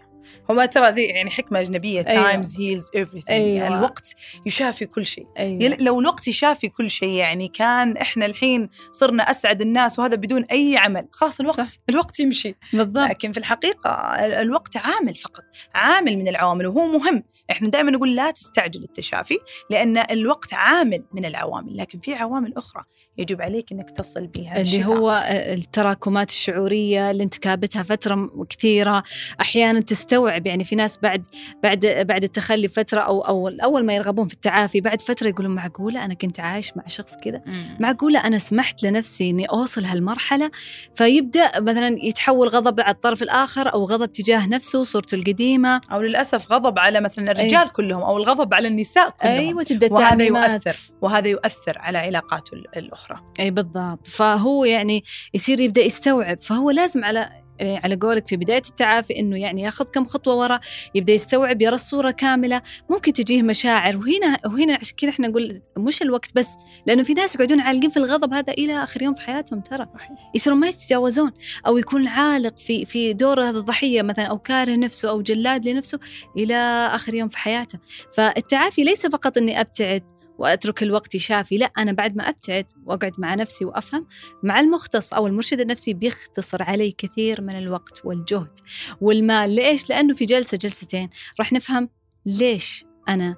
هو 0.51 0.65
ترى 0.65 0.91
ذي 0.91 1.03
يعني 1.03 1.31
حكمة 1.31 1.61
أجنبية. 1.61 2.03
Time 2.03 2.61
heals 2.61 2.89
everything 2.97 3.31
أيوة. 3.31 3.63
يعني 3.65 3.75
الوقت 3.75 4.15
يشافي 4.47 4.87
كل 4.87 5.07
شيء 5.07 5.27
أيوة. 5.39 5.77
لو 5.81 6.01
الوقت 6.01 6.29
يشافي 6.29 6.69
كل 6.69 6.91
شيء 6.91 7.09
يعني 7.09 7.49
كان 7.49 7.97
إحنا 7.97 8.27
الحين 8.27 8.69
صرنا 8.93 9.23
أسعد 9.31 9.61
الناس 9.61 9.99
وهذا 9.99 10.17
بدون 10.17 10.45
أي 10.45 10.77
عمل 10.77 11.09
خلاص 11.13 11.41
الوقت 11.41 11.61
صح. 11.61 11.77
الوقت 11.91 12.21
يمشي 12.21 12.55
بالضبط 12.73 13.09
لكن 13.11 13.33
في 13.33 13.39
الحقيقة 13.39 13.91
ال- 13.91 14.33
الوقت 14.33 14.77
عامل 14.77 15.15
فقط 15.15 15.45
عامل 15.75 16.19
من 16.19 16.29
العوامل 16.29 16.67
وهو 16.67 16.87
مهم 16.87 17.23
إحنا 17.51 17.69
دائما 17.69 17.91
نقول 17.91 18.15
لا 18.15 18.31
تستعجل 18.31 18.83
التشافي 18.83 19.39
لأن 19.71 19.99
الوقت 19.99 20.55
عامل 20.55 21.05
من 21.13 21.25
العوامل 21.25 21.77
لكن 21.77 21.99
في 21.99 22.15
عوامل 22.15 22.55
أخرى. 22.57 22.85
يجب 23.19 23.43
عليك 23.43 23.73
إنك 23.73 23.91
تصل 23.91 24.27
بها 24.27 24.51
اللي 24.53 24.63
الشفاء. 24.63 24.87
هو 24.87 25.25
التراكمات 25.31 26.31
الشعورية 26.31 27.11
اللي 27.11 27.23
أنت 27.25 27.39
كابتها 27.39 27.83
فترة 27.83 28.15
م- 28.15 28.45
كثيرة 28.45 29.03
أحيانا 29.41 29.81
تستوعب 29.81 30.47
يعني 30.47 30.65
في 30.65 30.77
ناس 30.77 30.99
بعد 30.99 31.27
بعد 31.63 31.87
بعد 32.09 32.25
التخلي 32.25 32.69
فترة 32.69 33.01
أو 33.01 33.21
أو 33.21 33.49
أول 33.49 33.85
ما 33.85 33.95
يرغبون 33.95 34.29
في 34.29 34.35
التعافي 34.35 34.81
بعد 34.81 35.01
فترة 35.01 35.29
يقولون 35.29 35.55
معقولة 35.55 36.05
أنا 36.05 36.15
كنت 36.15 36.41
عايش 36.41 36.77
مع 36.77 36.87
شخص 36.87 37.17
كذا 37.25 37.43
مم. 37.47 37.77
معقولة 37.81 38.27
أنا 38.27 38.39
سمحت 38.39 38.83
لنفسي 38.83 39.31
إني 39.31 39.45
أوصل 39.47 39.85
هالمرحلة 39.85 40.51
فيبدأ 40.95 41.61
مثلا 41.61 41.97
يتحول 42.05 42.49
غضب 42.49 42.81
على 42.81 42.95
الطرف 42.95 43.23
الآخر 43.23 43.73
أو 43.73 43.85
غضب 43.85 44.13
تجاه 44.13 44.47
نفسه 44.49 44.83
صورته 44.83 45.15
القديمة 45.15 45.81
أو 45.93 46.01
للأسف 46.03 46.53
غضب 46.53 46.79
على 46.79 47.01
مثلا 47.01 47.31
الرجال 47.31 47.57
أيوة. 47.59 47.69
كلهم 47.71 48.03
أو 48.03 48.17
الغضب 48.17 48.55
على 48.55 48.69
النساء 48.69 49.11
كلهم 49.11 49.33
أيوة 49.33 49.63
تبدأ 49.63 49.93
وهذا. 49.93 50.25
يؤثر 50.25 50.93
وهذا 51.03 51.29
يؤثر 51.29 51.79
على 51.79 51.99
علاقاته 51.99 52.55
ال- 52.55 52.79
الأخرى. 53.11 53.33
اي 53.41 53.51
بالضبط. 53.51 54.07
فهو 54.09 54.65
يعني 54.65 55.05
يصير 55.35 55.61
يبدأ 55.61 55.83
يستوعب. 55.83 56.43
فهو 56.43 56.71
لازم 56.71 57.05
على 57.05 57.47
يعني 57.59 57.79
على 57.79 57.97
قولك 57.97 58.29
في 58.29 58.37
بداية 58.37 58.63
التعافي 58.71 59.19
إنه 59.19 59.39
يعني 59.39 59.63
ياخذ 59.63 59.85
كم 59.85 60.07
خطوة 60.07 60.35
ورا 60.35 60.61
يبدأ 60.95 61.13
يستوعب 61.13 61.63
يرى 61.63 61.75
الصورة 61.75 62.11
كاملة. 62.11 62.63
ممكن 62.91 63.13
تجيه 63.13 63.43
مشاعر. 63.43 63.97
وهنا 63.97 64.39
وهنا 64.45 64.75
عشان 64.75 64.97
كذا 64.97 65.11
إحنا 65.11 65.29
نقول 65.29 65.61
مش 65.77 66.03
الوقت 66.03 66.35
بس 66.35 66.57
لأنه 66.87 67.03
في 67.03 67.15
ناس 67.15 67.35
يقعدون 67.35 67.61
عالقين 67.61 67.91
في 67.91 67.97
الغضب 67.97 68.33
هذا 68.33 68.53
إلى 68.53 68.83
آخر 68.85 69.03
يوم 69.03 69.15
في 69.15 69.21
حياتهم 69.21 69.61
ترى. 69.61 69.87
يصيرون 70.35 70.59
ما 70.61 70.67
يتجاوزون. 70.67 71.33
أو 71.67 71.79
يكون 71.79 72.09
عالق 72.09 72.59
في 72.59 72.85
في 72.85 73.13
دور 73.13 73.43
هذا 73.43 73.59
الضحية 73.59 74.03
مثلا 74.03 74.25
أو 74.25 74.39
كاره 74.39 74.77
نفسه 74.77 75.09
أو 75.09 75.23
جلاد 75.23 75.69
لنفسه 75.69 75.99
إلى 76.37 76.55
آخر 76.93 77.15
يوم 77.15 77.29
في 77.29 77.39
حياته. 77.39 77.79
فالتعافي 78.15 78.85
ليس 78.85 79.07
فقط 79.07 79.39
إني 79.39 79.61
أبتعد 79.61 80.16
وأترك 80.39 80.83
الوقت 80.83 81.15
يشافي 81.15 81.57
لا 81.57 81.67
أنا 81.67 81.93
بعد 81.93 82.17
ما 82.17 82.29
أبتعد 82.29 82.67
وأقعد 82.85 83.13
مع 83.19 83.35
نفسي 83.35 83.65
وأفهم 83.65 84.07
مع 84.43 84.61
المختص 84.61 85.15
أو 85.15 85.27
المرشد 85.27 85.61
النفسي 85.61 85.95
بيختصر 85.95 86.63
علي 86.63 86.93
كثير 86.93 87.41
من 87.41 87.59
الوقت 87.59 88.01
والجهد 88.05 88.61
والمال. 89.01 89.51
ليش؟ 89.51 89.91
لأنه 89.91 90.15
في 90.15 90.25
جلسة 90.25 90.57
جلستين 90.57 91.11
راح 91.39 91.53
نفهم 91.53 91.89
ليش 92.27 92.85
أنا 93.09 93.37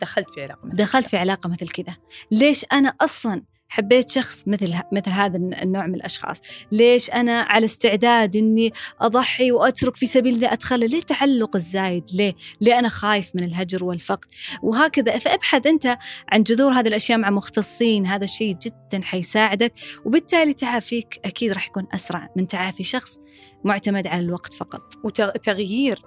دخلت 0.00 0.34
في 0.34 0.42
علاقة 0.42 0.66
مثل 0.66 0.76
دخلت 0.76 1.06
في 1.06 1.16
علاقة 1.16 1.48
مثل 1.50 1.68
كذا. 1.68 1.96
ليش 2.30 2.66
أنا 2.72 2.94
أصلا 3.00 3.42
حبيت 3.68 4.10
شخص 4.10 4.44
مثل 4.48 4.74
مثل 4.92 5.10
هذا 5.10 5.36
النوع 5.36 5.86
من 5.86 5.94
الأشخاص. 5.94 6.40
ليش 6.72 7.10
أنا 7.10 7.40
على 7.40 7.64
استعداد 7.64 8.36
إني 8.36 8.72
أضحي 9.00 9.52
وأترك 9.52 9.96
في 9.96 10.06
سبيل 10.06 10.34
اني 10.34 10.52
أتخلى؟ 10.52 10.86
ليه 10.86 10.98
التعلق 10.98 11.56
الزايد؟ 11.56 12.04
ليه؟ 12.14 12.34
ليه 12.60 12.78
أنا 12.78 12.88
خايف 12.88 13.30
من 13.34 13.44
الهجر 13.44 13.84
والفقد؟ 13.84 14.28
وهكذا. 14.62 15.18
فابحث 15.18 15.66
أنت 15.66 15.98
عن 16.32 16.42
جذور 16.42 16.72
هذه 16.72 16.88
الأشياء 16.88 17.18
مع 17.18 17.30
مختصين. 17.30 18.06
هذا 18.06 18.24
الشيء 18.24 18.56
جدا 18.62 19.04
حيساعدك 19.04 19.72
وبالتالي 20.04 20.52
تعافيك 20.52 21.20
أكيد 21.24 21.52
راح 21.52 21.66
يكون 21.66 21.86
أسرع 21.94 22.28
من 22.36 22.48
تعافي 22.48 22.82
شخص 22.82 23.18
معتمد 23.64 24.06
على 24.06 24.20
الوقت 24.20 24.54
فقط. 24.54 24.94
وتغيير 25.04 26.02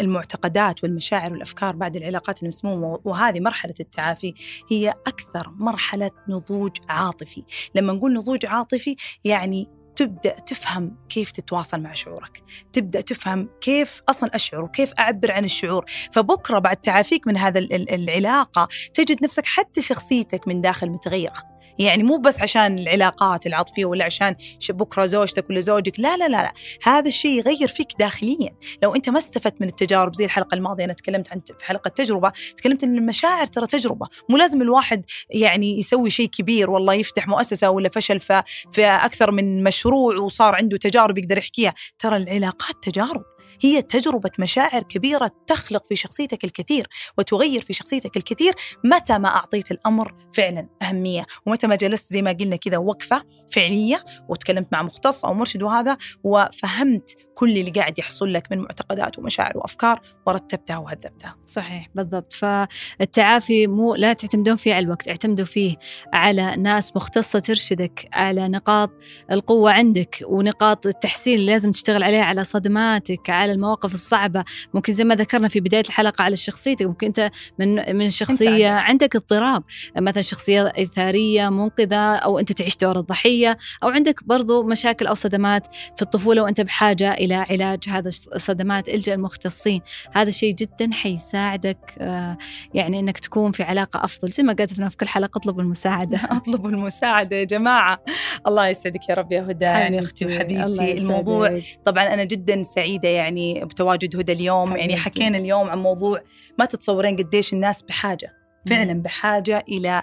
المعتقدات 0.00 0.84
والمشاعر 0.84 1.32
والأفكار 1.32 1.76
بعد 1.76 1.96
العلاقات 1.96 2.42
المسمومة 2.42 3.00
وهذه 3.04 3.40
مرحلة 3.40 3.74
التعافي 3.80 4.34
هي 4.70 4.94
أكثر 5.06 5.50
مرحلة 5.56 6.10
نضوج 6.28 6.76
عاطفي، 6.88 7.44
لما 7.74 7.92
نقول 7.92 8.14
نضوج 8.14 8.46
عاطفي 8.46 8.96
يعني 9.24 9.68
تبدأ 9.96 10.30
تفهم 10.30 10.96
كيف 11.08 11.30
تتواصل 11.30 11.80
مع 11.80 11.92
شعورك، 11.92 12.42
تبدأ 12.72 13.00
تفهم 13.00 13.48
كيف 13.60 14.00
أصلا 14.08 14.34
اشعر 14.34 14.60
وكيف 14.60 14.92
أعبر 14.98 15.32
عن 15.32 15.44
الشعور، 15.44 15.84
فبكرة 16.12 16.58
بعد 16.58 16.76
تعافيك 16.76 17.26
من 17.26 17.36
هذا 17.36 17.58
ال- 17.58 17.72
ال- 17.72 17.90
العلاقة 17.90 18.68
تجد 18.94 19.24
نفسك 19.24 19.46
حتى 19.46 19.80
شخصيتك 19.80 20.48
من 20.48 20.60
داخل 20.60 20.90
متغيرة. 20.90 21.53
يعني 21.78 22.02
مو 22.02 22.16
بس 22.16 22.40
عشان 22.40 22.78
العلاقات 22.78 23.46
العاطفيه 23.46 23.84
ولا 23.84 24.04
عشان 24.04 24.36
بكرة 24.70 25.06
زوجتك 25.06 25.50
ولا 25.50 25.60
زوجك، 25.60 26.00
لا 26.00 26.16
لا 26.16 26.28
لا 26.28 26.42
لا، 26.42 26.52
هذا 26.82 27.08
الشيء 27.08 27.38
يغير 27.38 27.68
فيك 27.68 27.88
داخليا، 27.98 28.56
لو 28.82 28.94
أنت 28.94 29.08
ما 29.08 29.18
استفدت 29.18 29.60
من 29.60 29.66
التجارب 29.68 30.14
زي 30.14 30.24
الحلقة 30.24 30.54
الماضية 30.54 30.84
أنا 30.84 30.92
تكلمت 30.92 31.32
عن 31.32 31.40
في 31.58 31.64
حلقة 31.66 31.88
تجربة 31.88 32.32
تكلمت 32.56 32.84
ان 32.84 32.98
المشاعر 32.98 33.46
ترى 33.46 33.66
تجربة. 33.66 34.06
مو 34.28 34.36
لازم 34.36 34.62
الواحد 34.62 35.04
يعني 35.30 35.78
يسوي 35.78 36.10
شيء 36.10 36.28
كبير 36.28 36.70
والله 36.70 36.94
يفتح 36.94 37.28
مؤسسة 37.28 37.70
ولا 37.70 37.88
فشل 37.88 38.20
ف- 38.20 38.32
في 38.72 38.86
أكثر 38.86 39.30
من 39.30 39.62
مشروع 39.64 40.16
وصار 40.16 40.54
عنده 40.54 40.76
تجارب 40.76 41.18
يقدر 41.18 41.38
يحكيها. 41.38 41.74
ترى 41.98 42.16
العلاقات 42.16 42.74
تجارب. 42.82 43.33
هي 43.60 43.82
تجربة 43.82 44.30
مشاعر 44.38 44.82
كبيرة 44.82 45.30
تخلق 45.46 45.86
في 45.86 45.96
شخصيتك 45.96 46.44
الكثير 46.44 46.86
وتغير 47.18 47.62
في 47.62 47.72
شخصيتك 47.72 48.16
الكثير 48.16 48.54
متى 48.84 49.18
ما 49.18 49.28
أعطيت 49.28 49.70
الأمر 49.70 50.14
فعلا 50.34 50.68
أهمية. 50.82 51.26
ومتى 51.46 51.66
ما 51.66 51.74
جلست 51.74 52.12
زي 52.12 52.22
ما 52.22 52.32
قلنا 52.32 52.56
كذا 52.56 52.76
وقفة 52.76 53.24
فعلية 53.52 54.04
وتكلمت 54.28 54.68
مع 54.72 54.82
مختص 54.82 55.24
أو 55.24 55.34
مرشد 55.34 55.62
وهذا 55.62 55.96
وفهمت 56.24 57.16
كل 57.34 57.50
اللي 57.50 57.70
قاعد 57.70 57.98
يحصل 57.98 58.32
لك 58.32 58.52
من 58.52 58.58
معتقدات 58.58 59.18
ومشاعر 59.18 59.58
وأفكار 59.58 60.00
ورتبتها 60.26 60.78
وهذبتها. 60.78 61.36
صحيح 61.46 61.88
بالضبط. 61.94 62.32
فالتعافي 62.32 63.66
مو 63.66 63.94
لا 63.94 64.12
تعتمدون 64.12 64.56
فيه 64.56 64.74
على 64.74 64.84
الوقت 64.84 65.08
اعتمدوا 65.08 65.44
فيه 65.46 65.76
على 66.12 66.56
ناس 66.56 66.96
مختصة 66.96 67.38
ترشدك 67.38 68.08
على 68.14 68.48
نقاط 68.48 68.90
القوة 69.32 69.72
عندك 69.72 70.16
ونقاط 70.26 70.86
التحسين 70.86 71.34
اللي 71.34 71.52
لازم 71.52 71.72
تشتغل 71.72 72.02
عليها 72.02 72.24
على 72.24 72.44
صدماتك 72.44 73.30
على 73.30 73.52
المواقف 73.52 73.94
الصعبة. 73.94 74.44
ممكن 74.74 74.92
زي 74.92 75.04
ما 75.04 75.14
ذكرنا 75.14 75.48
في 75.48 75.60
بداية 75.60 75.84
الحلقة 75.88 76.22
على 76.22 76.36
شخصيتك 76.36 76.86
ممكن 76.86 77.06
أنت 77.06 77.30
من 77.58 77.96
من 77.96 78.10
شخصية 78.10 78.68
عندك. 78.68 78.90
عندك 78.90 79.16
اضطراب 79.16 79.62
مثلا 79.96 80.22
شخصية 80.22 80.72
إثارية 80.78 81.48
منقذة 81.48 82.14
أو 82.14 82.38
أنت 82.38 82.52
تعيش 82.52 82.76
دور 82.76 82.98
الضحية 82.98 83.58
أو 83.82 83.88
عندك 83.88 84.24
برضو 84.24 84.62
مشاكل 84.62 85.06
أو 85.06 85.14
صدمات 85.14 85.66
في 85.96 86.02
الطفولة 86.02 86.42
وأنت 86.42 86.60
بحاجة 86.60 87.23
إلى 87.24 87.34
علاج 87.34 87.84
هذا 87.88 88.08
الصدمات 88.08 88.88
إلجأ 88.88 89.14
المختصين. 89.14 89.80
هذا 90.12 90.28
الشيء 90.28 90.54
جدا 90.54 90.90
حيساعدك 90.92 91.94
آه، 91.98 92.38
يعني 92.74 93.00
إنك 93.00 93.18
تكون 93.18 93.52
في 93.52 93.62
علاقة 93.62 94.04
أفضل. 94.04 94.30
زي 94.30 94.42
ما 94.42 94.52
قلت 94.52 94.72
في 94.72 94.96
كل 94.96 95.08
حلقة 95.08 95.38
أطلب 95.38 95.60
المساعدة. 95.60 96.18
اطلبوا 96.36 96.70
المساعدة 96.70 97.36
يا 97.36 97.44
جماعة. 97.44 98.04
الله 98.46 98.68
يسعدك 98.68 99.08
يا 99.08 99.14
رب 99.14 99.32
يا 99.32 99.42
هدى 99.42 99.64
يعني 99.64 99.98
الله 99.98 100.10
وحبيبتي. 100.22 100.92
الموضوع 100.98 101.60
طبعا 101.84 102.14
أنا 102.14 102.24
جدا 102.24 102.62
سعيدة 102.62 103.08
يعني 103.08 103.64
بتواجد 103.64 104.16
هدى 104.16 104.32
اليوم. 104.32 104.76
يعني. 104.76 104.96
حكينا 104.96 105.38
اليوم 105.38 105.68
عن 105.68 105.78
موضوع 105.78 106.22
ما 106.58 106.64
تتصورين 106.64 107.16
قديش 107.16 107.52
الناس 107.52 107.82
بحاجة. 107.82 108.43
فعلا 108.70 109.02
بحاجة 109.02 109.64
إلى 109.68 110.02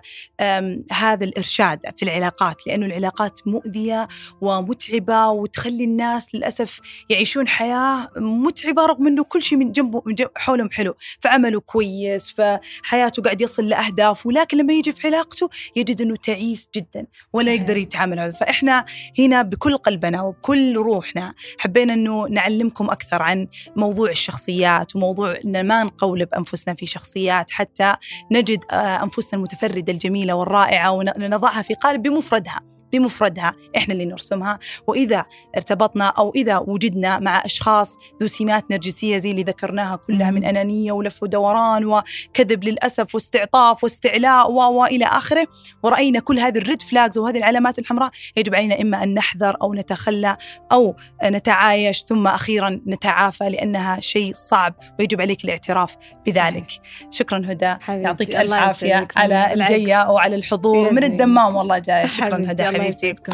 هذا 0.92 1.24
الإرشاد 1.24 1.80
في 1.98 2.04
العلاقات 2.04 2.68
لأنه 2.68 2.86
العلاقات 2.86 3.40
مؤذية 3.48 4.08
ومتعبة 4.42 5.28
وتخلي 5.30 5.84
الناس 5.84 6.36
للأسف 6.36 6.80
يعيشون 7.10 7.48
حياة 7.48 8.10
متعبة 8.18 8.86
رغم 8.86 9.08
إنه 9.08 9.24
كل 9.24 9.42
شيء 9.42 9.58
من 9.58 9.72
جنبه 9.72 10.02
من 10.06 10.16
جنب 10.16 10.30
حولهم 10.36 10.72
حلو. 10.72 10.94
فعمله 11.20 11.60
كويس 11.60 12.36
فحياته 12.38 13.22
قاعد 13.24 13.42
يصل 13.42 13.66
لأهداف 13.66 14.26
ولكن 14.26 14.58
لما 14.58 14.74
يجي 14.74 14.94
في 14.94 15.08
علاقته 15.08 15.50
يجد 15.76 16.02
إنه 16.02 16.16
تعيس 16.16 16.70
جدا 16.76 17.08
ولا. 17.34 17.52
يقدر 17.54 17.78
يتعامل 17.78 18.20
هذا. 18.20 18.32
فإحنا 18.32 18.86
هنا 19.20 19.42
بكل 19.42 19.78
قلبنا 19.78 20.22
وبكل 20.22 20.78
روحنا 20.78 21.34
حبينا 21.58 21.94
إنه 21.94 22.28
نعلمكم 22.28 22.90
أكثر 22.90 23.22
عن 23.22 23.48
موضوع 23.76 24.10
الشخصيات 24.10 24.96
وموضوع 24.96 25.36
إن 25.46 25.68
ما 25.68 25.84
نقولب 25.84 26.34
انفسنا 26.34 26.74
في 26.74 26.86
شخصيات 26.86 27.52
حتى 27.52 27.96
نجد 28.32 28.51
آه، 28.72 29.04
أنفسنا 29.04 29.40
المتفردة 29.40 29.94
الجميلة 29.94 30.34
والرائعة 30.34 30.92
ونضعها 30.92 31.62
في 31.62 31.74
قالب 31.74 32.04
بمفردها. 32.04 32.62
بمفردها 32.94 33.54
إحنا 33.78 33.94
اللي 33.94 34.06
نرسمها. 34.06 34.60
وإذا 34.88 35.26
ارتبطنا 35.56 36.08
أو 36.08 36.32
إذا 36.36 36.58
وجدنا 36.58 37.20
مع 37.20 37.46
أشخاص 37.46 37.98
ذو 38.22 38.28
سمات 38.28 38.72
نرجسية 38.72 39.18
زي 39.18 39.32
اللي 39.32 39.44
ذكرناها 39.44 39.96
كلها 39.96 40.32
من 40.32 40.46
أنانية 40.46 40.92
ولف 40.92 41.24
ودوران 41.24 41.86
وكذب 41.86 42.64
للأسف 42.64 43.16
واستعطاف 43.16 43.84
واستعلاء 43.84 44.52
والى 44.52 45.06
آخره 45.06 45.48
ورأينا 45.84 46.20
كل 46.20 46.40
هذه 46.40 46.58
الريد 46.58 46.82
فلاجز 46.82 47.18
وهذه 47.18 47.38
العلامات 47.38 47.80
الحمراء 47.80 48.12
يجب 48.38 48.56
علينا 48.56 48.82
إما 48.82 49.04
أن 49.04 49.14
نحذر 49.14 49.58
أو 49.62 49.74
نتخلى 49.74 50.38
أو 50.72 50.96
نتعايش 51.24 52.04
ثم 52.04 52.28
أخيرا 52.28 52.82
نتعافى 52.88 53.50
لأنها 53.50 54.00
شيء 54.00 54.34
صعب 54.34 54.74
ويجب 55.00 55.22
عليك 55.22 55.46
الاعتراف 55.46 55.96
بذلك. 56.26 56.68
شكرا 57.12 57.42
هدى. 57.46 57.76
يعطيك 57.90 58.36
ألف 58.36 58.54
عافية 58.54 59.08
على 59.16 59.54
الجية 59.54 60.10
وعلى 60.10 60.36
الحضور 60.36 60.94
من 60.94 61.04
الدمام 61.04 61.56
والله 61.56 61.78
جاية. 61.78 62.06
شكرا 62.06 62.46
هدى. 62.48 62.64
حبيبتي 62.64 62.81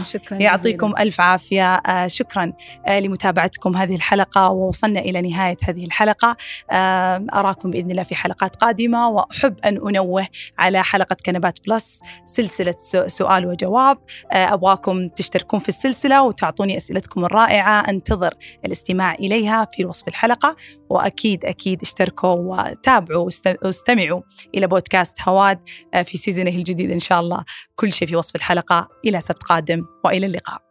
شكرا 0.03 0.37
يعطيكم 0.37 0.93
ألف 0.99 1.21
عافية. 1.21 1.75
آه 1.75 2.07
شكرا 2.07 2.53
آه 2.87 2.99
لمتابعتكم 2.99 3.77
هذه 3.77 3.95
الحلقة 3.95 4.49
ووصلنا 4.49 4.99
إلى 4.99 5.21
نهاية 5.21 5.57
هذه 5.63 5.85
الحلقة. 5.85 6.37
آه 6.71 7.25
أراكم 7.33 7.71
بإذن 7.71 7.91
الله 7.91 8.03
في 8.03 8.15
حلقات 8.15 8.55
قادمة 8.55 9.09
وأحب 9.09 9.59
أن 9.65 9.87
أنوه 9.87 10.27
على 10.57 10.83
حلقة 10.83 11.17
كنبات 11.25 11.59
بلس 11.67 12.01
سلسلة 12.25 12.75
سؤال 13.07 13.45
وجواب. 13.45 13.97
آه 14.31 14.53
أبغاكم 14.53 15.07
تشتركون 15.07 15.59
في 15.59 15.69
السلسلة 15.69 16.23
وتعطوني 16.23 16.77
أسئلتكم 16.77 17.25
الرائعة. 17.25 17.89
أنتظر 17.89 18.33
الاستماع 18.65 19.13
إليها 19.13 19.67
في 19.71 19.85
وصف 19.85 20.07
الحلقة 20.07 20.55
وأكيد 20.89 21.45
أكيد 21.45 21.81
اشتركوا 21.81 22.35
وتابعوا 22.35 23.29
واستمعوا 23.63 24.21
إلى 24.55 24.67
بودكاست 24.67 25.21
هواد 25.21 25.59
آه، 25.93 26.01
في 26.01 26.17
سيزونه 26.17 26.51
الجديد 26.51 26.91
إن 26.91 26.99
شاء 26.99 27.19
الله. 27.19 27.43
كل 27.75 27.93
شيء 27.93 28.07
في 28.07 28.15
وصف 28.15 28.35
الحلقة. 28.35 28.87
إلى 29.05 29.21
سبت. 29.21 29.36
قادم 29.37 29.85
وإلى 30.05 30.25
اللقاء. 30.25 30.66